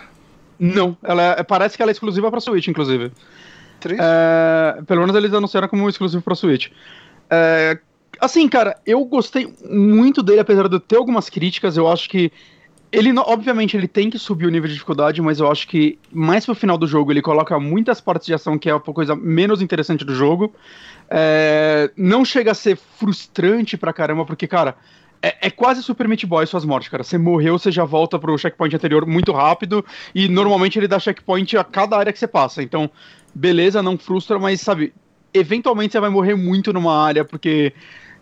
[0.58, 3.12] Não, ela é, parece que ela é exclusiva pra Switch, inclusive.
[3.80, 4.02] Triste.
[4.02, 6.68] É, pelo menos eles anunciaram como exclusivo pra Switch.
[7.30, 7.78] É,
[8.20, 11.76] Assim, cara, eu gostei muito dele, apesar de eu ter algumas críticas.
[11.76, 12.32] Eu acho que
[12.90, 16.46] ele, obviamente, ele tem que subir o nível de dificuldade, mas eu acho que mais
[16.46, 19.60] pro final do jogo ele coloca muitas partes de ação que é a coisa menos
[19.60, 20.54] interessante do jogo.
[21.10, 24.74] É, não chega a ser frustrante pra caramba, porque, cara,
[25.22, 27.02] é, é, quase Super Meat Boy suas mortes, cara.
[27.02, 31.56] Você morreu, você já volta pro checkpoint anterior muito rápido, e normalmente ele dá checkpoint
[31.56, 32.62] a cada área que você passa.
[32.62, 32.90] Então,
[33.34, 34.94] beleza, não frustra, mas sabe,
[35.34, 37.74] eventualmente você vai morrer muito numa área, porque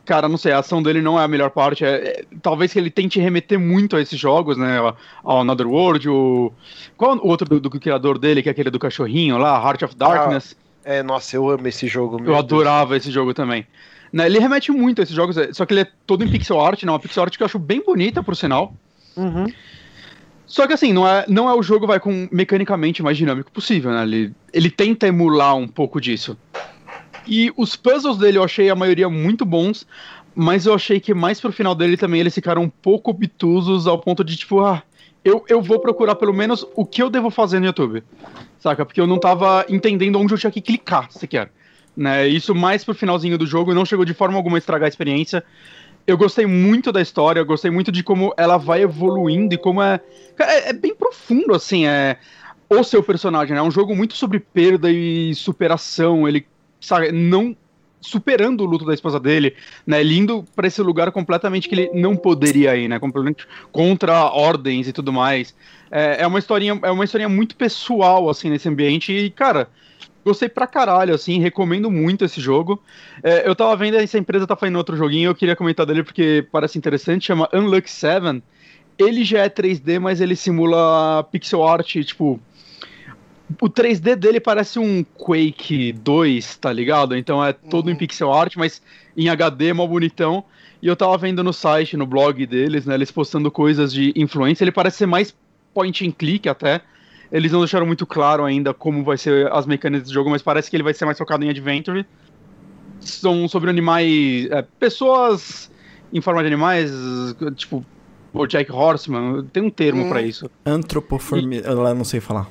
[0.07, 1.85] cara, não sei, a ação dele não é a melhor parte.
[1.85, 4.79] É, é, talvez que ele tente remeter muito a esses jogos, né?
[5.23, 6.53] Ao Another World, o.
[6.97, 9.97] Qual o outro do, do, criador dele, que é aquele do cachorrinho lá, Heart of
[9.97, 10.57] Darkness?
[10.85, 12.23] Ah, é, nossa, eu amo esse jogo.
[12.25, 13.03] Eu adorava Deus.
[13.03, 13.67] esse jogo também.
[14.13, 16.61] Né, ele remete muito a esses jogos, é, só que ele é todo em pixel
[16.61, 18.73] art, não, uma pixel art que eu acho bem bonita, por sinal.
[19.17, 19.47] Uhum.
[20.47, 23.91] Só que assim, não é, não é o jogo vai com mecanicamente mais dinâmico possível,
[23.91, 24.05] né?
[24.05, 26.39] Ele, ele tenta emular um pouco disso.
[27.27, 29.87] E os puzzles dele eu achei a maioria muito bons,
[30.35, 33.99] mas eu achei que mais pro final dele também eles ficaram um pouco obtusos ao
[33.99, 34.83] ponto de tipo, ah,
[35.25, 38.05] eu, eu vou procurar pelo menos o que eu devo fazer no YouTube.
[38.61, 38.85] Saca?
[38.87, 41.51] Porque eu não tava entendendo onde eu tinha que clicar sequer.
[41.97, 42.29] Né?
[42.29, 45.43] Isso mais pro finalzinho do jogo, não chegou de forma alguma a estragar a experiência.
[46.07, 49.83] Eu gostei muito da história, eu gostei muito de como ela vai evoluindo e como
[49.83, 50.01] é.
[50.39, 52.19] É, é bem profundo, assim, é.
[52.69, 53.61] O seu personagem, né?
[53.61, 56.29] É um jogo muito sobre perda e superação.
[56.29, 56.47] Ele,
[56.87, 57.57] sabe, não
[58.01, 59.55] superando o luto da esposa dele,
[59.87, 60.01] né?
[60.01, 62.99] Ele indo para esse lugar completamente que ele não poderia ir, né?
[62.99, 65.55] Completamente contra ordens e tudo mais.
[65.91, 69.69] É, é uma historinha, é uma historinha muito pessoal assim nesse ambiente e cara,
[70.25, 72.83] gostei pra caralho, assim, recomendo muito esse jogo.
[73.23, 76.47] É, eu tava vendo essa empresa tá fazendo outro joguinho, eu queria comentar dele porque
[76.51, 78.43] parece interessante, chama Unlucky 7.
[78.99, 82.41] Ele já é 3D, mas ele simula pixel art, tipo,
[83.61, 87.17] o 3D dele parece um Quake 2, tá ligado?
[87.17, 87.93] Então é todo uhum.
[87.93, 88.83] em pixel art, mas
[89.17, 90.45] em HD, mó bonitão.
[90.83, 92.95] E eu tava vendo no site, no blog deles, né?
[92.95, 94.65] Eles postando coisas de influência.
[94.65, 95.35] Ele parece ser mais
[95.73, 96.81] point and click até.
[97.31, 100.71] Eles não deixaram muito claro ainda como vai ser as mecânicas do jogo, mas parece
[100.71, 102.05] que ele vai ser mais focado em adventure.
[103.01, 104.47] São sobre animais.
[104.51, 105.71] É, pessoas
[106.13, 106.91] em forma de animais,
[107.57, 107.85] tipo
[108.33, 110.09] o Jack Horseman, tem um termo hum.
[110.09, 110.51] para isso.
[110.65, 111.61] Antropoformia.
[111.61, 111.67] E...
[111.67, 112.49] Eu não sei falar.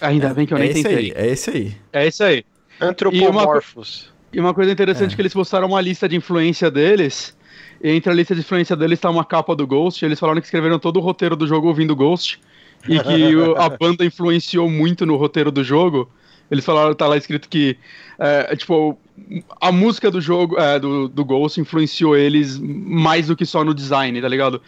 [0.00, 0.96] Ainda é, bem que eu nem é tentei.
[0.96, 1.76] Aí, é esse aí.
[1.92, 2.44] É esse aí.
[2.80, 4.12] Antropomorphos.
[4.32, 5.14] E uma, e uma coisa interessante é.
[5.14, 7.36] que eles postaram uma lista de influência deles.
[7.82, 10.04] E entre a lista de influência deles está uma capa do Ghost.
[10.04, 12.40] Eles falaram que escreveram todo o roteiro do jogo ouvindo Ghost.
[12.88, 16.10] E que a banda influenciou muito no roteiro do jogo.
[16.50, 17.76] Eles falaram, tá lá escrito que,
[18.18, 18.98] é, tipo,
[19.60, 23.74] a música do jogo, é, do, do Ghost influenciou eles mais do que só no
[23.74, 24.60] design, tá ligado?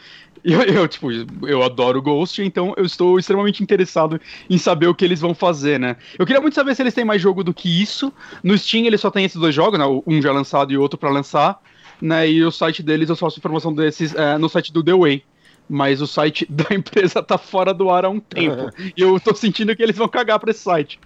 [0.56, 1.10] Eu, eu, tipo,
[1.44, 5.80] eu adoro Ghost, então eu estou extremamente interessado em saber o que eles vão fazer,
[5.80, 5.96] né?
[6.16, 8.12] Eu queria muito saber se eles têm mais jogo do que isso.
[8.44, 9.84] No Steam eles só tem esses dois jogos, né?
[10.06, 11.60] Um já lançado e outro para lançar.
[12.00, 12.30] Né?
[12.30, 15.24] E o site deles eu faço informação desses é, no site do The Way.
[15.68, 18.70] Mas o site da empresa tá fora do ar há um tempo.
[18.96, 21.00] E eu tô sentindo que eles vão cagar pra esse site.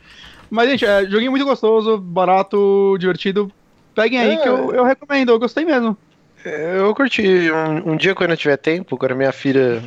[0.51, 3.51] Mas, gente, é, joguinho muito gostoso, barato, divertido.
[3.95, 4.37] Peguem aí é.
[4.37, 5.97] que eu, eu recomendo, eu gostei mesmo.
[6.45, 7.51] Eu curti.
[7.51, 9.83] Um, um, dia quando eu tiver tempo, quando minha filha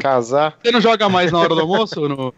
[0.00, 0.56] casar.
[0.62, 2.08] Você não joga mais na hora do almoço?
[2.08, 2.34] No...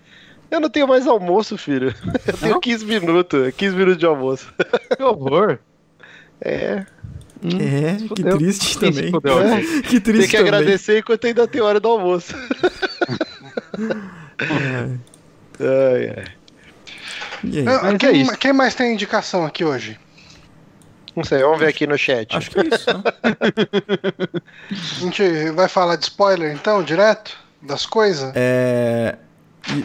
[0.50, 1.94] Eu não tenho mais almoço, filho.
[2.26, 3.54] Eu tenho 15 minutos.
[3.56, 4.52] 15 minutos de almoço.
[4.96, 5.58] Que horror.
[6.40, 6.84] É.
[7.42, 9.10] Hum, é, que triste também.
[9.10, 10.48] Fudeu, é, que triste Tem que também.
[10.48, 12.34] agradecer enquanto ainda tem hora do almoço.
[14.40, 14.88] é.
[15.60, 16.24] Ai, ai.
[17.66, 19.98] Ah, quem, é quem mais tem indicação aqui hoje?
[21.14, 22.36] Não sei, vamos ver aqui no chat.
[22.36, 22.92] Acho que é isso.
[22.92, 23.02] Né?
[24.70, 27.36] a gente vai falar de spoiler então, direto?
[27.62, 28.32] Das coisas?
[28.34, 29.16] É.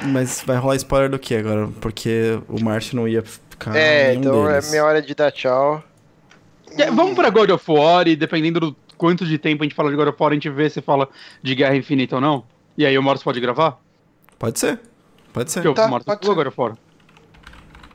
[0.04, 1.70] Mas vai rolar spoiler do que agora?
[1.80, 3.76] Porque o Márcio não ia ficar.
[3.76, 4.68] É, então é deles.
[4.68, 5.84] é minha hora de dar tchau.
[6.78, 9.90] É, vamos pra God of War e dependendo do quanto de tempo a gente fala
[9.90, 11.08] de God of War, a gente vê se fala
[11.42, 12.44] de Guerra Infinita ou não.
[12.78, 13.80] E aí o Márcio pode gravar?
[14.38, 14.80] Pode ser.
[15.32, 15.62] Pode ser.
[15.62, 16.36] Porque tá, o Márcio pode ser.
[16.36, 16.78] God of War.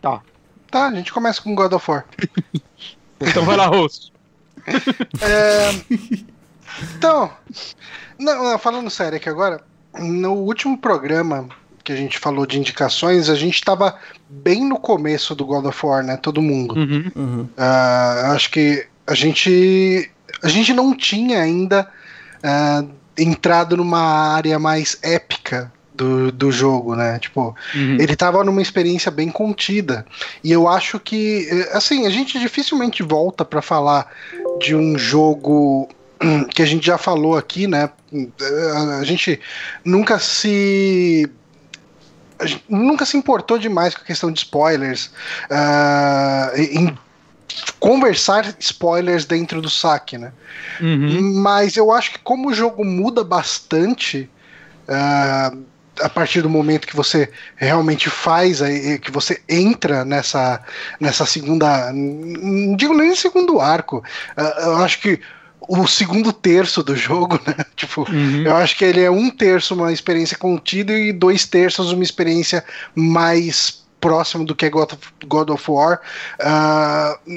[0.01, 0.22] Tá.
[0.70, 2.05] Tá, a gente começa com God of War.
[3.20, 4.12] Então vai lá, host.
[5.20, 5.70] é...
[6.96, 7.30] Então,
[8.18, 9.60] não, não, falando sério aqui agora,
[9.98, 11.48] no último programa
[11.84, 13.96] que a gente falou de indicações, a gente estava
[14.28, 16.16] bem no começo do God of War, né?
[16.16, 16.74] Todo mundo.
[16.74, 17.12] Uhum.
[17.14, 17.48] Uhum.
[17.56, 20.10] Uh, acho que a gente
[20.42, 21.88] a gente não tinha ainda
[22.38, 22.88] uh,
[23.18, 24.00] entrado numa
[24.34, 27.18] área mais épica do, do jogo, né?
[27.18, 27.97] Tipo, uhum.
[28.01, 30.05] ele tava numa experiência bem contida.
[30.42, 34.11] E eu acho que, assim, a gente dificilmente volta para falar
[34.61, 35.88] de um jogo
[36.55, 37.90] que a gente já falou aqui, né?
[39.01, 39.40] A gente
[39.84, 41.28] nunca se
[42.68, 45.11] nunca se importou demais com a questão de spoilers,
[45.51, 46.99] uh, em
[47.78, 50.32] conversar spoilers dentro do saque, né?
[50.80, 51.40] Uhum.
[51.40, 54.28] Mas eu acho que como o jogo muda bastante,
[54.88, 55.64] uh,
[56.01, 58.61] a partir do momento que você realmente faz,
[59.03, 60.61] que você entra nessa,
[61.01, 61.92] nessa segunda.
[61.92, 64.03] Não digo nem segundo arco.
[64.36, 65.20] Eu acho que
[65.68, 67.55] o segundo terço do jogo, né?
[67.76, 68.42] Tipo, uhum.
[68.45, 72.64] eu acho que ele é um terço uma experiência contida e dois terços uma experiência
[72.95, 76.01] mais próximo do que é God of, God of War,
[76.38, 77.32] uh,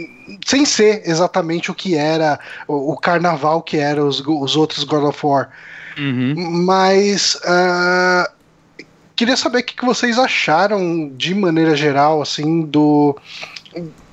[0.45, 2.37] sem ser exatamente o que era
[2.67, 5.49] o, o carnaval que era os, os outros God of War.
[5.97, 6.35] Uhum.
[6.65, 8.29] Mas uh,
[9.17, 13.17] queria saber o que vocês acharam de maneira geral, assim, do,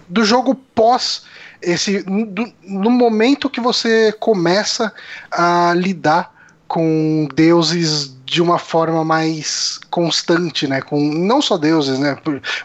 [0.09, 1.22] do jogo pós
[1.61, 4.92] esse do, no momento que você começa
[5.30, 6.32] a lidar
[6.66, 10.80] com deuses de uma forma mais constante, né?
[10.80, 12.16] Com não só deuses, né?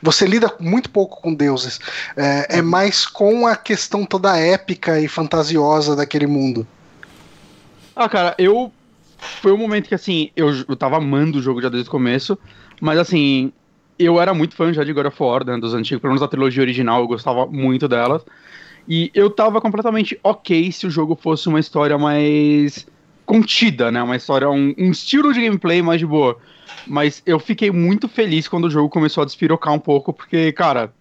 [0.01, 1.79] Você lida muito pouco com deuses.
[2.15, 6.65] É, é mais com a questão toda épica e fantasiosa daquele mundo.
[7.95, 8.71] Ah, cara, eu
[9.19, 12.37] foi um momento que, assim, eu, eu tava amando o jogo já desde o começo,
[12.81, 13.51] mas, assim,
[13.97, 16.27] eu era muito fã já de God of War, né, dos antigos, pelo menos da
[16.27, 18.23] trilogia original, eu gostava muito delas.
[18.87, 22.87] E eu tava completamente ok se o jogo fosse uma história mais
[23.25, 24.01] contida, né?
[24.01, 26.37] Uma história, um, um estilo de gameplay mais de boa.
[26.87, 30.91] Mas eu fiquei muito feliz quando o jogo começou a despirocar um pouco, porque, cara,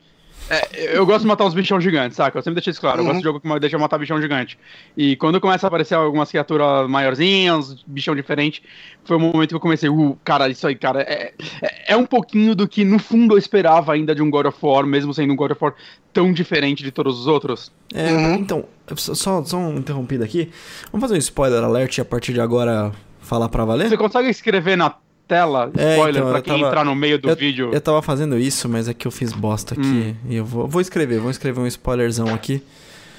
[0.50, 2.38] é, eu gosto de matar os bichão gigantes, saca?
[2.38, 2.98] Eu sempre deixei isso claro.
[2.98, 3.02] Uhum.
[3.02, 3.34] Eu gosto de uhum.
[3.34, 4.58] jogo que deixa matar bichão gigante.
[4.96, 8.62] E quando começa a aparecer algumas criaturas maiorzinhas, bichão diferente,
[9.04, 11.32] foi o momento que eu comecei, uh, cara, isso aí, cara, é,
[11.62, 14.58] é, é, um pouquinho do que no fundo eu esperava ainda de um God of
[14.62, 15.74] War, mesmo sendo um God of War
[16.12, 17.70] tão diferente de todos os outros.
[17.94, 18.34] É, uhum.
[18.34, 18.64] então,
[18.96, 20.50] só, só um interrompido aqui.
[20.90, 23.88] Vamos fazer um spoiler alert e a partir de agora falar pra valer?
[23.88, 24.94] Você consegue escrever na
[25.28, 27.70] tela, é, spoiler então, pra quem tava, entrar no meio do eu, vídeo.
[27.72, 29.86] Eu tava fazendo isso, mas é que eu fiz bosta aqui.
[29.86, 30.14] Hum.
[30.26, 32.62] E eu vou, vou escrever, vou escrever um spoilerzão aqui.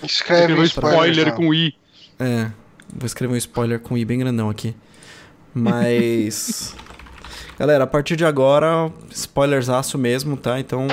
[0.04, 1.76] Escreve um spoiler com I.
[2.20, 2.50] É,
[2.94, 4.76] vou escrever um spoiler com I bem grandão aqui.
[5.54, 6.76] Mas.
[7.60, 10.60] Galera, a partir de agora, spoilersaço mesmo, tá?
[10.60, 10.88] Então.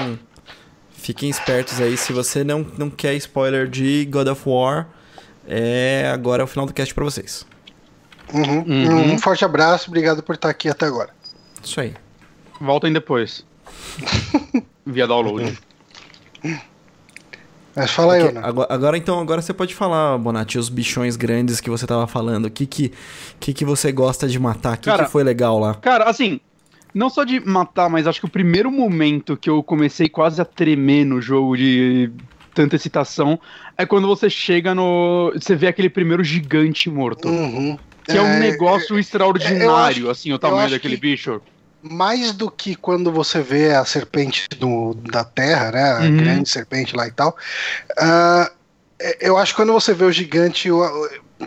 [0.92, 1.96] Fiquem espertos aí.
[1.96, 4.88] Se você não, não quer spoiler de God of War,
[5.46, 7.46] é agora é o final do cast pra vocês.
[8.32, 8.64] Uhum.
[8.66, 9.14] Uhum.
[9.14, 11.10] Um forte abraço, obrigado por estar aqui até agora.
[11.62, 11.94] Isso aí.
[12.60, 13.44] Voltem depois.
[14.86, 15.58] Via download.
[17.74, 18.28] Mas fala okay.
[18.28, 18.46] aí, Ana.
[18.46, 22.46] Agora, agora, então, agora você pode falar, Bonatti, os bichões grandes que você tava falando.
[22.46, 22.92] O que que,
[23.38, 24.74] que, que você gosta de matar?
[24.76, 25.74] O que, que foi legal lá?
[25.74, 26.40] Cara, assim,
[26.94, 30.44] não só de matar, mas acho que o primeiro momento que eu comecei quase a
[30.44, 32.10] tremer no jogo de
[32.54, 33.38] tanta excitação
[33.76, 35.30] é quando você chega no.
[35.34, 37.28] Você vê aquele primeiro gigante morto.
[37.28, 37.78] Uhum.
[38.06, 41.42] Que é, um é, negócio é, extraordinário, assim, o tamanho daquele bicho.
[41.82, 45.92] Mais do que quando você vê a serpente do, da Terra, né?
[45.92, 46.16] A uhum.
[46.16, 47.36] grande serpente lá e tal.
[47.92, 48.50] Uh,
[49.20, 50.68] eu acho que quando você vê o gigante.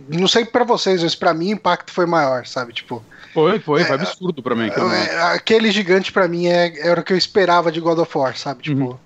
[0.07, 2.73] Não sei para vocês, mas para mim o impacto foi maior, sabe?
[2.73, 3.03] Tipo.
[3.33, 4.69] Foi, foi, foi é, absurdo pra mim.
[4.69, 8.37] É, aquele gigante para mim é, era o que eu esperava de God of War,
[8.37, 8.63] sabe?
[8.63, 8.81] Tipo.
[8.81, 8.97] Uhum.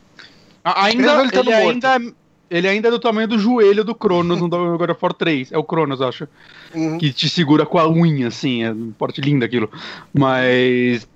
[0.63, 1.99] Ainda, ele, ele ainda
[2.49, 5.51] ele ainda é do tamanho do joelho do Cronos no God of War 3.
[5.51, 6.27] É o Cronos, acho.
[6.73, 6.97] Uhum.
[6.97, 8.63] Que te segura com a unha, assim.
[8.63, 9.69] É um porte lindo aquilo.
[10.13, 11.07] Mas.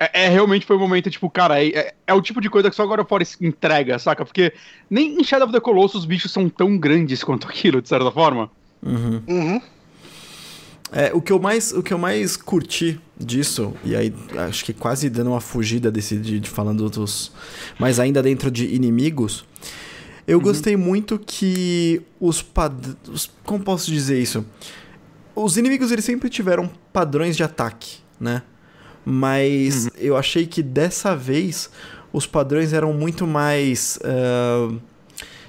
[0.00, 2.70] É, é, realmente foi um momento, tipo, cara, é, é, é, o tipo de coisa
[2.70, 4.24] que só agora fora entrega, saca?
[4.24, 4.52] Porque
[4.88, 8.10] nem em Shadow of the Colossus os bichos são tão grandes quanto aquilo, de certa
[8.12, 8.48] forma.
[8.80, 9.22] Uhum.
[9.26, 9.60] Uhum.
[10.92, 14.14] É, o que eu mais, o que eu mais curti disso, e aí
[14.48, 17.32] acho que quase dando uma fugida desse de, de falando dos.
[17.78, 19.44] Mas ainda dentro de inimigos,
[20.28, 20.44] eu uhum.
[20.44, 23.30] gostei muito que os padrões.
[23.42, 24.44] Como posso dizer isso?
[25.34, 28.42] Os inimigos eles sempre tiveram padrões de ataque, né?
[29.06, 29.90] Mas uhum.
[29.96, 31.70] eu achei que dessa vez
[32.12, 34.78] os padrões eram muito mais uh,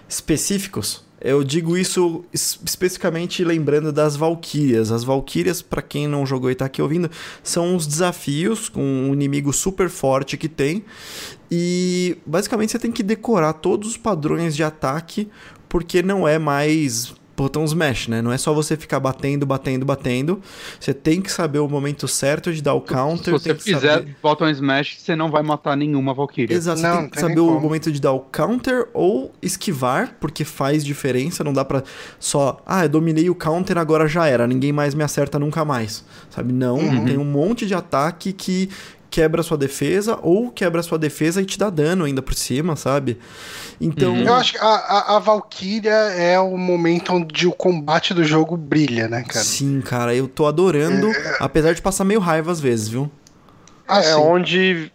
[0.07, 1.03] específicos.
[1.21, 4.89] Eu digo isso especificamente lembrando das Valkyrias.
[4.89, 7.11] As Valkyrias, para quem não jogou e tá aqui ouvindo,
[7.43, 10.85] são uns desafios com um inimigo super forte que tem.
[11.51, 15.27] E basicamente você tem que decorar todos os padrões de ataque,
[15.67, 18.21] porque não é mais botão smash, né?
[18.21, 20.41] Não é só você ficar batendo, batendo, batendo.
[20.77, 23.23] Você tem que saber o momento certo de dar o counter.
[23.23, 24.17] Se você fizer saber...
[24.21, 26.53] botão smash, você não vai matar nenhuma Valkyrie.
[26.53, 30.43] Exato, não, você tem que saber o momento de dar o counter ou esquivar, porque
[30.43, 31.41] faz diferença.
[31.41, 31.81] Não dá pra
[32.19, 34.45] só, ah, eu dominei o counter, agora já era.
[34.45, 36.03] Ninguém mais me acerta nunca mais.
[36.29, 36.51] Sabe?
[36.51, 37.05] Não, uhum.
[37.05, 38.69] tem um monte de ataque que,
[39.09, 43.17] quebra sua defesa ou quebra sua defesa e te dá dano ainda por cima, sabe?
[43.79, 44.13] Então.
[44.13, 44.23] Uhum.
[44.23, 48.55] Eu acho que a, a, a Valkyria é o momento onde o combate do jogo
[48.55, 49.43] brilha, né, cara?
[49.43, 51.37] Sim, cara, eu tô adorando, é...
[51.39, 53.09] apesar de passar meio raiva às vezes, viu?
[53.87, 54.91] Ah, é onde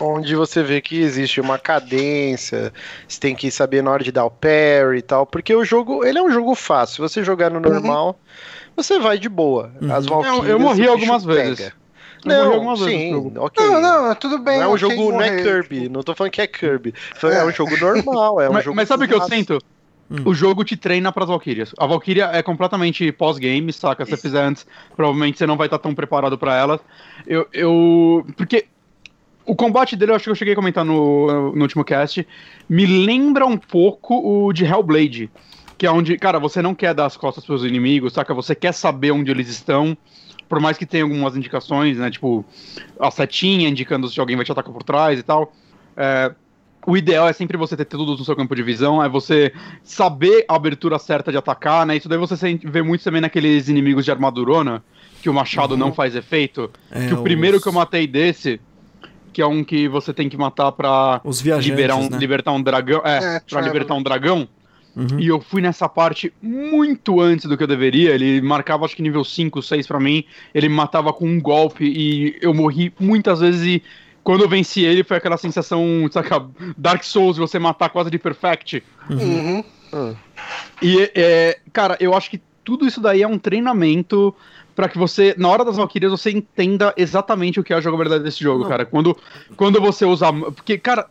[0.00, 2.72] onde você vê que existe uma cadência,
[3.06, 6.04] você tem que saber na hora de dar o parry e tal, porque o jogo,
[6.04, 7.74] ele é um jogo fácil, se você jogar no uhum.
[7.74, 8.72] normal, uhum.
[8.74, 9.70] você vai de boa.
[9.94, 11.58] As Valkyrias, eu, eu morri algumas vezes.
[11.58, 11.81] Pega.
[12.24, 13.66] Não, sim, ok.
[13.66, 14.58] Não, não, tudo bem.
[14.58, 16.94] Não é um jogo, não é Kirby, não tô falando que é Kirby.
[17.22, 18.76] É, é um jogo normal, é um mas, jogo...
[18.76, 19.58] Mas sabe o que eu sinto?
[20.10, 20.22] Hum.
[20.26, 21.72] O jogo te treina pras Valkyrias.
[21.78, 24.04] A Valkyria é completamente pós-game, saca?
[24.04, 26.80] Se você fizer antes, provavelmente você não vai estar tão preparado para ela.
[27.26, 28.26] Eu, eu.
[28.36, 28.66] Porque
[29.46, 32.26] o combate dele, eu acho que eu cheguei a comentar no, no último cast,
[32.68, 35.30] me lembra um pouco o de Hellblade.
[35.78, 38.34] Que é onde, cara, você não quer dar as costas pros inimigos, saca?
[38.34, 39.96] Você quer saber onde eles estão
[40.52, 42.10] por mais que tenha algumas indicações, né?
[42.10, 42.44] Tipo,
[43.00, 45.50] a setinha indicando se alguém vai te atacar por trás e tal.
[45.96, 46.30] É,
[46.86, 49.50] o ideal é sempre você ter tudo no seu campo de visão, é você
[49.82, 51.96] saber a abertura certa de atacar, né?
[51.96, 54.84] Isso daí você vê muito também naqueles inimigos de armadurona,
[55.22, 55.80] que o machado uhum.
[55.80, 56.70] não faz efeito.
[56.90, 57.62] É, que o primeiro os...
[57.62, 58.60] que eu matei desse,
[59.32, 61.22] que é um que você tem que matar pra
[61.62, 62.18] liberar um, né?
[62.18, 63.00] libertar um dragão.
[63.06, 64.46] É, é pra libertar um dragão.
[64.94, 65.18] Uhum.
[65.18, 68.10] E eu fui nessa parte muito antes do que eu deveria.
[68.14, 70.24] Ele marcava acho que nível 5, 6 para mim.
[70.54, 73.82] Ele me matava com um golpe e eu morri muitas vezes e
[74.22, 76.46] quando eu venci ele foi aquela sensação, saca,
[76.76, 78.82] Dark Souls, você matar quase de perfect.
[79.10, 79.64] Uhum.
[79.92, 80.16] uhum.
[80.80, 84.34] E, é, cara, eu acho que tudo isso daí é um treinamento
[84.74, 88.24] para que você, na hora das Valkyrias, você entenda exatamente o que é a jogabilidade
[88.24, 88.70] desse jogo, Não.
[88.70, 88.86] cara.
[88.86, 89.16] Quando,
[89.56, 90.32] quando você usa.
[90.32, 91.08] Porque, cara,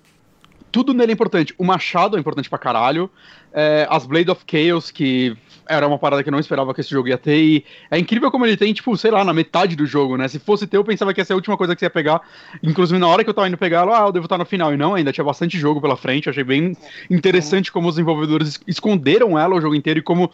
[0.71, 1.53] tudo nele é importante.
[1.57, 3.09] O machado é importante pra caralho.
[3.53, 5.35] É, as Blade of Chaos, que
[5.67, 7.37] era uma parada que eu não esperava que esse jogo ia ter.
[7.37, 10.27] E é incrível como ele tem, tipo, sei lá, na metade do jogo, né?
[10.27, 12.21] Se fosse ter, eu pensava que ia ser a última coisa que você ia pegar.
[12.61, 14.73] Inclusive, na hora que eu tava indo pegar ah, eu devo estar no final.
[14.73, 16.27] E não, ainda tinha bastante jogo pela frente.
[16.27, 16.75] Eu achei bem
[17.09, 20.31] interessante como os desenvolvedores esconderam ela o jogo inteiro e como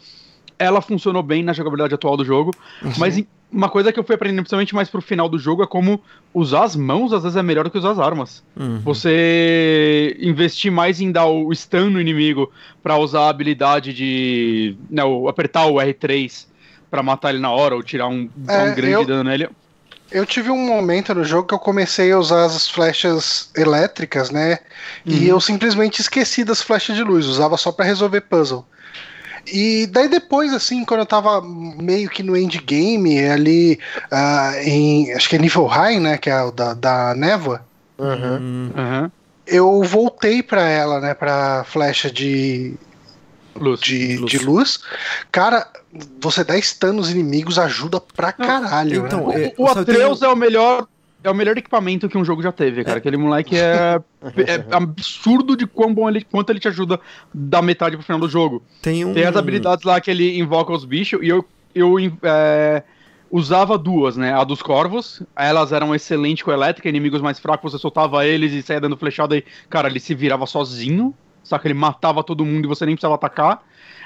[0.58, 2.52] ela funcionou bem na jogabilidade atual do jogo.
[2.82, 2.92] Uhum.
[2.98, 6.00] Mas uma coisa que eu fui aprendendo principalmente mais pro final do jogo é como
[6.34, 8.42] usar as mãos às vezes é melhor do que usar as armas.
[8.56, 8.80] Uhum.
[8.80, 12.50] Você investir mais em dar o stun no inimigo
[12.82, 14.76] para usar a habilidade de.
[14.90, 16.46] Não, né, apertar o R3
[16.90, 19.04] para matar ele na hora ou tirar um, é, um grande eu...
[19.04, 19.48] dano nele.
[20.10, 24.58] Eu tive um momento no jogo que eu comecei a usar as flechas elétricas, né?
[25.06, 25.12] Uhum.
[25.12, 28.64] E eu simplesmente esqueci das flechas de luz, usava só para resolver puzzle.
[29.52, 33.78] E daí depois, assim, quando eu tava meio que no endgame, ali
[34.12, 35.12] uh, em.
[35.12, 36.18] Acho que é nível high, né?
[36.18, 37.64] Que é o da, da névoa.
[37.98, 38.70] Uhum.
[38.76, 39.10] Uhum.
[39.46, 41.14] Eu voltei pra ela, né?
[41.14, 42.74] Pra flecha de.
[43.56, 43.80] Luz.
[43.80, 44.30] De, luz.
[44.30, 44.78] de luz.
[45.32, 45.66] Cara,
[46.20, 49.06] você dá stun nos inimigos ajuda pra caralho.
[49.06, 49.52] Então, né?
[49.56, 50.30] o, o Atreus tenho...
[50.30, 50.86] é o melhor
[51.22, 52.96] é o melhor equipamento que um jogo já teve, cara.
[52.96, 52.98] É.
[52.98, 54.00] Aquele moleque é,
[54.46, 57.00] é absurdo de quão bom ele, quanto ele te ajuda
[57.34, 58.62] da metade pro final do jogo.
[58.80, 59.12] Tem, um...
[59.12, 62.82] Tem as habilidades lá que ele invoca os bichos e eu, eu é,
[63.30, 64.32] usava duas, né?
[64.32, 68.62] A dos corvos, elas eram excelentes com elétrica, inimigos mais fracos, você soltava eles e
[68.62, 71.12] saía dando flechada e, cara, ele se virava sozinho,
[71.42, 73.62] só que ele matava todo mundo e você nem precisava atacar.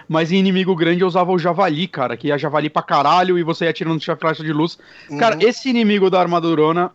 [0.09, 3.43] Mas em inimigo grande eu usava o javali, cara, que ia javali pra caralho e
[3.43, 4.79] você ia atirando de flecha de luz.
[5.09, 5.19] Uhum.
[5.19, 6.91] Cara, esse inimigo da armadurona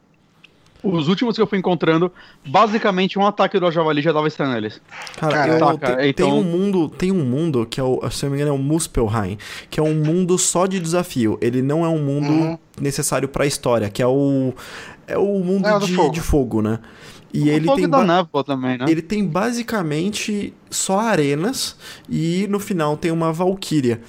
[0.83, 2.11] os últimos que eu fui encontrando,
[2.45, 4.81] basicamente um ataque do Javali já dava estranho neles.
[5.15, 6.29] Cara, eu, tá, cara tem, então...
[6.29, 8.61] tem, um mundo, tem um mundo que é o, se não me engano, é o
[8.61, 9.37] Muspelheim,
[9.69, 11.37] que é um mundo só de desafio.
[11.41, 12.57] Ele não é um mundo uhum.
[12.79, 14.53] necessário para a história, que é o
[15.07, 16.11] é o mundo é, de, fogo.
[16.11, 16.79] de fogo, né?
[17.33, 18.85] E o ele tem da também, né?
[18.87, 21.75] Ele tem basicamente só arenas
[22.09, 24.01] e no final tem uma Valkyria.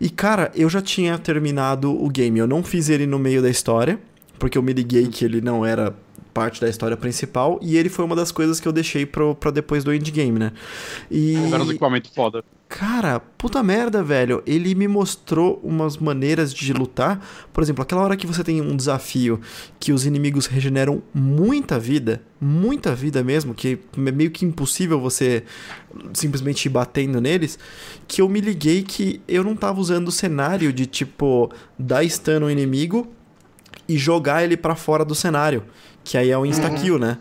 [0.00, 3.50] E cara, eu já tinha terminado o game, eu não fiz ele no meio da
[3.50, 3.98] história,
[4.38, 5.94] porque eu me liguei que ele não era
[6.34, 9.52] parte da história principal, e ele foi uma das coisas que eu deixei pro, pra
[9.52, 10.52] depois do endgame, né?
[11.08, 11.36] E...
[11.36, 12.44] Era um equipamento foda.
[12.68, 14.42] Cara, puta merda, velho.
[14.44, 17.24] Ele me mostrou umas maneiras de lutar.
[17.52, 19.40] Por exemplo, aquela hora que você tem um desafio
[19.78, 25.44] que os inimigos regeneram muita vida, muita vida mesmo, que é meio que impossível você
[26.14, 27.60] simplesmente ir batendo neles,
[28.08, 32.40] que eu me liguei que eu não tava usando o cenário de tipo dar stun
[32.40, 33.06] no inimigo
[33.88, 35.62] e jogar ele para fora do cenário.
[36.04, 37.00] Que aí é o insta-kill, uhum.
[37.00, 37.18] né?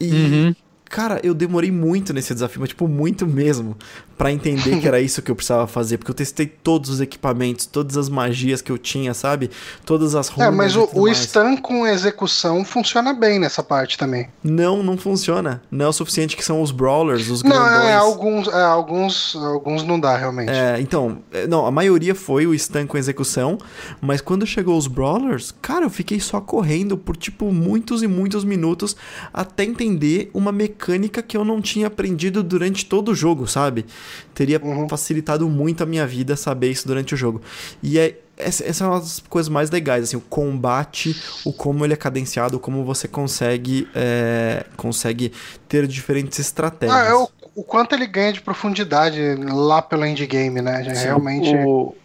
[0.00, 0.54] E, uhum.
[0.88, 3.76] cara, eu demorei muito nesse desafio, mas, tipo, muito mesmo
[4.18, 7.64] para entender que era isso que eu precisava fazer, porque eu testei todos os equipamentos,
[7.64, 9.50] todas as magias que eu tinha, sabe?
[9.86, 10.52] Todas as runas.
[10.52, 14.28] É, mas o, o stun com execução funciona bem nessa parte também.
[14.42, 15.62] Não, não funciona.
[15.70, 17.70] Não é o suficiente que são os brawlers, os é, grandões.
[17.70, 20.50] Não, é, alguns, é, alguns, alguns não dá realmente.
[20.50, 23.56] É, então, é, não, a maioria foi o stun com execução,
[24.00, 28.42] mas quando chegou os brawlers, cara, eu fiquei só correndo por tipo muitos e muitos
[28.42, 28.96] minutos
[29.32, 33.86] até entender uma mecânica que eu não tinha aprendido durante todo o jogo, sabe?
[34.34, 34.88] Teria uhum.
[34.88, 37.40] facilitado muito a minha vida saber isso durante o jogo.
[37.82, 41.84] E é essa, essa é uma das coisas mais legais, assim, o combate, o como
[41.84, 45.32] ele é cadenciado, como você consegue é, consegue
[45.68, 46.96] ter diferentes estratégias.
[46.96, 49.20] Ah, é o, o, quanto ele ganha de profundidade
[49.50, 50.84] lá pelo endgame, né?
[50.94, 51.52] Sim, realmente.
[51.66, 51.96] O,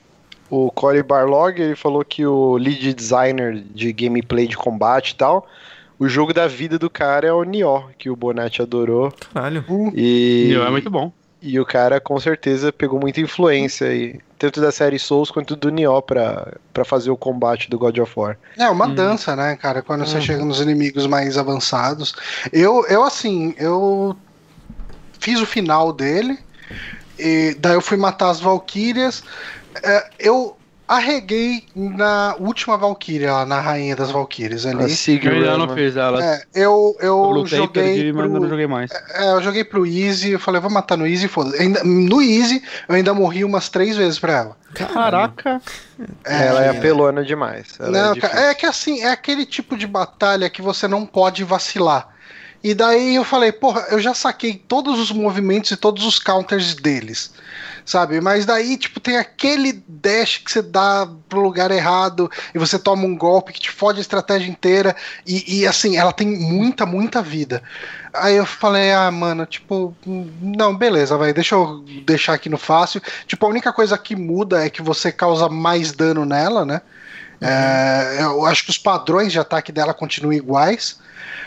[0.49, 5.47] o Corey Barlog ele falou que o lead designer de gameplay de combate e tal
[5.99, 9.13] o jogo da vida do cara é o Nioh, que o Bonatti adorou.
[9.33, 9.63] Caralho.
[9.95, 10.47] E...
[10.49, 11.13] Nioh é muito bom.
[11.45, 15.69] E o cara com certeza pegou muita influência aí, tanto da série Souls quanto do
[15.69, 18.37] Nioh pra, pra fazer o combate do God of War.
[18.57, 18.95] É uma hum.
[18.95, 19.81] dança, né, cara?
[19.81, 20.21] Quando você uhum.
[20.21, 22.15] chega nos inimigos mais avançados.
[22.53, 24.15] Eu, eu assim, eu
[25.19, 26.39] fiz o final dele,
[27.19, 29.21] e daí eu fui matar as Valkyrias.
[29.83, 30.55] É, eu
[30.87, 34.83] arreguei na última Valkyria, na Rainha das Valkyrias ali.
[35.27, 36.23] eu ainda não fiz ela.
[36.23, 38.91] É, eu, eu, eu lutei, joguei perdi, pro, mas não joguei mais.
[38.91, 41.51] É, eu joguei pro Easy, eu falei, vou matar no Easy, foda
[41.83, 44.57] No Easy, eu ainda morri umas três vezes pra ela.
[44.73, 45.61] Caraca!
[46.25, 47.77] É, ela é apelona demais.
[47.79, 52.12] não, é, é que assim, é aquele tipo de batalha que você não pode vacilar.
[52.63, 56.75] E daí eu falei, porra, eu já saquei todos os movimentos e todos os counters
[56.75, 57.33] deles
[57.85, 58.21] sabe?
[58.21, 63.05] Mas daí, tipo, tem aquele dash que você dá pro lugar errado e você toma
[63.05, 64.95] um golpe que te fode a estratégia inteira.
[65.25, 67.61] E, e assim, ela tem muita, muita vida.
[68.13, 73.01] Aí eu falei, ah, mano, tipo, não, beleza, vai, deixa eu deixar aqui no fácil.
[73.27, 76.81] Tipo, a única coisa que muda é que você causa mais dano nela, né?
[77.45, 80.99] É, eu acho que os padrões de ataque dela continuam iguais.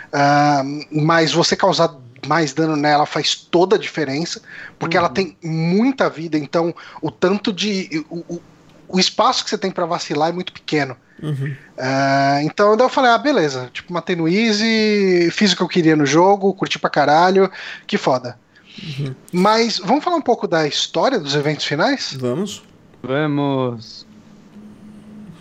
[0.06, 1.94] Uh, mas você causar
[2.27, 4.40] mais dano nela faz toda a diferença,
[4.78, 5.05] porque uhum.
[5.05, 8.05] ela tem muita vida, então o tanto de.
[8.09, 8.43] O, o,
[8.89, 10.97] o espaço que você tem para vacilar é muito pequeno.
[11.23, 11.56] Uhum.
[11.77, 13.68] Uh, então daí eu falei, ah, beleza.
[13.73, 17.51] Tipo, matei no Easy, fiz o que eu queria no jogo, curti pra caralho,
[17.86, 18.39] que foda.
[18.82, 19.14] Uhum.
[19.32, 22.16] Mas vamos falar um pouco da história dos eventos finais?
[22.18, 22.62] Vamos.
[23.02, 24.06] Vamos.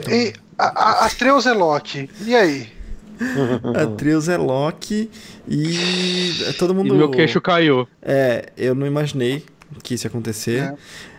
[0.09, 2.75] E a, a, Atreus Eloque, e aí?
[3.81, 5.09] Atreus é Loki
[5.47, 6.93] e todo mundo.
[6.93, 7.87] E meu queixo caiu.
[8.01, 9.43] É, eu não imaginei
[9.83, 10.63] que isso ia acontecer.
[10.63, 10.75] É.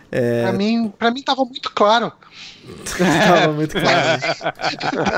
[0.09, 0.43] É...
[0.43, 2.11] Pra, mim, pra mim tava muito claro.
[3.27, 4.21] tava muito claro.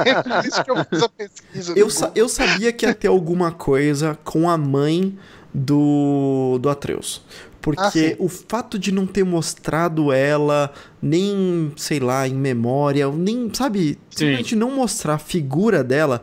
[0.05, 1.73] é por isso que eu fiz a pesquisa.
[1.75, 5.17] Eu, sa eu sabia que ia ter alguma coisa com a mãe
[5.53, 7.21] do, do Atreus.
[7.61, 10.71] Porque ah, o fato de não ter mostrado ela,
[11.01, 16.21] nem, sei lá, em memória, nem, sabe, simplesmente não mostrar a figura dela,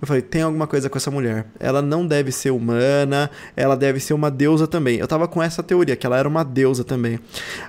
[0.00, 1.46] eu falei, tem alguma coisa com essa mulher.
[1.58, 4.98] Ela não deve ser humana, ela deve ser uma deusa também.
[4.98, 7.18] Eu tava com essa teoria, que ela era uma deusa também.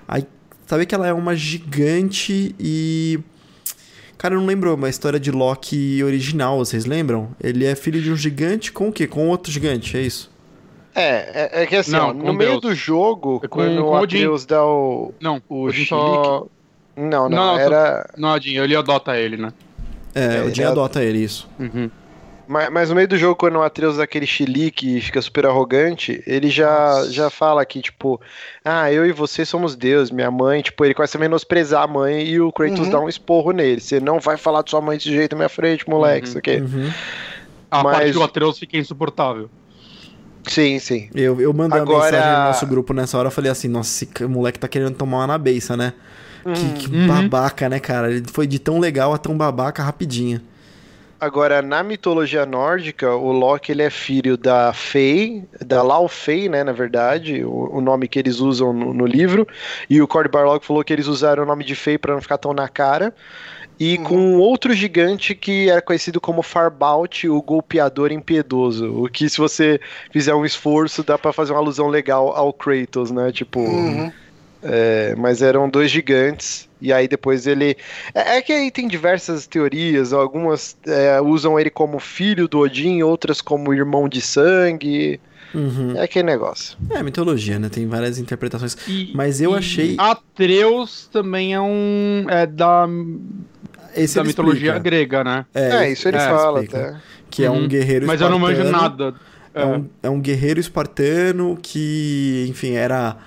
[0.07, 0.25] Aí,
[0.65, 3.19] sabe que ela é uma gigante e.
[4.17, 7.29] Cara, eu não lembro uma história de Loki original, vocês lembram?
[7.41, 9.05] Ele é filho de um gigante com o quê?
[9.07, 10.31] Com outro gigante, é isso?
[10.97, 12.35] É, é, é que assim, não, ó, no Deus.
[12.35, 15.13] meio do jogo, é com, quando com o Atreus dá o.
[15.21, 16.47] Não, o Odin só...
[16.95, 18.09] Não, não, não, era.
[18.17, 19.53] Não, Odin, ele adota ele, né?
[20.15, 21.47] É, é o Odin adota ele, isso.
[21.59, 21.91] Uhum.
[22.47, 25.45] Mas, mas, no meio do jogo, quando o Atreus dá aquele chilique e fica super
[25.45, 28.19] arrogante, ele já, já fala que, tipo,
[28.65, 32.25] ah, eu e você somos Deus, minha mãe, tipo, ele começa a menosprezar a mãe
[32.25, 32.89] e o Kratos uhum.
[32.89, 33.81] dá um esporro nele.
[33.81, 36.29] Você não vai falar de sua mãe desse jeito na minha frente, moleque, uhum.
[36.29, 36.55] isso aqui.
[36.55, 36.91] Uhum.
[37.69, 37.97] A mas...
[37.97, 39.47] parte do Atreus fica insuportável.
[40.47, 41.09] Sim, sim.
[41.13, 41.97] Eu, eu mandei Agora...
[41.97, 44.95] uma mensagem no nosso grupo nessa hora, eu falei assim, nossa, esse moleque tá querendo
[44.95, 45.93] tomar uma na beça, né?
[46.43, 47.07] Que, que uhum.
[47.07, 48.09] babaca, né, cara?
[48.09, 50.41] Ele foi de tão legal a tão babaca rapidinho.
[51.19, 56.71] Agora, na mitologia nórdica, o Loki ele é filho da Fei, da Laufey, né, na
[56.71, 59.47] verdade, o, o, nome que eles usam no, no livro,
[59.89, 62.37] e o Cord Barlog falou que eles usaram o nome de Fei para não ficar
[62.37, 63.15] tão na cara,
[63.79, 64.03] e hum.
[64.03, 69.79] com outro gigante que era conhecido como Farbout, o golpeador impiedoso, o que se você
[70.11, 73.59] fizer um esforço dá para fazer uma alusão legal ao Kratos, né, tipo...
[73.59, 74.11] Uhum.
[74.63, 76.67] É, mas eram dois gigantes.
[76.81, 77.77] E aí depois ele.
[78.13, 80.13] É, é que aí tem diversas teorias.
[80.13, 85.19] Algumas é, usam ele como filho do Odin, outras como irmão de sangue.
[85.57, 85.95] Uhum.
[85.95, 86.77] É aquele negócio.
[86.91, 87.67] É mitologia, né?
[87.67, 88.77] Tem várias interpretações.
[88.87, 89.95] E, mas eu achei.
[89.97, 92.25] Atreus também é um.
[92.29, 92.87] É da.
[93.95, 94.79] Esse da mitologia explica.
[94.79, 95.45] grega, né?
[95.55, 96.95] É, é isso ele é, fala até.
[97.29, 97.67] Que é um uhum.
[97.67, 99.15] guerreiro Mas espartano, eu não manjo nada.
[99.53, 99.65] É.
[99.65, 103.17] Um, é um guerreiro espartano que, enfim, era.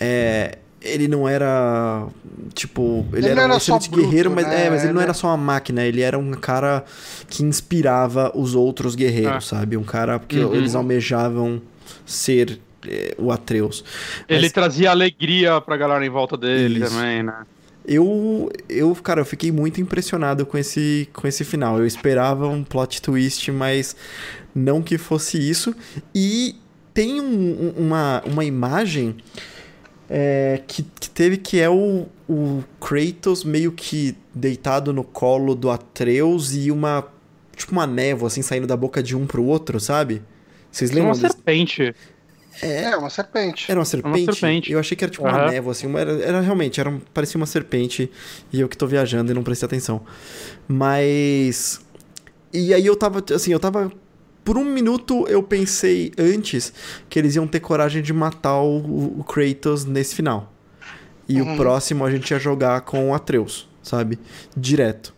[0.00, 2.06] É, ele não era
[2.54, 4.66] tipo ele, ele era, era um excelente bruto, guerreiro mas né?
[4.66, 6.84] é, mas ele não era só uma máquina ele era um cara
[7.28, 9.56] que inspirava os outros guerreiros ah.
[9.56, 10.54] sabe um cara que uhum.
[10.54, 11.60] eles almejavam
[12.04, 13.84] ser é, o Atreus
[14.28, 14.52] ele mas...
[14.52, 16.90] trazia alegria pra galera em volta dele Isso.
[16.94, 17.44] também né
[17.88, 21.78] eu, eu, cara, eu fiquei muito impressionado com esse, com esse final.
[21.78, 23.96] Eu esperava um plot twist, mas
[24.54, 25.74] não que fosse isso.
[26.14, 26.54] E
[26.92, 29.16] tem um, uma, uma imagem
[30.08, 35.70] é, que, que, teve que é o, o Kratos meio que deitado no colo do
[35.70, 37.06] Atreus e uma
[37.54, 40.22] tipo uma névoa assim saindo da boca de um pro outro, sabe?
[40.70, 41.12] Vocês lembram?
[41.12, 41.94] Uma serpente.
[42.62, 43.70] É, é, uma serpente.
[43.70, 44.24] Era uma serpente?
[44.24, 44.72] uma serpente.
[44.72, 45.32] Eu achei que era tipo uhum.
[45.32, 45.86] uma névoa, assim.
[45.86, 48.10] Uma, era, era, realmente, era, parecia uma serpente.
[48.52, 50.02] E eu que tô viajando e não prestei atenção.
[50.66, 51.80] Mas.
[52.52, 53.92] E aí eu tava, assim, eu tava
[54.48, 56.72] por um minuto eu pensei antes
[57.06, 60.50] que eles iam ter coragem de matar o, o Kratos nesse final.
[61.28, 61.52] E uhum.
[61.52, 64.18] o próximo a gente ia jogar com o Atreus, sabe?
[64.56, 65.14] Direto.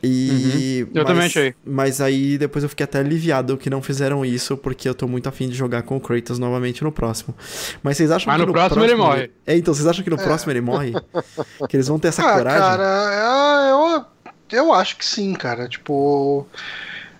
[0.00, 0.90] E, uhum.
[0.94, 1.54] Eu mas, também achei.
[1.64, 5.28] Mas aí depois eu fiquei até aliviado que não fizeram isso, porque eu tô muito
[5.28, 7.34] afim de jogar com o Kratos novamente no próximo.
[7.82, 9.30] Mas vocês acham mas que no, no próximo, próximo, ele morre?
[9.44, 10.22] É, então vocês acham que no é.
[10.22, 10.92] próximo ele morre?
[11.68, 12.60] que eles vão ter essa ah, coragem?
[12.60, 14.04] Cara, eu,
[14.52, 15.68] eu acho que sim, cara.
[15.68, 16.46] Tipo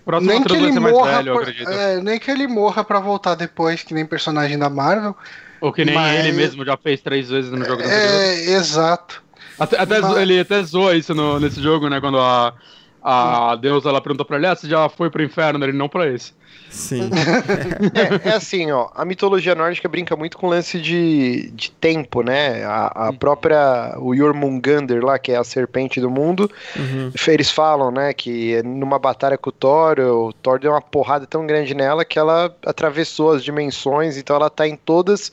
[0.05, 3.83] próximo nem que ele morra velho, pra, é, nem que ele morra para voltar depois,
[3.83, 5.15] que nem personagem da Marvel.
[5.59, 6.19] Ou que nem mas...
[6.19, 9.23] ele mesmo já fez três vezes no jogo É, exato.
[9.59, 10.17] Até, até mas...
[10.17, 11.99] Ele até zoa isso no, nesse jogo, né?
[11.99, 12.53] Quando a,
[13.01, 15.63] a deusa ela pergunta pra ele, ah, você já foi pro inferno?
[15.63, 16.33] Ele não pra esse.
[16.69, 17.09] Sim.
[18.25, 22.21] é, é, assim, ó, a mitologia nórdica brinca muito com o lance de, de tempo,
[22.21, 22.65] né?
[22.65, 23.15] A, a uhum.
[23.15, 27.11] própria, o Jormungandr lá, que é a serpente do mundo, uhum.
[27.27, 31.47] eles falam, né, que numa batalha com o Thor, o Thor deu uma porrada tão
[31.47, 35.31] grande nela que ela atravessou as dimensões, então ela tá em todas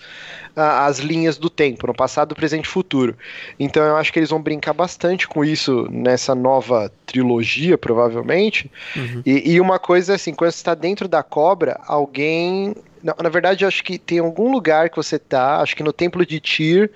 [0.55, 3.16] as linhas do tempo, no passado, presente e futuro.
[3.59, 8.70] Então eu acho que eles vão brincar bastante com isso nessa nova trilogia, provavelmente.
[8.94, 9.23] Uhum.
[9.24, 12.74] E, e, uma coisa assim, quando você está dentro da cobra, alguém.
[13.02, 15.93] Na, na verdade, eu acho que tem algum lugar que você tá, acho que no
[15.93, 16.90] templo de Tyr,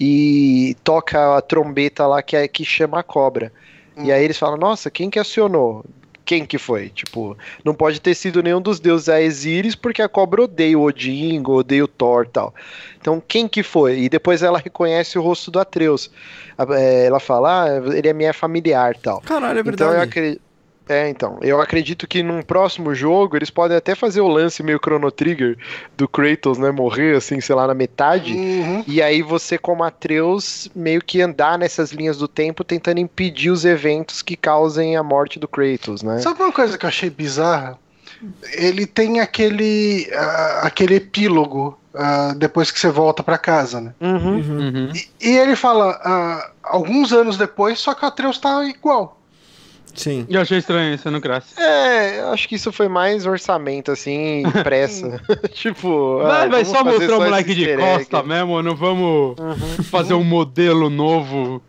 [0.00, 3.52] e toca a trombeta lá que, é, que chama a cobra.
[3.96, 4.06] Uhum.
[4.06, 5.84] E aí eles falam, nossa, quem que acionou?
[6.24, 6.88] quem que foi.
[6.88, 11.42] Tipo, não pode ter sido nenhum dos deuses Aesiris, porque a cobra odeia o Odin,
[11.44, 12.54] odeia o Thor tal.
[13.00, 13.98] Então, quem que foi?
[14.00, 16.10] E depois ela reconhece o rosto do Atreus.
[16.70, 19.20] É, ela fala, ah, ele é minha familiar tal.
[19.20, 19.90] Caralho, é verdade.
[19.90, 20.51] Então eu acredito.
[20.92, 21.38] É, então.
[21.40, 25.56] Eu acredito que num próximo jogo eles podem até fazer o lance meio Chrono Trigger
[25.96, 26.70] do Kratos, né?
[26.70, 28.34] Morrer, assim, sei lá, na metade.
[28.34, 28.84] Uhum.
[28.86, 33.64] E aí você, como Atreus, meio que andar nessas linhas do tempo tentando impedir os
[33.64, 36.18] eventos que causem a morte do Kratos, né?
[36.18, 37.78] Sabe uma coisa que eu achei bizarra?
[38.52, 43.94] Ele tem aquele, uh, aquele epílogo uh, depois que você volta para casa, né?
[44.00, 44.36] Uhum.
[44.36, 44.92] Uhum.
[44.94, 49.21] E, e, ele fala uh, alguns anos depois, só que o Atreus tá igual.
[49.94, 50.26] Sim.
[50.28, 51.60] Eu achei estranho isso, não cresce.
[51.60, 55.20] É, acho que isso foi mais orçamento, assim, pressa.
[55.52, 56.18] tipo.
[56.22, 59.84] Vai, ah, vai só mostrar o moleque de costa mesmo, não vamos uhum.
[59.84, 61.62] fazer um modelo novo.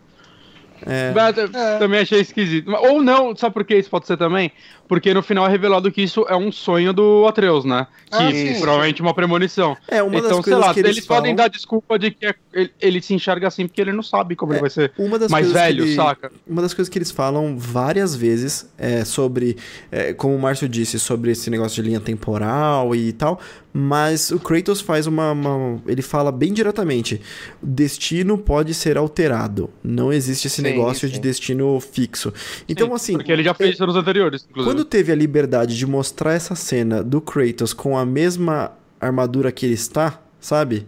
[0.86, 1.12] É.
[1.16, 1.78] é.
[1.78, 2.70] Também achei esquisito.
[2.70, 4.52] Ou não, sabe por que isso pode ser também?
[4.94, 7.88] Porque no final é revelado que isso é um sonho do Atreus, né?
[8.08, 9.76] Que ah, provavelmente é uma premonição.
[9.88, 11.22] É, uma então, das sei lá, eles, eles falam...
[11.22, 14.36] podem dar desculpa de que é, ele, ele, se enxerga assim porque ele não sabe
[14.36, 16.30] como é, ele vai ser uma das mais velho, ele, saca?
[16.46, 19.56] Uma das coisas que eles falam várias vezes é sobre,
[19.90, 23.40] é, como o Márcio disse, sobre esse negócio de linha temporal e tal,
[23.76, 27.20] mas o Kratos faz uma, uma, Ele fala bem diretamente:
[27.60, 29.68] destino pode ser alterado.
[29.82, 31.14] Não existe esse sim, negócio sim.
[31.14, 32.32] de destino fixo.
[32.68, 33.12] Então, sim, assim.
[33.14, 34.76] Porque ele já fez isso nos anteriores, inclusive.
[34.76, 39.66] Quando teve a liberdade de mostrar essa cena do Kratos com a mesma armadura que
[39.66, 40.86] ele está, sabe?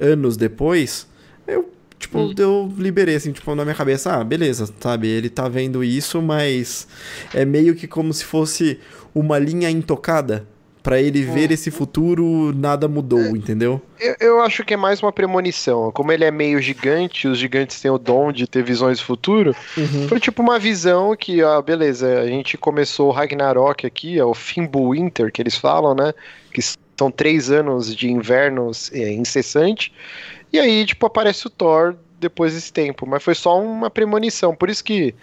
[0.00, 1.06] Anos depois,
[1.46, 2.34] eu tipo, hum.
[2.36, 5.08] eu liberei, assim, tipo, na minha cabeça, ah, beleza, sabe?
[5.08, 6.86] Ele tá vendo isso, mas
[7.32, 8.78] é meio que como se fosse
[9.14, 10.46] uma linha intocada,
[10.82, 13.80] para ele ver esse futuro, nada mudou, é, entendeu?
[14.00, 15.92] Eu, eu, acho que é mais uma premonição.
[15.92, 19.54] Como ele é meio gigante, os gigantes têm o dom de ter visões do futuro.
[19.76, 20.08] Uhum.
[20.08, 24.34] Foi tipo uma visão que, ó, beleza, a gente começou o Ragnarok aqui, é o
[24.34, 26.12] Fimbulwinter que eles falam, né?
[26.52, 26.60] Que
[26.96, 29.92] são três anos de invernos é, incessante.
[30.52, 34.54] E aí, tipo, aparece o Thor depois desse tempo, mas foi só uma premonição.
[34.54, 35.14] Por isso que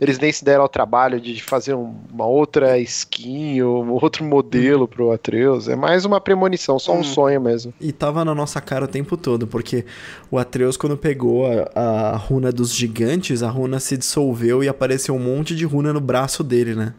[0.00, 4.88] eles nem se deram ao trabalho de fazer uma outra skin ou um outro modelo
[4.88, 5.68] pro Atreus.
[5.68, 7.04] É mais uma premonição, só um hum.
[7.04, 7.74] sonho mesmo.
[7.80, 9.84] E tava na nossa cara o tempo todo, porque
[10.30, 15.14] o Atreus, quando pegou a, a runa dos gigantes, a runa se dissolveu e apareceu
[15.14, 16.94] um monte de runa no braço dele, né?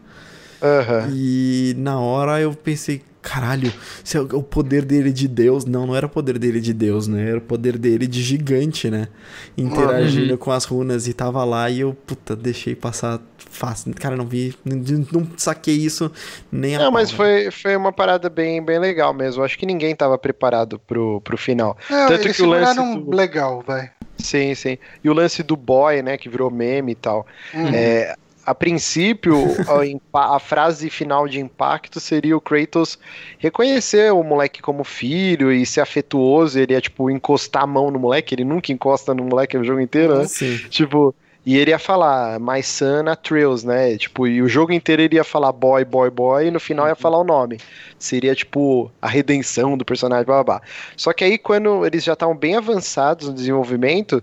[0.62, 1.12] Uhum.
[1.12, 3.72] E na hora eu pensei, caralho,
[4.04, 5.64] se é o poder dele de Deus.
[5.64, 7.28] Não, não era o poder dele de Deus, né?
[7.28, 9.08] Era o poder dele de gigante, né?
[9.58, 10.38] Interagindo uhum.
[10.38, 13.92] com as runas e tava lá e eu, puta, deixei passar fácil.
[13.94, 14.76] Cara, não vi, não,
[15.12, 16.10] não saquei isso
[16.52, 19.42] nem a Não, mas foi, foi uma parada bem, bem legal mesmo.
[19.42, 21.76] Acho que ninguém tava preparado pro, pro final.
[21.90, 22.74] É, Tanto que o lance.
[22.76, 23.10] Do...
[23.10, 23.90] legal, vai.
[24.18, 24.78] Sim, sim.
[25.02, 27.26] E o lance do boy, né, que virou meme e tal.
[27.52, 27.68] Uhum.
[27.74, 28.14] É,
[28.46, 29.36] a princípio,
[30.12, 32.96] a, a, frase final de impacto seria o Kratos
[33.38, 36.58] reconhecer o moleque como filho e ser afetuoso.
[36.58, 38.34] Ele ia, tipo, encostar a mão no moleque.
[38.34, 40.28] Ele nunca encosta no moleque o jogo inteiro, né?
[40.28, 40.58] Sim.
[40.70, 41.12] Tipo,
[41.44, 43.96] e ele ia falar My Son Atreus, né?
[43.96, 46.92] Tipo, e o jogo inteiro ele ia falar boy, boy, boy, e no final ia
[46.92, 46.96] uhum.
[46.96, 47.58] falar o nome.
[47.98, 50.62] Seria, tipo, a redenção do personagem, blá, blá, blá.
[50.96, 54.22] Só que aí, quando eles já estavam bem avançados no desenvolvimento,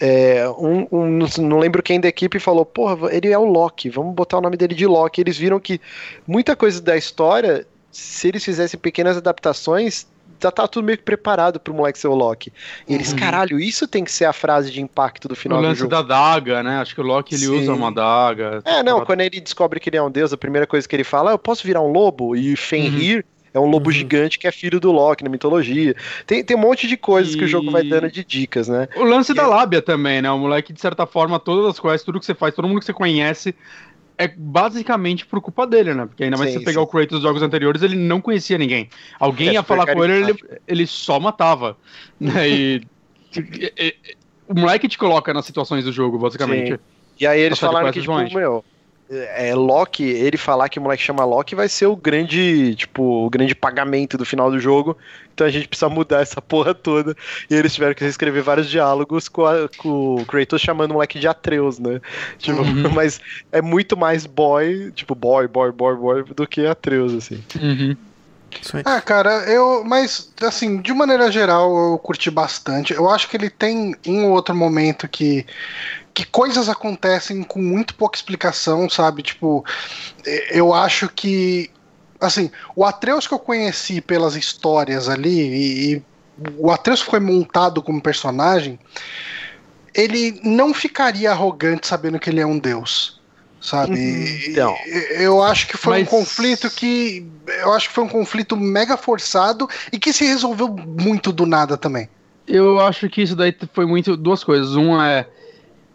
[0.00, 4.14] é, um, um, não lembro quem da equipe falou, porra, ele é o Loki, vamos
[4.14, 5.20] botar o nome dele de Loki.
[5.20, 5.80] Eles viram que
[6.26, 10.06] muita coisa da história, se eles fizessem pequenas adaptações,
[10.42, 12.52] já tá tudo meio que preparado pro moleque ser o Loki.
[12.88, 13.18] E eles, uhum.
[13.18, 15.90] caralho, isso tem que ser a frase de impacto do final o lance do jogo.
[15.90, 16.78] da daga, né?
[16.78, 17.60] Acho que o Loki ele Sim.
[17.60, 18.60] usa uma daga.
[18.64, 21.04] É, não, quando ele descobre que ele é um deus, a primeira coisa que ele
[21.04, 22.36] fala, ah, eu posso virar um lobo?
[22.36, 23.33] E Fenrir uhum.
[23.54, 23.94] É um lobo uhum.
[23.94, 25.94] gigante que é filho do Loki na mitologia.
[26.26, 27.38] Tem, tem um monte de coisas e...
[27.38, 28.88] que o jogo vai dando de dicas, né?
[28.96, 29.46] O lance e da é...
[29.46, 30.28] lábia também, né?
[30.32, 32.84] O moleque, de certa forma, todas as coisas, tudo que você faz, todo mundo que
[32.84, 33.54] você conhece,
[34.18, 36.04] é basicamente por culpa dele, né?
[36.04, 36.84] Porque ainda mais sim, se você pegar sim.
[36.84, 38.88] o Kratos dos jogos anteriores, ele não conhecia ninguém.
[39.20, 41.76] Alguém é ia falar com ele, ele, ele só matava.
[42.18, 42.48] Né?
[43.36, 43.96] E, e, e,
[44.46, 46.74] o moleque te coloca nas situações do jogo, basicamente.
[46.74, 46.78] Sim.
[47.18, 48.64] E aí eles falaram que, tipo, meu,
[49.10, 53.30] é, Loki, ele falar que o moleque chama Loki vai ser o grande, tipo, o
[53.30, 54.96] grande pagamento do final do jogo.
[55.32, 57.14] Então a gente precisa mudar essa porra toda.
[57.50, 61.18] E eles tiveram que escrever vários diálogos com, a, com o Kratos chamando o moleque
[61.18, 62.00] de Atreus, né?
[62.38, 62.90] Tipo, uhum.
[62.94, 63.20] mas
[63.52, 67.42] é muito mais boy, tipo, boy, boy, boy, boy, do que Atreus, assim.
[67.60, 67.96] Uhum.
[68.84, 69.82] Ah, cara, eu.
[69.84, 72.92] Mas, assim, de maneira geral, eu curti bastante.
[72.92, 75.44] Eu acho que ele tem um ou outro momento que.
[76.14, 79.22] Que coisas acontecem com muito pouca explicação, sabe?
[79.22, 79.64] Tipo,
[80.50, 81.70] eu acho que.
[82.20, 86.02] Assim, o Atreus que eu conheci pelas histórias ali, e, e
[86.56, 88.78] o Atreus foi montado como personagem,
[89.92, 93.20] ele não ficaria arrogante sabendo que ele é um deus
[93.64, 93.94] sabe?
[93.94, 94.38] Uhum.
[94.46, 94.76] Então,
[95.18, 96.02] eu acho que foi mas...
[96.02, 100.68] um conflito que eu acho que foi um conflito mega forçado e que se resolveu
[100.68, 102.08] muito do nada também.
[102.46, 104.74] Eu acho que isso daí foi muito duas coisas.
[104.74, 105.26] Uma é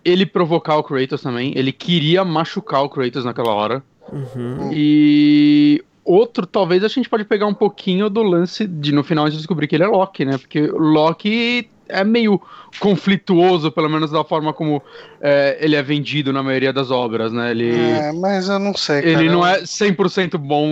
[0.03, 1.53] ele provocar o Kratos também.
[1.55, 3.83] Ele queria machucar o Kratos naquela hora.
[4.11, 4.71] Uhum.
[4.73, 9.29] E outro, talvez a gente pode pegar um pouquinho do lance de no final a
[9.29, 10.37] gente descobrir que ele é Loki, né?
[10.37, 12.39] Porque Loki é meio
[12.79, 14.81] conflituoso, pelo menos da forma como
[15.19, 17.51] é, ele é vendido na maioria das obras, né?
[17.51, 19.01] Ele, é, mas eu não sei.
[19.01, 19.11] Cara.
[19.11, 20.69] Ele não é 100% bom.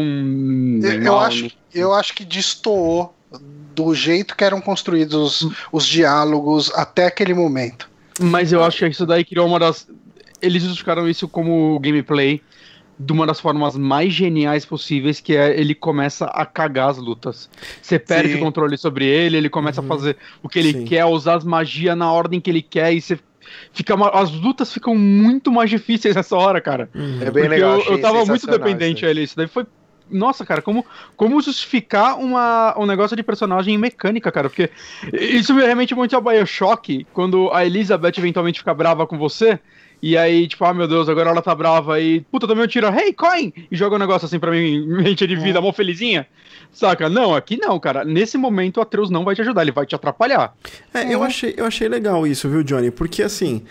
[0.83, 3.13] Eu, eu, acho, eu acho que destoou
[3.75, 7.89] do jeito que eram construídos os, os diálogos até aquele momento.
[8.19, 9.87] Mas eu acho que isso daí criou uma das.
[10.41, 12.41] Eles justificaram isso como gameplay
[12.99, 17.49] de uma das formas mais geniais possíveis, que é ele começa a cagar as lutas.
[17.81, 18.39] Você perde Sim.
[18.39, 19.87] o controle sobre ele, ele começa uhum.
[19.87, 20.85] a fazer o que ele Sim.
[20.85, 23.19] quer, usar as magias na ordem que ele quer, e você
[23.71, 26.89] fica as lutas ficam muito mais difíceis nessa hora, cara.
[26.93, 27.17] Uhum.
[27.21, 27.79] É bem Porque legal.
[27.79, 29.23] Eu, eu tava muito dependente ali.
[29.23, 29.65] Isso daí foi
[30.09, 30.85] nossa, cara, como,
[31.15, 34.49] como justificar uma, um negócio de personagem mecânica, cara?
[34.49, 34.69] Porque
[35.13, 39.59] isso me remete muito ao Bioshock, quando a Elizabeth eventualmente fica brava com você,
[40.01, 42.87] e aí, tipo, ah, meu Deus, agora ela tá brava e, puta, também eu tiro,
[42.87, 43.51] hey, coin!
[43.71, 45.61] E joga um negócio assim pra mim, mente de vida, é.
[45.61, 46.27] mó felizinha.
[46.71, 47.09] Saca?
[47.09, 48.05] Não, aqui não, cara.
[48.05, 50.53] Nesse momento, o Atreus não vai te ajudar, ele vai te atrapalhar.
[50.93, 52.91] É, eu, achei, eu achei legal isso, viu, Johnny?
[52.91, 53.63] Porque, assim,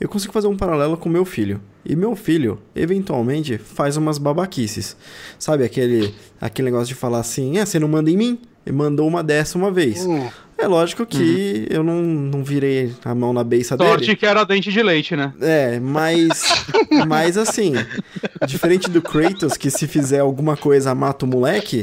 [0.00, 1.60] eu consigo fazer um paralelo com meu filho.
[1.84, 4.96] E meu filho, eventualmente, faz umas babaquices.
[5.38, 8.40] Sabe, aquele, aquele negócio de falar assim, é, você não manda em mim?
[8.66, 10.04] E mandou uma dessa uma vez.
[10.04, 10.28] Hum.
[10.58, 11.76] É lógico que uhum.
[11.76, 14.04] eu não, não virei a mão na beiça Sorte dele.
[14.06, 15.32] Sorte que era dente de leite, né?
[15.40, 16.42] É, mas.
[17.06, 17.74] mas assim,
[18.44, 21.82] diferente do Kratos, que se fizer alguma coisa mata o moleque,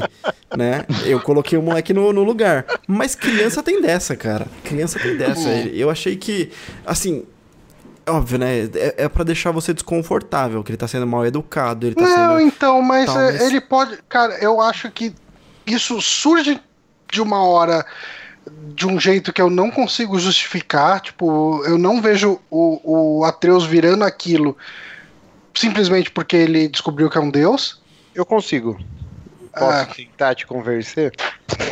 [0.54, 0.84] né?
[1.06, 2.66] Eu coloquei o moleque no, no lugar.
[2.86, 4.46] Mas criança tem dessa, cara.
[4.62, 5.48] Criança tem dessa.
[5.48, 5.70] Uhum.
[5.72, 6.50] Eu achei que.
[6.84, 7.24] Assim,
[8.06, 8.68] óbvio, né?
[8.74, 12.36] É, é para deixar você desconfortável, que ele tá sendo mal educado, ele tá Não,
[12.36, 13.40] sendo, então, mas talvez...
[13.40, 13.98] ele pode.
[14.06, 15.14] Cara, eu acho que
[15.66, 16.60] isso surge
[17.10, 17.86] de uma hora
[18.74, 21.00] de um jeito que eu não consigo justificar.
[21.00, 24.56] Tipo, eu não vejo o, o Atreus virando aquilo
[25.56, 27.80] simplesmente porque ele descobriu que é um deus.
[28.14, 28.78] Eu consigo.
[29.52, 29.86] Posso ah.
[29.86, 31.12] tentar te convencer?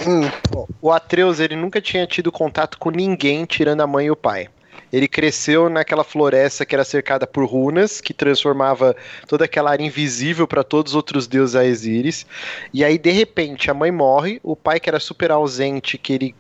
[0.07, 0.67] Hum.
[0.81, 4.49] O Atreus, ele nunca tinha tido contato com ninguém tirando a mãe e o pai.
[4.95, 8.95] Ele cresceu naquela floresta que era cercada por runas, que transformava
[9.27, 12.25] toda aquela área invisível para todos os outros deuses Aesiris.
[12.73, 16.35] E aí, de repente, a mãe morre, o pai, que era super ausente, que ele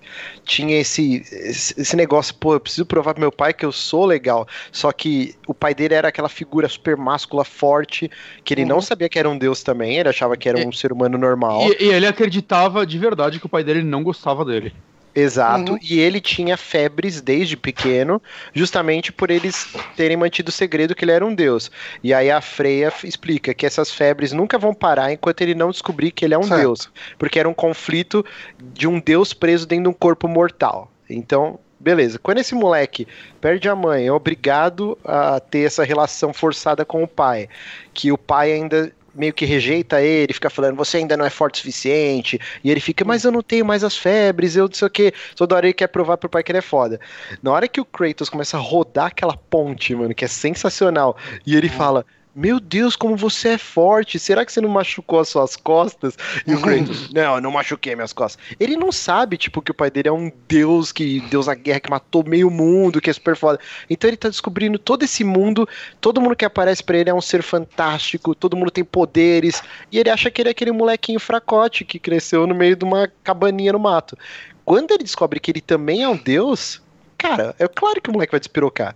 [0.44, 4.46] tinha esse, esse negócio, pô, eu preciso provar pro meu pai que eu sou legal.
[4.70, 8.08] Só que o pai dele era aquela figura super máscula, forte,
[8.44, 8.68] que ele uhum.
[8.68, 11.72] não sabia que era um deus também, ele achava que era um ser humano normal.
[11.72, 14.72] E, e ele acreditava de verdade que o pai dele não gostava dele.
[15.14, 15.78] Exato, uhum.
[15.80, 18.20] e ele tinha febres desde pequeno,
[18.52, 21.70] justamente por eles terem mantido o segredo que ele era um deus.
[22.02, 26.10] E aí a Freya explica que essas febres nunca vão parar enquanto ele não descobrir
[26.10, 26.60] que ele é um certo.
[26.60, 28.24] deus, porque era um conflito
[28.72, 30.90] de um deus preso dentro de um corpo mortal.
[31.08, 32.18] Então, beleza.
[32.18, 33.06] Quando esse moleque
[33.40, 37.48] perde a mãe, é obrigado a ter essa relação forçada com o pai,
[37.92, 41.54] que o pai ainda meio que rejeita ele, fica falando, você ainda não é forte
[41.54, 44.86] o suficiente, e ele fica, mas eu não tenho mais as febres, eu não sei
[44.86, 47.00] o que, toda hora ele quer provar pro pai que ele é foda.
[47.42, 51.16] Na hora que o Kratos começa a rodar aquela ponte, mano, que é sensacional,
[51.46, 52.04] e ele fala,
[52.34, 54.18] meu Deus, como você é forte.
[54.18, 56.16] Será que você não machucou as suas costas?
[56.46, 58.42] E o Kratos, não, eu não machuquei minhas costas.
[58.58, 61.80] Ele não sabe, tipo, que o pai dele é um deus que deus da guerra
[61.80, 63.60] que matou meio mundo, que é super foda.
[63.88, 65.68] Então ele tá descobrindo todo esse mundo,
[66.00, 69.62] todo mundo que aparece para ele é um ser fantástico, todo mundo tem poderes,
[69.92, 73.08] e ele acha que ele é aquele molequinho fracote que cresceu no meio de uma
[73.22, 74.16] cabaninha no mato.
[74.64, 76.82] Quando ele descobre que ele também é um deus,
[77.16, 78.94] cara, é claro que o moleque vai despirocar.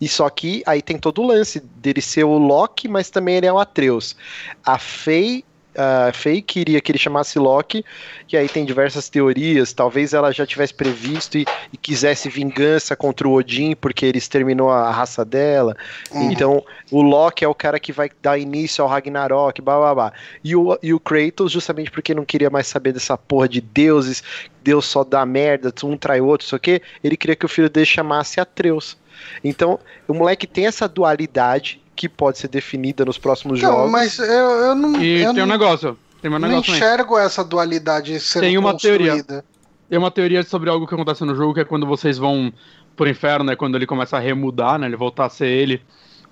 [0.00, 3.46] E só que aí tem todo o lance dele ser o Loki, mas também ele
[3.46, 4.16] é o Atreus.
[4.64, 5.44] A Fei
[5.76, 7.84] a Faye queria que ele chamasse Loki,
[8.30, 9.72] e aí tem diversas teorias.
[9.72, 14.70] Talvez ela já tivesse previsto e, e quisesse vingança contra o Odin, porque ele exterminou
[14.70, 15.76] a raça dela.
[16.10, 16.30] Uhum.
[16.30, 20.12] Então, o Loki é o cara que vai dar início ao Ragnarok, blá blá blá.
[20.42, 24.22] E o, e o Kratos, justamente porque não queria mais saber dessa porra de deuses,
[24.62, 27.48] Deus só dá merda, um trai o outro, sei o quê, ele queria que o
[27.48, 28.96] filho dele chamasse Atreus.
[29.42, 33.90] Então, o moleque tem essa dualidade que pode ser definida nos próximos não, jogos.
[33.90, 35.02] Mas eu, eu não.
[35.02, 35.98] E eu tem um negócio.
[36.22, 37.26] Tem um negócio não enxergo aí.
[37.26, 39.22] essa dualidade sendo tem uma construída.
[39.22, 39.44] teoria.
[39.88, 42.52] Tem uma teoria sobre algo que acontece no jogo, que é quando vocês vão
[42.96, 43.56] pro inferno, né?
[43.56, 44.86] Quando ele começa a remudar, né?
[44.86, 45.82] Ele voltar a ser ele.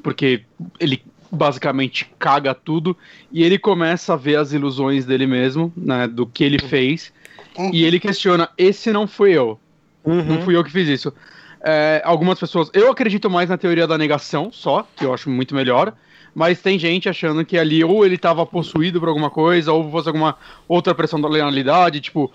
[0.02, 0.44] Porque
[0.78, 2.96] ele basicamente caga tudo.
[3.32, 6.06] E ele começa a ver as ilusões dele mesmo, né?
[6.06, 7.12] Do que ele fez.
[7.58, 7.70] Uhum.
[7.72, 9.58] E ele questiona: esse não fui eu.
[10.04, 10.24] Uhum.
[10.24, 11.12] Não fui eu que fiz isso.
[11.62, 12.70] É, algumas pessoas.
[12.72, 15.92] Eu acredito mais na teoria da negação, só, que eu acho muito melhor.
[16.34, 20.08] Mas tem gente achando que ali ou ele estava possuído por alguma coisa, ou fosse
[20.08, 20.36] alguma
[20.68, 22.30] outra personalidade, tipo,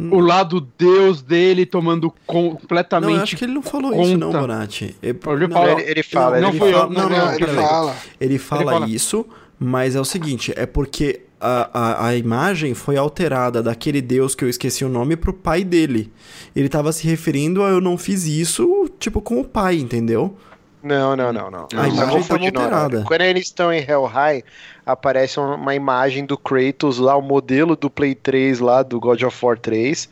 [0.00, 0.10] hum.
[0.10, 3.10] o lado Deus dele tomando completamente.
[3.10, 4.02] Não, eu acho que ele não falou conta.
[4.02, 4.96] isso, não, Bonatti.
[5.02, 7.96] Ele, ele, fala, ele, ele fala, não, ele, fala, não, não, ele fala.
[8.20, 9.26] Ele fala isso,
[9.58, 14.44] mas é o seguinte, é porque a, a, a, imagem foi alterada daquele deus que
[14.44, 16.12] eu esqueci o nome pro pai dele.
[16.54, 20.36] Ele tava se referindo a eu não fiz isso, tipo, com o pai, entendeu?
[20.82, 21.68] Não, não, não, não.
[21.74, 23.04] A imagem tava alterada.
[23.06, 24.44] Quando eles estão em Hell High,
[24.86, 29.44] aparece uma imagem do Kratos lá, o modelo do Play 3 lá, do God of
[29.44, 30.08] War 3,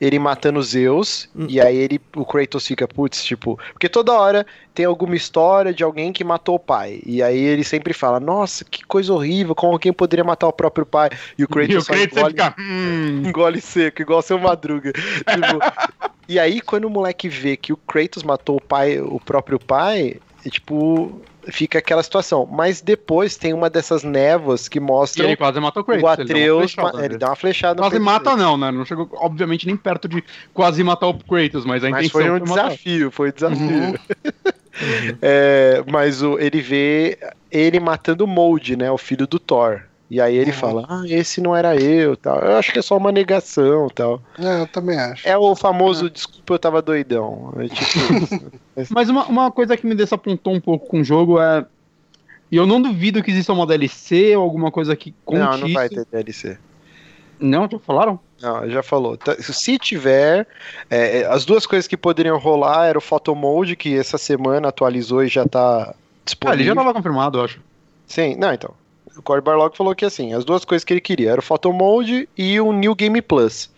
[0.00, 1.46] ele matando Zeus, hum.
[1.46, 5.84] e aí ele, o Kratos fica, putz, tipo, porque toda hora tem alguma história de
[5.84, 9.74] alguém que matou o pai, e aí ele sempre fala, nossa, que coisa horrível, como
[9.74, 13.22] alguém poderia matar o próprio pai, e o Kratos, e o Kratos engole, fica, hum.
[13.28, 14.90] engole seco, igual seu Madruga.
[14.92, 15.58] tipo,
[16.26, 20.18] e aí quando o moleque vê que o Kratos matou o pai, o próprio pai,
[20.44, 22.46] é, tipo, fica aquela situação.
[22.50, 25.24] Mas depois tem uma dessas névoas que mostra.
[25.24, 26.02] ele quase mata o Kratos.
[26.02, 27.80] O Atreus, ele, ele dá uma flechada.
[27.80, 28.70] Quase mata, não, né?
[28.70, 30.22] Não chegou, obviamente, nem perto de
[30.52, 33.66] quase matar o Kratos, mas a mas intenção foi um desafio, foi um desafio.
[33.66, 33.88] Uhum.
[33.88, 33.94] uhum.
[35.22, 37.18] é, mas o, ele vê
[37.50, 38.90] ele matando o Mold, né?
[38.90, 39.82] O filho do Thor.
[40.10, 40.56] E aí ele uhum.
[40.56, 42.38] fala, ah, esse não era eu, tal.
[42.38, 44.20] Eu acho que é só uma negação, tal.
[44.38, 45.26] É, eu também acho.
[45.26, 46.10] É o famoso, é.
[46.10, 47.54] desculpa, eu tava doidão.
[47.58, 48.60] É tipo
[48.90, 51.64] Mas uma, uma coisa que me desapontou um pouco com o jogo é...
[52.52, 55.72] E eu não duvido que exista uma DLC ou alguma coisa que conte Não, não
[55.72, 56.58] vai ter DLC.
[57.40, 58.20] Não, já falaram?
[58.40, 59.18] Não, já falou.
[59.40, 60.46] Se tiver,
[60.88, 64.68] é, é, as duas coisas que poderiam rolar era o Photo Mode, que essa semana
[64.68, 65.94] atualizou e já tá
[66.24, 66.52] disponível.
[66.52, 67.60] Ah, ele já tava confirmado, eu acho.
[68.06, 68.72] Sim, não, então
[69.16, 71.72] o Cory Barlog falou que assim, as duas coisas que ele queria era o Photo
[71.72, 73.70] Mode e o New Game Plus.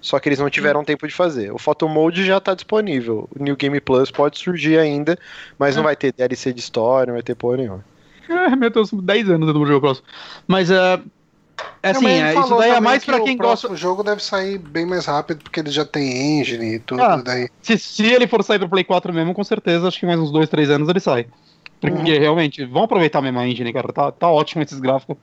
[0.00, 0.84] Só que eles não tiveram hum.
[0.84, 1.52] tempo de fazer.
[1.52, 3.28] O Photo Mode já está disponível.
[3.38, 5.16] O New Game Plus pode surgir ainda,
[5.56, 5.86] mas não é.
[5.86, 7.84] vai ter DLC de história, não vai ter porra nenhuma.
[8.28, 10.06] É, meu Deus, 10 anos do jogo próximo.
[10.46, 11.00] Mas é.
[11.82, 13.70] É assim, é, isso daí é mais pra quem gosta.
[13.70, 17.02] O jogo deve sair bem mais rápido porque ele já tem engine e tudo.
[17.02, 17.48] Ah, daí.
[17.60, 20.32] Se, se ele for sair pro Play 4 mesmo, com certeza, acho que mais uns
[20.32, 21.26] 2, 3 anos ele sai.
[21.82, 22.20] Porque uhum.
[22.20, 23.92] realmente, vão aproveitar a mesma engine, cara.
[23.92, 25.16] Tá, tá ótimo esses gráficos.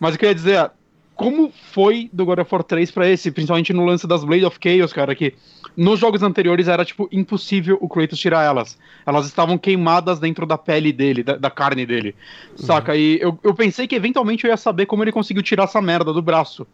[0.00, 0.70] Mas eu queria dizer,
[1.14, 4.58] como foi do God of War 3 pra esse, principalmente no lance das Blade of
[4.62, 5.34] Chaos, cara, que
[5.76, 8.78] nos jogos anteriores era, tipo, impossível o Kratos tirar elas.
[9.04, 12.14] Elas estavam queimadas dentro da pele dele, da, da carne dele.
[12.52, 12.64] Uhum.
[12.64, 12.96] Saca?
[12.96, 16.14] E eu, eu pensei que eventualmente eu ia saber como ele conseguiu tirar essa merda
[16.14, 16.66] do braço.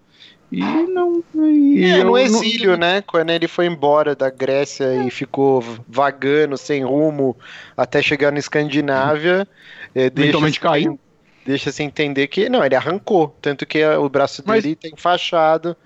[0.58, 1.22] E não.
[1.34, 2.78] E é, no exílio, não...
[2.78, 3.02] né?
[3.02, 5.06] Quando ele foi embora da Grécia é.
[5.06, 7.36] e ficou vagando, sem rumo,
[7.76, 9.46] até chegar na Escandinávia.
[9.94, 10.98] É, Eventualmente caiu.
[11.44, 12.48] Deixa-se entender que.
[12.48, 13.36] Não, ele arrancou.
[13.42, 14.90] Tanto que o braço dele Mas...
[14.90, 15.76] tá enfaixado.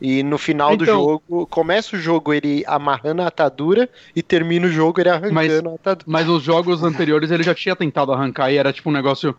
[0.00, 4.66] E no final então, do jogo, começa o jogo ele amarrando a atadura e termina
[4.66, 6.04] o jogo ele arrancando mas, a atadura.
[6.06, 9.34] Mas nos jogos anteriores ele já tinha tentado arrancar e era tipo um negócio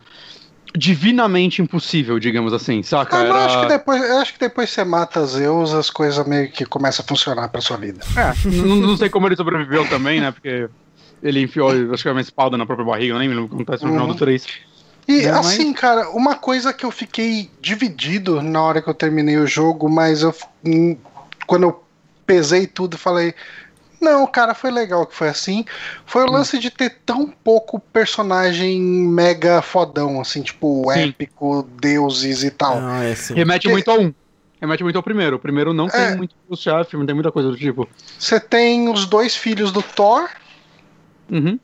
[0.76, 3.16] divinamente impossível, digamos assim, saca?
[3.16, 3.44] Era...
[3.44, 7.04] acho que depois, eu acho que depois você mata Zeus, as coisas meio que começam
[7.04, 8.00] a funcionar pra sua vida.
[8.16, 10.30] É, não, não, sei como ele sobreviveu também, né?
[10.30, 10.68] Porque
[11.22, 13.62] ele enfiou, acho que uma espada na própria barriga, eu nem me lembro o que
[13.62, 13.96] acontece no uhum.
[13.96, 14.46] final do 3.
[15.08, 15.80] E é, assim, mas...
[15.80, 20.22] cara, uma coisa que eu fiquei dividido na hora que eu terminei o jogo, mas
[20.22, 20.34] eu
[20.64, 20.96] hum,
[21.46, 21.84] quando eu
[22.26, 23.34] pesei tudo, falei,
[24.06, 25.64] não, cara, foi legal que foi assim.
[26.04, 26.32] Foi o hum.
[26.32, 31.08] lance de ter tão pouco personagem mega fodão, assim, tipo, sim.
[31.08, 32.78] épico, deuses e tal.
[32.78, 33.68] Ah, é, Remete Porque...
[33.68, 34.14] muito a um.
[34.60, 35.36] Remete muito ao primeiro.
[35.36, 36.16] O primeiro não tem é.
[36.16, 37.88] muito chefe, não tem muita coisa do tipo.
[38.18, 40.28] Você tem os dois filhos do Thor.
[41.30, 41.58] Uhum.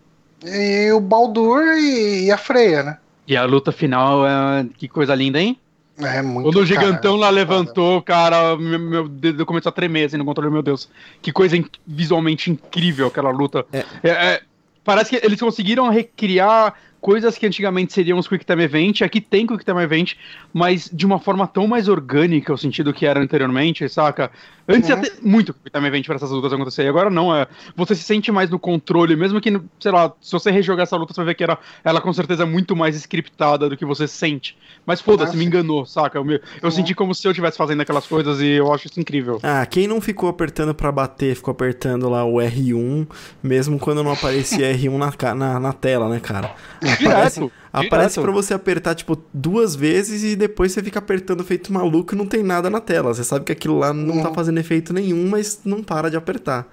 [0.44, 2.98] E o Baldur e, a Freya, né?
[3.27, 4.66] E a luta final, é...
[4.77, 5.59] que coisa linda, hein?
[5.98, 10.06] É muito Quando o gigantão cara, lá levantou, cara, meu, meu dedo começou a tremer
[10.06, 10.89] assim no controle, meu Deus.
[11.20, 13.66] Que coisa in visualmente incrível aquela luta.
[13.73, 13.85] É.
[14.02, 14.43] É, é,
[14.82, 19.45] parece que eles conseguiram recriar coisas que antigamente seriam os Quick Time Event, aqui tem
[19.45, 20.15] Quick Time Event,
[20.53, 24.31] mas de uma forma tão mais orgânica, o sentido que era anteriormente, saca?
[24.69, 24.97] Antes uhum.
[24.97, 28.05] ia ter muito Quick Time Event pra essas lutas acontecerem, agora não, é, você se
[28.05, 31.27] sente mais no controle, mesmo que, sei lá, se você rejogar essa luta, você vai
[31.27, 34.57] ver que era, ela com certeza é muito mais scriptada do que você sente.
[34.87, 36.19] Mas foda-se, me enganou, saca?
[36.19, 36.70] Eu, me, eu uhum.
[36.70, 39.41] senti como se eu estivesse fazendo aquelas coisas e eu acho isso incrível.
[39.43, 43.09] Ah, quem não ficou apertando para bater, ficou apertando lá o R1,
[43.43, 46.55] mesmo quando não aparecia R1 na, na, na tela, né, cara?
[46.98, 47.52] Direto.
[47.73, 52.19] Aparece para você apertar, tipo, duas vezes e depois você fica apertando feito maluco e
[52.19, 53.14] não tem nada na tela.
[53.14, 54.23] Você sabe que aquilo lá não uhum.
[54.23, 56.66] tá fazendo efeito nenhum, mas não para de apertar.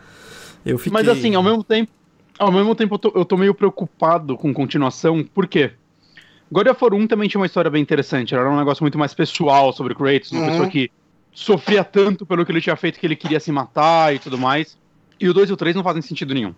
[0.66, 0.92] Eu fiquei...
[0.92, 1.92] Mas assim, ao mesmo tempo,
[2.38, 5.72] ao mesmo tempo eu tô, eu tô meio preocupado com continuação, por quê?
[6.52, 9.14] God of War 1 também tinha uma história bem interessante, era um negócio muito mais
[9.14, 10.48] pessoal sobre Kratos, uma uhum.
[10.50, 10.92] pessoa que
[11.32, 14.78] sofria tanto pelo que ele tinha feito que ele queria se matar e tudo mais.
[15.20, 16.54] E o 2 e o 3 não fazem sentido nenhum.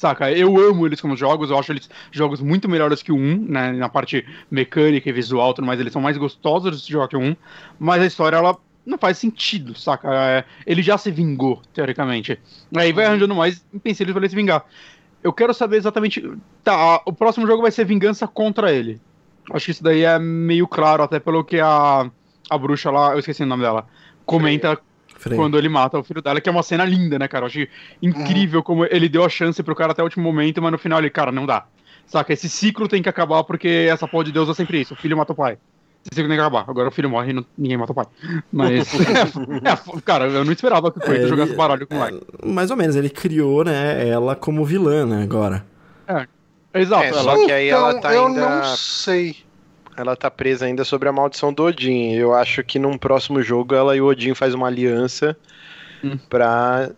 [0.00, 0.32] Saca?
[0.32, 3.72] Eu amo eles como jogos, eu acho eles jogos muito melhores que o 1, né?
[3.72, 7.20] Na parte mecânica e visual, tudo mais, eles são mais gostosos de jogar que o
[7.20, 7.36] 1.
[7.78, 8.56] Mas a história, ela
[8.86, 10.08] não faz sentido, saca?
[10.10, 12.40] É, ele já se vingou, teoricamente.
[12.74, 14.64] Aí vai arranjando mais empecilhos pra ele se vingar.
[15.22, 16.26] Eu quero saber exatamente.
[16.64, 18.98] Tá, o próximo jogo vai ser vingança contra ele.
[19.52, 22.10] Acho que isso daí é meio claro, até pelo que a,
[22.48, 23.86] a bruxa lá, eu esqueci o nome dela,
[24.24, 24.80] comenta
[25.20, 25.38] Freio.
[25.38, 27.44] quando ele mata o filho dela, que é uma cena linda, né, cara?
[27.44, 27.68] Eu achei
[28.00, 30.98] incrível como ele deu a chance pro cara até o último momento, mas no final
[30.98, 31.66] ele, cara, não dá.
[32.06, 32.32] Saca?
[32.32, 34.94] Esse ciclo tem que acabar porque essa porra de Deus é sempre isso.
[34.94, 35.58] O filho mata o pai.
[36.02, 36.64] Esse ciclo tem que acabar.
[36.66, 38.06] Agora o filho morre e não, ninguém mata o pai.
[38.50, 38.88] Mas.
[39.62, 42.20] é, cara, eu não esperava que o Kratos é, jogasse baralho com o moleque.
[42.42, 45.66] É, mais ou menos, ele criou, né, ela como vilã, né, agora.
[46.08, 46.26] É.
[46.72, 47.04] Exato.
[47.04, 48.40] É, só que aí ela tá eu ainda.
[48.40, 49.36] Eu não sei
[50.00, 52.12] ela tá presa ainda sobre a maldição do Odin.
[52.12, 55.36] Eu acho que num próximo jogo ela e o Odin faz uma aliança
[56.02, 56.18] hum.
[56.28, 56.90] pra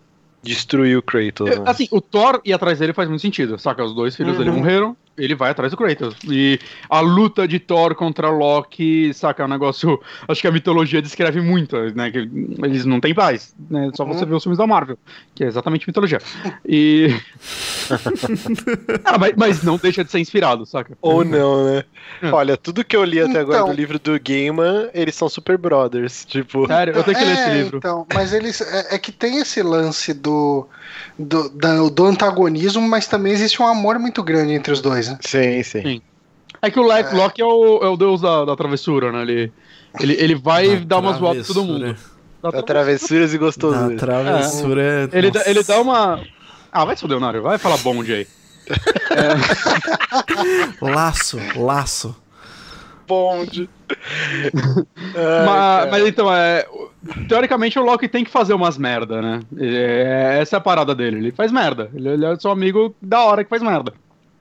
[0.42, 1.48] destruir o Kratos.
[1.48, 1.62] Né?
[1.66, 3.58] Assim, o Thor ir atrás dele faz muito sentido.
[3.58, 4.38] Saca, os dois filhos uhum.
[4.38, 6.16] dele morreram, ele vai atrás do Kratos.
[6.24, 6.58] E
[6.88, 10.00] a luta de Thor contra Loki, saca, é um negócio.
[10.26, 12.10] Acho que a mitologia descreve muito, né?
[12.10, 13.90] Que eles não têm paz, né?
[13.94, 14.30] Só você uhum.
[14.30, 14.98] ver os filmes da Marvel,
[15.34, 16.18] que é exatamente mitologia.
[16.66, 17.08] E.
[19.04, 20.96] ah, mas, mas, não deixa de ser inspirado, saca?
[21.00, 21.84] Ou não, né?
[22.22, 22.30] É.
[22.30, 23.42] Olha, tudo que eu li até então...
[23.42, 26.24] agora do livro do Gaiman, eles são super brothers.
[26.24, 26.66] Tipo.
[26.66, 27.78] Sério, eu tenho que ler esse é, livro.
[27.78, 28.60] Então, mas eles.
[28.60, 30.66] É, é que tem esse lance do.
[31.18, 35.18] Do, do, do antagonismo, mas também existe um amor muito grande entre os dois, né?
[35.20, 35.82] Sim, sim.
[35.82, 36.02] sim.
[36.60, 37.12] É que o é.
[37.12, 39.22] Loki é o, é o deus da, da travessura, né?
[39.22, 39.52] Ele,
[40.00, 41.96] ele, ele vai da dar umas voadas pra todo mundo.
[42.42, 43.90] Da, da travessuras e gostosuras.
[43.90, 45.08] Da travessura.
[45.12, 45.18] É.
[45.18, 46.20] Ele, dá, ele dá uma.
[46.70, 47.42] Ah, vai se fuder, Nário.
[47.42, 48.26] Vai falar bonde aí.
[49.10, 49.34] é...
[50.84, 52.16] Laço, laço.
[53.06, 53.68] Bonde.
[55.44, 56.66] mas, mas, então, é,
[57.28, 59.40] teoricamente o Loki tem que fazer umas merda, né?
[59.58, 61.18] É, essa é a parada dele.
[61.18, 61.90] Ele faz merda.
[61.94, 63.92] Ele, ele é seu amigo da hora que faz merda.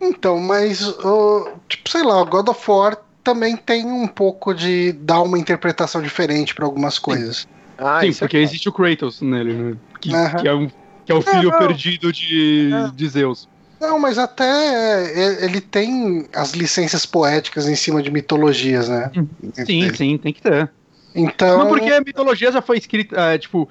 [0.02, 4.94] Então, mas, uh, tipo, sei lá, o God of War também tem um pouco de
[4.94, 7.48] dar uma interpretação diferente para algumas coisas.
[7.78, 9.78] Ah, Sim, porque é existe o Kratos nele, né?
[10.00, 10.68] Que, que, é, um,
[11.06, 12.92] que é o filho é, perdido de, é.
[12.96, 13.48] de Zeus.
[13.80, 19.12] Não, mas até é, ele tem as licenças poéticas em cima de mitologias, né?
[19.66, 20.70] Sim, sim, tem que ter.
[21.16, 21.60] Então.
[21.60, 23.68] Não, porque a mitologia já foi escrita, é, tipo,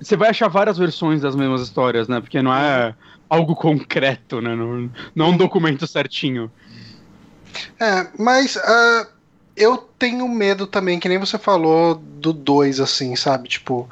[0.00, 2.20] você vai achar várias versões das mesmas histórias, né?
[2.20, 2.94] Porque não é
[3.30, 4.56] algo concreto, né?
[4.56, 6.50] Não, não um documento certinho.
[7.78, 9.06] É, mas uh,
[9.56, 13.48] eu tenho medo também, que nem você falou do 2, assim, sabe?
[13.48, 13.88] Tipo,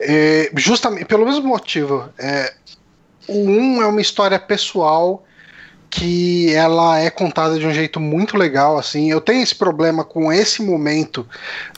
[0.00, 2.08] é, justamente pelo mesmo motivo.
[2.18, 2.52] É,
[3.28, 5.24] o 1 um é uma história pessoal
[5.88, 9.10] que ela é contada de um jeito muito legal, assim.
[9.10, 11.26] Eu tenho esse problema com esse momento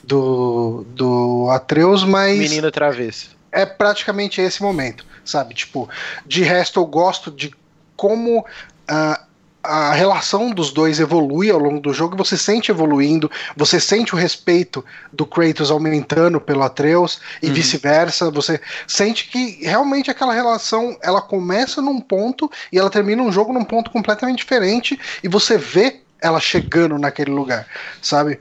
[0.03, 2.37] do, do Atreus, mas.
[2.37, 3.37] Menino travesso.
[3.51, 5.53] É praticamente esse momento sabe?
[5.53, 5.89] Tipo,
[6.25, 7.53] de resto eu gosto de
[7.95, 9.29] como uh,
[9.63, 14.17] a relação dos dois evolui ao longo do jogo, você sente evoluindo, você sente o
[14.17, 17.53] respeito do Kratos aumentando pelo Atreus e uhum.
[17.53, 23.31] vice-versa, você sente que realmente aquela relação, ela começa num ponto e ela termina um
[23.31, 27.67] jogo num ponto completamente diferente e você vê ela chegando naquele lugar,
[28.01, 28.39] sabe?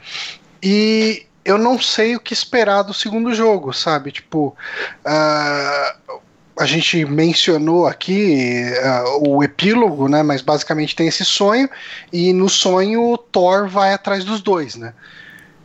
[0.63, 4.13] E eu não sei o que esperar do segundo jogo, sabe?
[4.13, 4.57] Tipo,
[5.05, 6.21] uh,
[6.59, 10.23] a gente mencionou aqui uh, o epílogo, né?
[10.23, 11.69] Mas basicamente tem esse sonho
[12.13, 14.95] e no sonho o Thor vai atrás dos dois, né?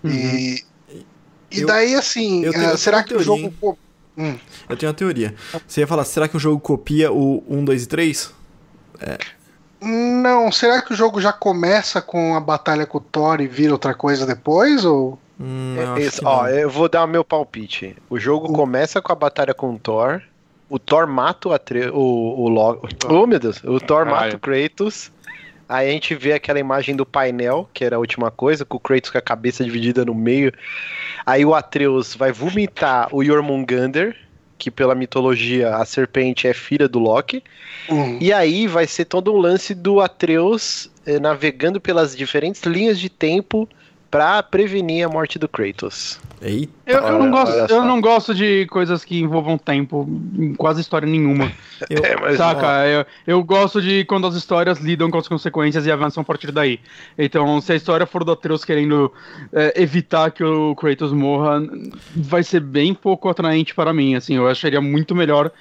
[0.03, 0.11] Uhum.
[0.11, 0.63] E,
[1.51, 3.77] e eu, daí assim, uh, será que teoria, o jogo
[4.17, 4.37] hum.
[4.69, 5.33] Eu tenho uma teoria.
[5.67, 8.33] Você ia falar, será que o jogo copia o 1, 2 e 3?
[8.99, 9.17] É.
[9.81, 13.73] Não, será que o jogo já começa com a batalha com o Thor e vira
[13.73, 17.95] outra coisa depois ou Hum, é, ó, eu vou dar meu palpite.
[18.09, 18.53] O jogo hum.
[18.53, 20.21] começa com a batalha com o Thor,
[20.73, 21.89] o Thor mata o, Atre...
[21.89, 22.95] o, o Loki.
[23.07, 23.63] Oh, meu Deus.
[23.63, 25.11] O Thor mata o Kratos.
[25.69, 28.79] Aí a gente vê aquela imagem do painel, que era a última coisa, com o
[28.79, 30.51] Kratos com a cabeça dividida no meio.
[31.27, 34.15] Aí o Atreus vai vomitar o Jormungandr,
[34.57, 37.43] que pela mitologia a serpente é filha do Loki.
[37.87, 38.17] Uhum.
[38.19, 43.09] E aí vai ser todo um lance do Atreus eh, navegando pelas diferentes linhas de
[43.09, 43.69] tempo
[44.13, 46.19] para prevenir a morte do Kratos.
[46.39, 50.07] Eita, eu, eu, não gosto, eu não gosto de coisas que envolvam tempo
[50.37, 51.51] em quase história nenhuma.
[51.89, 52.85] Eu, é, saca?
[52.85, 56.51] Eu, eu, gosto de quando as histórias lidam com as consequências e avançam a partir
[56.51, 56.79] daí.
[57.17, 59.11] Então, se a história for do Atreus querendo
[59.51, 61.63] é, evitar que o Kratos morra,
[62.15, 64.13] vai ser bem pouco atraente para mim.
[64.13, 65.51] Assim, eu acharia muito melhor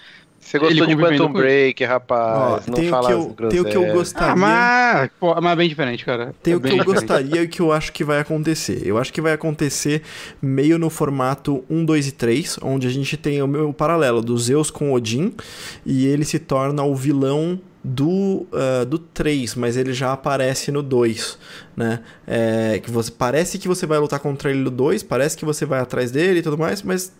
[0.42, 2.64] você gostou de Quantum Break, rapaz.
[2.66, 4.32] Ó, não tem fala o que eu, Tem o que eu gostaria.
[4.32, 6.34] Ah, mas, pô, mas é bem diferente, cara.
[6.42, 6.94] Tem é o que eu diferente.
[6.94, 8.82] gostaria e o que eu acho que vai acontecer.
[8.84, 10.02] Eu acho que vai acontecer
[10.42, 14.36] meio no formato 1, 2 e 3, onde a gente tem o meu paralelo do
[14.36, 15.32] Zeus com Odin,
[15.86, 20.82] e ele se torna o vilão do, uh, do 3, mas ele já aparece no
[20.82, 21.38] 2,
[21.76, 22.00] né?
[22.26, 25.64] É, que você, parece que você vai lutar contra ele no 2, parece que você
[25.64, 27.12] vai atrás dele e tudo mais, mas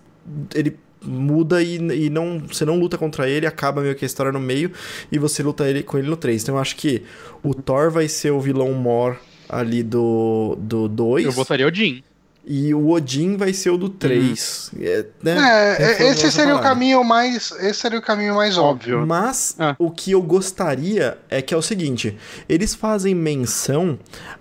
[0.55, 4.33] ele muda e, e não você não luta contra ele, acaba meio que a história
[4.33, 4.73] no meio
[5.11, 6.43] e você luta ele, com ele no 3.
[6.43, 7.03] Então eu acho que
[7.43, 9.19] o Thor vai ser o vilão mor
[9.49, 10.69] ali do 2.
[10.69, 12.03] Do dois, eu botaria o Jin.
[12.45, 14.73] E o Odin vai ser o do 3.
[14.75, 14.79] Hum.
[14.83, 15.77] É, né?
[15.79, 17.53] é, esse seria o caminho mais.
[17.53, 19.07] Esse seria o caminho mais óbvio.
[19.07, 19.77] Mas ah.
[19.79, 23.97] o que eu gostaria é que é o seguinte: eles fazem menção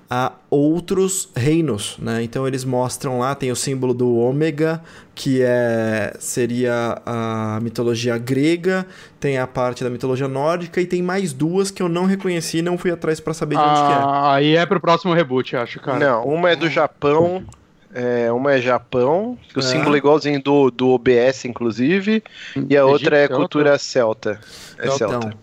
[0.10, 2.22] a outros reinos, né?
[2.24, 4.82] Então eles mostram lá, tem o símbolo do ômega,
[5.16, 8.86] que é seria a mitologia grega,
[9.20, 12.78] tem a parte da mitologia nórdica e tem mais duas que eu não reconheci, não
[12.78, 13.96] fui atrás para saber de onde que é.
[13.96, 16.00] Ah, aí é pro próximo reboot, acho, cara.
[16.00, 17.46] Não, uma é do Japão,
[17.94, 19.62] é, uma é Japão, o é.
[19.62, 22.24] símbolo é igualzinho do, do OBS, inclusive,
[22.70, 24.40] e a outra é cultura celta.
[24.78, 25.18] É celta.
[25.18, 25.40] Então,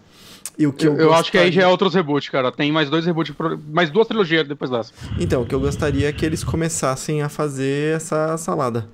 [0.58, 2.50] e o que eu, eu, eu acho que aí já é outros reboots, cara.
[2.50, 3.32] Tem mais dois reboots,
[3.68, 4.92] mais duas trilogias depois dessa.
[5.18, 8.88] Então, o que eu gostaria é que eles começassem a fazer essa salada.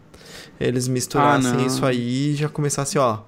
[0.61, 3.21] Eles misturassem ah, isso aí e já começassem, ó.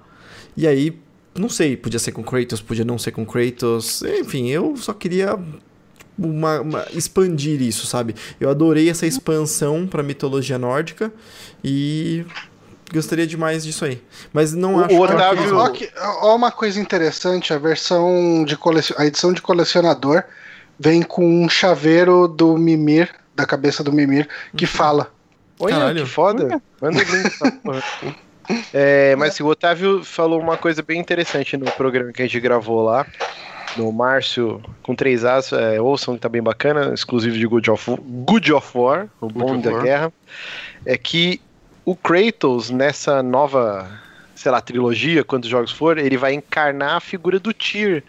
[0.54, 0.98] E aí,
[1.34, 4.02] não sei, podia ser com Kratos, podia não ser com Kratos.
[4.02, 5.38] Enfim, eu só queria
[6.18, 8.14] uma, uma, expandir isso, sabe?
[8.40, 11.12] Eu adorei essa expansão pra mitologia nórdica
[11.62, 12.24] e
[12.92, 14.02] gostaria demais disso aí.
[14.32, 15.72] Mas não o acho Otávio...
[15.72, 15.90] que...
[15.98, 18.94] Ó, uma coisa interessante, a versão de colecion...
[18.98, 20.22] a edição de colecionador
[20.78, 24.70] vem com um chaveiro do Mimir, da cabeça do Mimir, que uhum.
[24.70, 25.12] fala.
[25.58, 26.04] Olha, Caralho.
[26.04, 26.62] que foda.
[26.80, 28.14] Manda o
[28.72, 32.82] é, mas o Otávio falou uma coisa bem interessante no programa que a gente gravou
[32.82, 33.06] lá.
[33.76, 37.96] No Márcio, com três As, é, ouçam que tá bem bacana, exclusivo de Good of,
[38.00, 40.12] Good of War, o bom da guerra.
[40.84, 41.40] É que
[41.84, 43.88] o Kratos, nessa nova,
[44.34, 48.02] sei lá, trilogia, quantos jogos for, ele vai encarnar a figura do Tyr,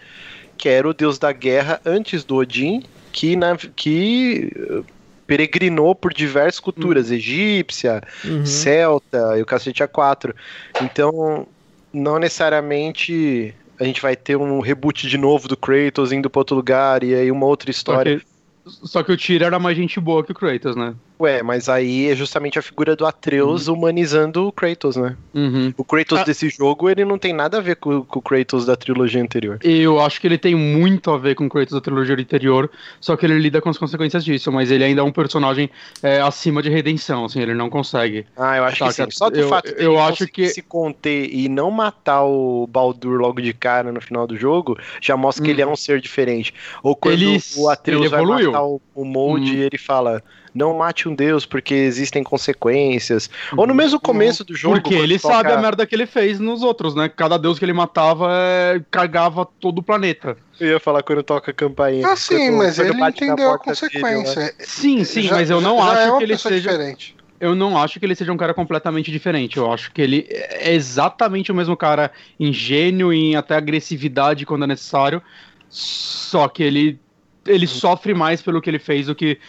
[0.58, 4.86] que era o deus da guerra antes do Odin, que, na, que uh,
[5.28, 7.16] peregrinou por diversas culturas, uhum.
[7.16, 8.46] egípcia, uhum.
[8.46, 10.34] celta e o cacete A4.
[10.82, 11.46] Então,
[11.94, 16.56] não necessariamente a gente vai ter um reboot de novo do Kratos indo para outro
[16.56, 18.18] lugar e aí uma outra história.
[18.18, 18.28] Okay.
[18.66, 20.94] Só que o Tyr era mais gente boa que o Kratos, né?
[21.20, 23.76] Ué, mas aí é justamente a figura do Atreus uhum.
[23.76, 25.18] humanizando o Kratos, né?
[25.34, 25.74] Uhum.
[25.76, 26.24] O Kratos ah.
[26.24, 29.58] desse jogo, ele não tem nada a ver com, com, o Kratos da trilogia anterior.
[29.64, 32.70] Eu acho que ele tem muito a ver com o Kratos da trilogia anterior,
[33.02, 35.72] só que ele lida com as consequências disso, mas ele ainda é um personagem
[36.04, 38.26] é, acima de redenção, assim, ele não consegue.
[38.38, 39.08] Ah, eu acho que sim.
[39.10, 43.20] Só do eu, fato de eu acho que se conter e não matar o Baldur
[43.20, 46.54] logo de cara no final do jogo, já mostra que ele é um ser diferente.
[46.84, 49.62] Ou quando ele, o Atreus vai matar o, o Molde, hum.
[49.62, 50.24] ele fala
[50.58, 53.30] não mate um deus porque existem consequências.
[53.56, 54.82] Ou no mesmo começo do jogo.
[54.82, 55.36] Porque ele toca...
[55.36, 57.08] sabe a merda que ele fez nos outros, né?
[57.08, 58.82] Cada deus que ele matava é...
[58.90, 60.36] cagava todo o planeta.
[60.60, 62.08] Eu ia falar quando toca a campainha.
[62.08, 64.36] Ah, sim, quando, mas quando ele entendeu a consequência.
[64.36, 64.52] Dele, né?
[64.60, 66.72] Sim, sim, já, mas eu não acho é que ele seja.
[66.72, 67.16] Diferente.
[67.40, 69.58] Eu não acho que ele seja um cara completamente diferente.
[69.58, 74.64] Eu acho que ele é exatamente o mesmo cara em gênio, em até agressividade quando
[74.64, 75.22] é necessário.
[75.70, 77.00] Só que ele
[77.48, 79.40] ele sofre mais pelo que ele fez do que.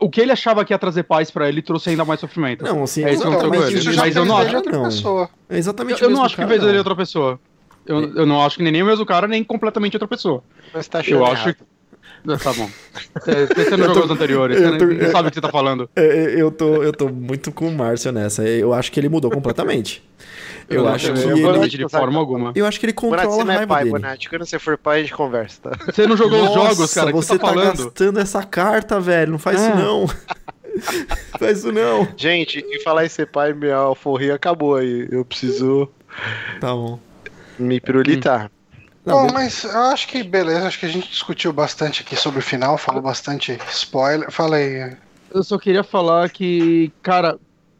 [0.00, 2.64] O que ele achava que ia trazer paz para ele trouxe ainda mais sofrimento.
[2.64, 4.56] Não, assim, é isso não, não, mas, isso mas eu não acho.
[4.56, 5.30] Outra pessoa.
[5.48, 7.40] É exatamente Eu, eu não acho cara, que fez ele outra pessoa.
[7.86, 10.42] Eu, eu não acho que nem, nem o mesmo cara, nem completamente outra pessoa.
[10.74, 11.62] Mas tá achando Eu acho que.
[12.36, 12.68] Tá bom.
[13.56, 15.88] Você não jogou os anteriores, você não sabe o que você tá falando.
[15.96, 18.46] Eu tô, eu tô muito com o Márcio nessa.
[18.46, 20.02] Eu acho que ele mudou completamente.
[20.68, 22.52] Eu, eu acho que ele, de forma alguma.
[22.54, 23.92] Eu acho que ele controla Bonatti, a é raiva é pai, dele.
[23.92, 24.28] Bonatti.
[24.28, 25.70] Quando você for pai, a gente conversa, tá?
[25.86, 29.32] Você não jogou Nossa, os jogos, cara, você tá, tá gastando essa carta, velho.
[29.32, 29.68] Não faz é.
[29.68, 30.06] isso não.
[31.40, 32.06] faz isso não.
[32.16, 35.08] Gente, e falar em ser pai, minha alforria acabou aí.
[35.10, 35.88] Eu preciso...
[36.60, 36.98] Tá bom.
[37.58, 38.42] Me pirulitar.
[38.42, 38.50] Não,
[39.12, 42.42] Bom, mas eu acho que beleza, acho que a gente discutiu bastante aqui sobre o
[42.42, 44.30] final, falou bastante spoiler.
[44.30, 44.96] Fala aí.
[45.32, 47.38] Eu só queria falar que, cara,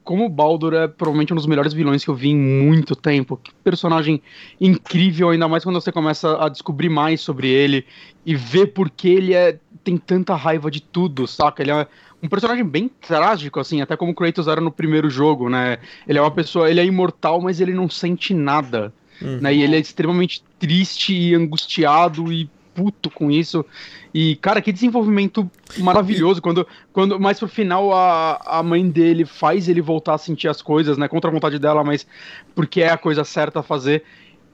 [0.08, 3.36] como o Baldur é provavelmente um dos melhores vilões que eu vi em muito tempo.
[3.36, 4.22] Que personagem
[4.58, 7.84] incrível, ainda mais quando você começa a descobrir mais sobre ele
[8.24, 11.62] e ver por que ele é, tem tanta raiva de tudo, saca?
[11.62, 11.86] Ele é
[12.22, 15.78] um personagem bem trágico, assim, até como o Kratos era no primeiro jogo, né?
[16.06, 18.92] Ele é uma pessoa, ele é imortal, mas ele não sente nada.
[19.20, 19.38] Uhum.
[19.40, 19.54] Né?
[19.54, 23.64] E ele é extremamente triste e angustiado e puto com isso.
[24.14, 26.40] E, cara, que desenvolvimento maravilhoso.
[26.40, 30.62] Quando, quando mais pro final a, a mãe dele faz ele voltar a sentir as
[30.62, 31.08] coisas, né?
[31.08, 32.06] Contra a vontade dela, mas
[32.54, 34.04] porque é a coisa certa a fazer.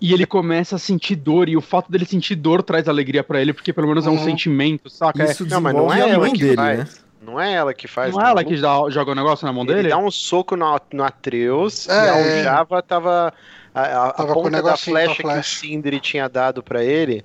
[0.01, 3.41] E ele começa a sentir dor, e o fato dele sentir dor traz alegria para
[3.41, 4.24] ele, porque pelo menos é um uhum.
[4.24, 5.24] sentimento, saca?
[5.24, 6.78] Isso é, não, mas não é a mãe dele, faz.
[6.78, 6.86] né?
[7.24, 8.15] Não é ela que faz.
[8.15, 9.89] Não é ela que dá, joga o negócio na mão ele dele?
[9.89, 13.32] Ele dá um soco no, no Atreus, é, e a Java tava
[13.82, 17.24] a, a, ponta da flecha que o Sindri tinha dado para ele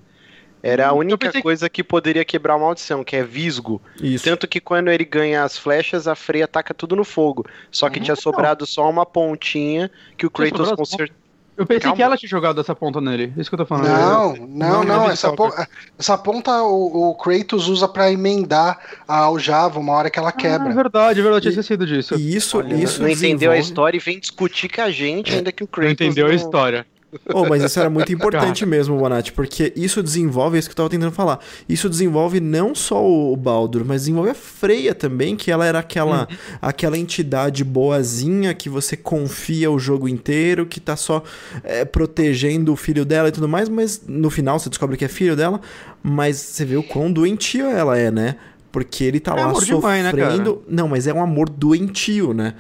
[0.61, 1.41] era a única pensei...
[1.41, 3.81] coisa que poderia quebrar a maldição, que é visgo.
[4.01, 4.25] Isso.
[4.25, 7.45] Tanto que quando ele ganha as flechas, a Freya ataca tudo no fogo.
[7.71, 8.03] Só que uhum.
[8.03, 11.18] tinha sobrado só uma pontinha que o Kratos consertou.
[11.59, 11.95] Eu pensei Calma.
[11.97, 13.33] que ela tinha jogado essa ponta nele.
[13.35, 13.89] É isso que eu tô falando.
[13.89, 14.83] Não, não, não.
[14.83, 15.67] não essa, ponta,
[15.99, 20.69] essa ponta o, o, Kratos usa para emendar a aljava uma hora que ela quebra.
[20.69, 21.47] Ah, é verdade, é verdade.
[21.47, 22.15] Eu tinha esquecido disso.
[22.15, 23.27] E isso, Olha, isso não desenvolve...
[23.27, 25.85] entendeu a história e vem discutir com a gente, ainda que o Kratos.
[25.85, 26.31] Não entendeu não...
[26.31, 26.87] a história.
[27.33, 30.77] Oh, mas isso era muito importante mesmo, Bonatti, porque isso desenvolve, é isso que eu
[30.77, 31.39] tava tentando falar.
[31.67, 36.27] Isso desenvolve não só o Baldur, mas desenvolve a Freya também, que ela era aquela,
[36.29, 36.37] uhum.
[36.61, 41.23] aquela entidade boazinha que você confia o jogo inteiro, que tá só
[41.63, 45.07] é, protegendo o filho dela e tudo mais, mas no final você descobre que é
[45.07, 45.59] filho dela,
[46.03, 48.35] mas você vê o quão doentia ela é, né?
[48.71, 49.81] Porque ele tá é lá sofrendo.
[49.81, 50.11] Mãe, né,
[50.67, 52.53] não, mas é um amor doentio, né?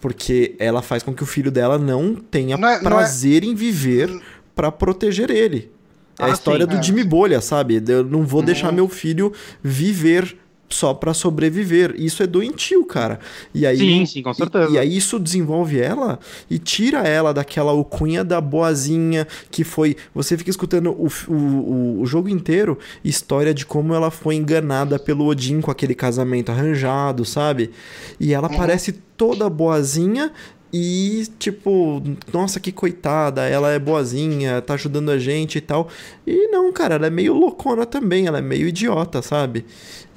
[0.00, 3.52] Porque ela faz com que o filho dela não tenha não é, prazer não é...
[3.52, 4.22] em viver
[4.54, 5.70] para proteger ele.
[6.18, 6.82] É ah, a história sim, do é.
[6.82, 7.82] Jimmy Bolha, sabe?
[7.86, 8.46] Eu não vou uhum.
[8.46, 9.32] deixar meu filho
[9.62, 10.36] viver
[10.68, 11.94] só para sobreviver.
[11.96, 13.18] Isso é doentio, cara.
[13.54, 14.70] E aí, sim, sim, com certeza.
[14.70, 16.18] E, e, aí isso desenvolve ela
[16.50, 19.96] e tira ela daquela alcunha da boazinha que foi.
[20.14, 25.26] Você fica escutando o, o, o jogo inteiro história de como ela foi enganada pelo
[25.26, 27.70] Odin com aquele casamento arranjado, sabe?
[28.18, 28.56] E ela uhum.
[28.56, 30.32] parece toda boazinha
[30.78, 35.88] e, tipo, nossa, que coitada, ela é boazinha, tá ajudando a gente e tal.
[36.26, 39.64] E não, cara, ela é meio loucona também, ela é meio idiota, sabe?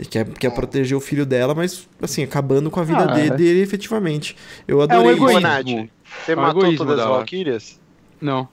[0.10, 3.36] Quer, quer proteger o filho dela, mas, assim, acabando com a vida ah, dele, é.
[3.38, 4.36] dele, efetivamente.
[4.68, 5.90] Eu adorei é um egoísmo.
[6.26, 7.80] Você é um matou todas as Valkyrias?
[8.20, 8.50] Não.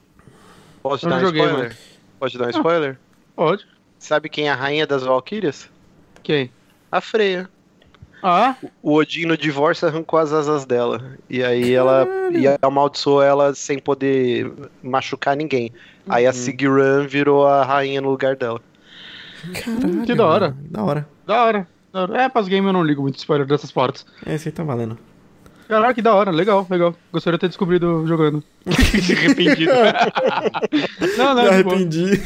[0.81, 1.69] Posso dar um joguei, spoiler?
[1.69, 1.79] Mano.
[2.19, 2.99] Pode dar um ah, spoiler?
[3.35, 3.67] Pode.
[3.99, 5.69] Sabe quem é a rainha das Valkyrias?
[6.23, 6.49] Quem?
[6.89, 7.49] A Freya.
[8.21, 8.55] Ah?
[8.81, 11.17] O Odin no divórcio arrancou as asas dela.
[11.29, 15.71] E aí ela e amaldiçoou ela sem poder machucar ninguém.
[16.05, 16.13] Uhum.
[16.13, 16.33] Aí a uhum.
[16.33, 18.61] Sigrun virou a rainha no lugar dela.
[19.53, 20.03] Caralho.
[20.03, 20.57] Que da hora.
[20.59, 21.07] Da hora.
[21.25, 21.67] Da hora.
[21.93, 22.17] Da hora.
[22.17, 24.05] É, pras games eu não ligo muito spoiler dessas partes.
[24.25, 24.97] É, esse aí tá valendo.
[25.67, 26.95] Caraca, que da hora, legal, legal.
[27.11, 28.41] Gostaria de ter descobrido jogando.
[28.65, 29.71] Arrependido.
[31.17, 32.21] não, não, Me arrependi.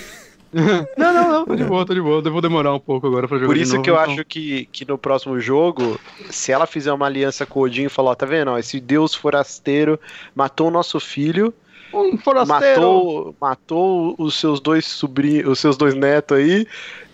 [0.98, 2.22] não, não, não, tô de boa, tô de boa.
[2.23, 3.48] Eu vou demorar um pouco agora pra jogar.
[3.48, 4.11] Por isso novo, que eu então.
[4.11, 5.99] acho que, que no próximo jogo,
[6.30, 8.52] se ela fizer uma aliança com o Odin e falar, ó, tá vendo?
[8.52, 9.99] Ó, esse deus forasteiro
[10.36, 11.53] matou o nosso filho.
[11.94, 12.82] Um forasteiro.
[12.82, 16.68] Matou, matou os seus dois sobrinhos, os seus dois netos aí.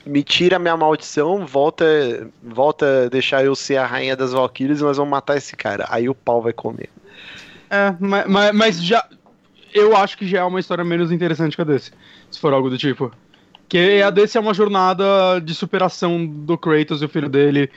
[0.04, 1.86] Me tira minha maldição, volta,
[2.42, 5.86] volta a deixar eu ser a rainha das Valkyries, nós vamos matar esse cara.
[5.90, 6.90] Aí o pau vai comer.
[7.70, 9.06] É, mas, mas, mas já.
[9.74, 11.92] Eu acho que já é uma história menos interessante que a desse.
[12.32, 13.12] Se for algo do tipo.
[13.70, 17.70] Que a desse é uma jornada de superação do Kratos e o filho dele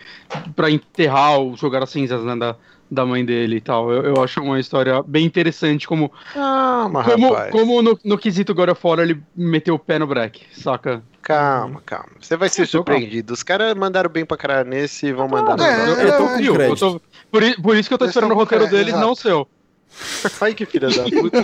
[0.54, 2.54] para enterrar ou jogar as cinzas né, da,
[2.90, 3.92] da mãe dele e tal.
[3.92, 6.12] Eu, eu acho uma história bem interessante, como.
[6.36, 10.42] Ah, como, como no, no quesito God of War ele meteu o pé no break,
[10.52, 11.02] saca?
[11.22, 12.08] Calma, calma.
[12.20, 13.32] Você vai ser surpreendido.
[13.32, 16.76] Os caras mandaram bem pra caralho nesse e vão mandar no é, eu, eu, tô
[16.76, 17.00] tô,
[17.30, 19.46] por, por, isso que eu tô esperando o roteiro deles, não o seu.
[20.40, 21.38] Ai, que filha da puta.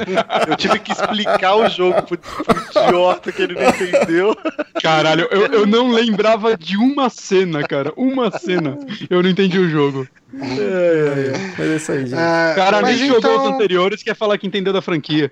[0.49, 4.37] Eu tive que explicar o jogo pro, pro idiota que ele não entendeu.
[4.83, 7.93] Caralho, eu, eu não lembrava de uma cena, cara.
[7.97, 8.79] Uma cena.
[9.11, 10.07] Eu não entendi o jogo.
[10.35, 11.55] É, é, é.
[11.59, 12.15] Mas é isso aí, gente.
[12.15, 13.21] Uh, cara, nem então...
[13.21, 15.31] jogou os anteriores, quer falar que entendeu da franquia.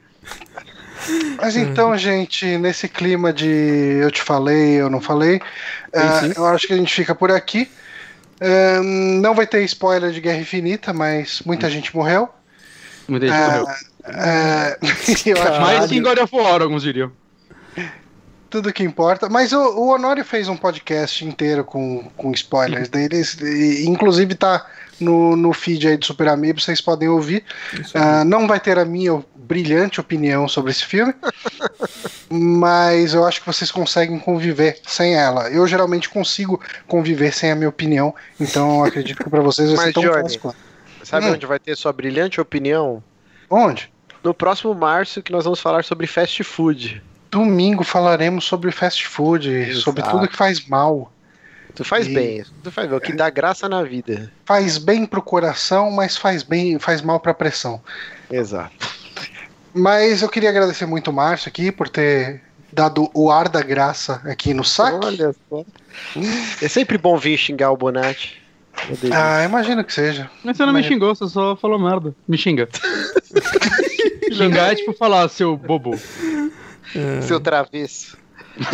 [1.37, 6.67] Mas então, gente, nesse clima de eu te falei, eu não falei, uh, eu acho
[6.67, 7.69] que a gente fica por aqui.
[8.41, 8.83] Uh,
[9.21, 12.29] não vai ter spoiler de Guerra Infinita, mas muita gente morreu.
[13.09, 13.67] Muita gente morreu.
[14.05, 14.79] É,
[15.61, 17.11] Mais que em God of War, alguns diriam.
[18.51, 19.29] Tudo que importa.
[19.29, 23.37] Mas o, o Honório fez um podcast inteiro com, com spoilers deles.
[23.41, 24.67] E, inclusive tá
[25.01, 27.45] no, no feed aí do Super Amiibo, vocês podem ouvir.
[27.75, 31.15] Uh, não vai ter a minha brilhante opinião sobre esse filme.
[32.31, 35.49] mas eu acho que vocês conseguem conviver sem ela.
[35.51, 39.93] Eu geralmente consigo conviver sem a minha opinião, então acredito que para vocês vai ser
[39.93, 40.57] tão fácil quanto.
[41.05, 41.33] Sabe hum.
[41.33, 43.03] onde vai ter sua brilhante opinião?
[43.49, 43.93] Onde?
[44.23, 47.03] No próximo março que nós vamos falar sobre fast food.
[47.31, 49.81] Domingo falaremos sobre fast food, Exato.
[49.81, 51.13] sobre tudo que faz mal.
[51.75, 52.15] Tu faz e...
[52.15, 54.33] bem, tu faz bem, o que dá graça na vida.
[54.45, 57.81] Faz bem pro coração, mas faz bem, faz mal pra pressão.
[58.31, 58.95] Exato.
[59.75, 62.41] Mas eu queria agradecer muito o Márcio aqui por ter
[62.73, 65.05] dado o ar da graça aqui no saque.
[65.05, 65.65] Olha só.
[66.63, 68.44] É sempre bom vir xingar o Bonatti.
[69.13, 70.31] Ah, imagino que seja.
[70.43, 70.91] Mas você não imagino.
[70.91, 72.15] me xingou, você só falou merda.
[72.29, 72.69] Me xinga.
[74.33, 75.99] Xingar é tipo falar, seu bobo.
[76.95, 77.21] É.
[77.23, 78.17] Seu travesso.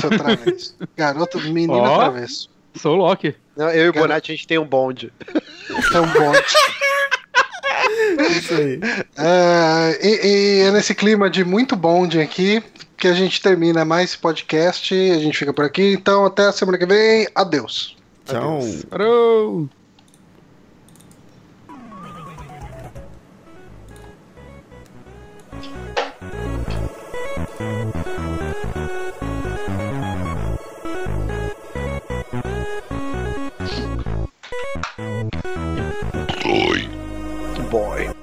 [0.01, 0.77] Seu travesso.
[0.97, 2.49] Garoto, menino oh, travesso.
[2.75, 3.35] Sou o Loki.
[3.57, 5.13] Não, eu e o Bonatti, a gente tem um bonde.
[5.27, 6.45] Tem um bonde.
[8.31, 8.77] Isso aí.
[8.77, 12.63] Uh, e, e, é nesse clima de muito bonde aqui
[12.97, 14.95] que a gente termina mais esse podcast.
[14.95, 15.93] A gente fica por aqui.
[15.93, 17.27] Então, até a semana que vem.
[17.35, 17.97] Adeus.
[18.27, 18.61] Tchau.
[18.91, 19.80] Adeus.
[37.71, 38.20] Boy.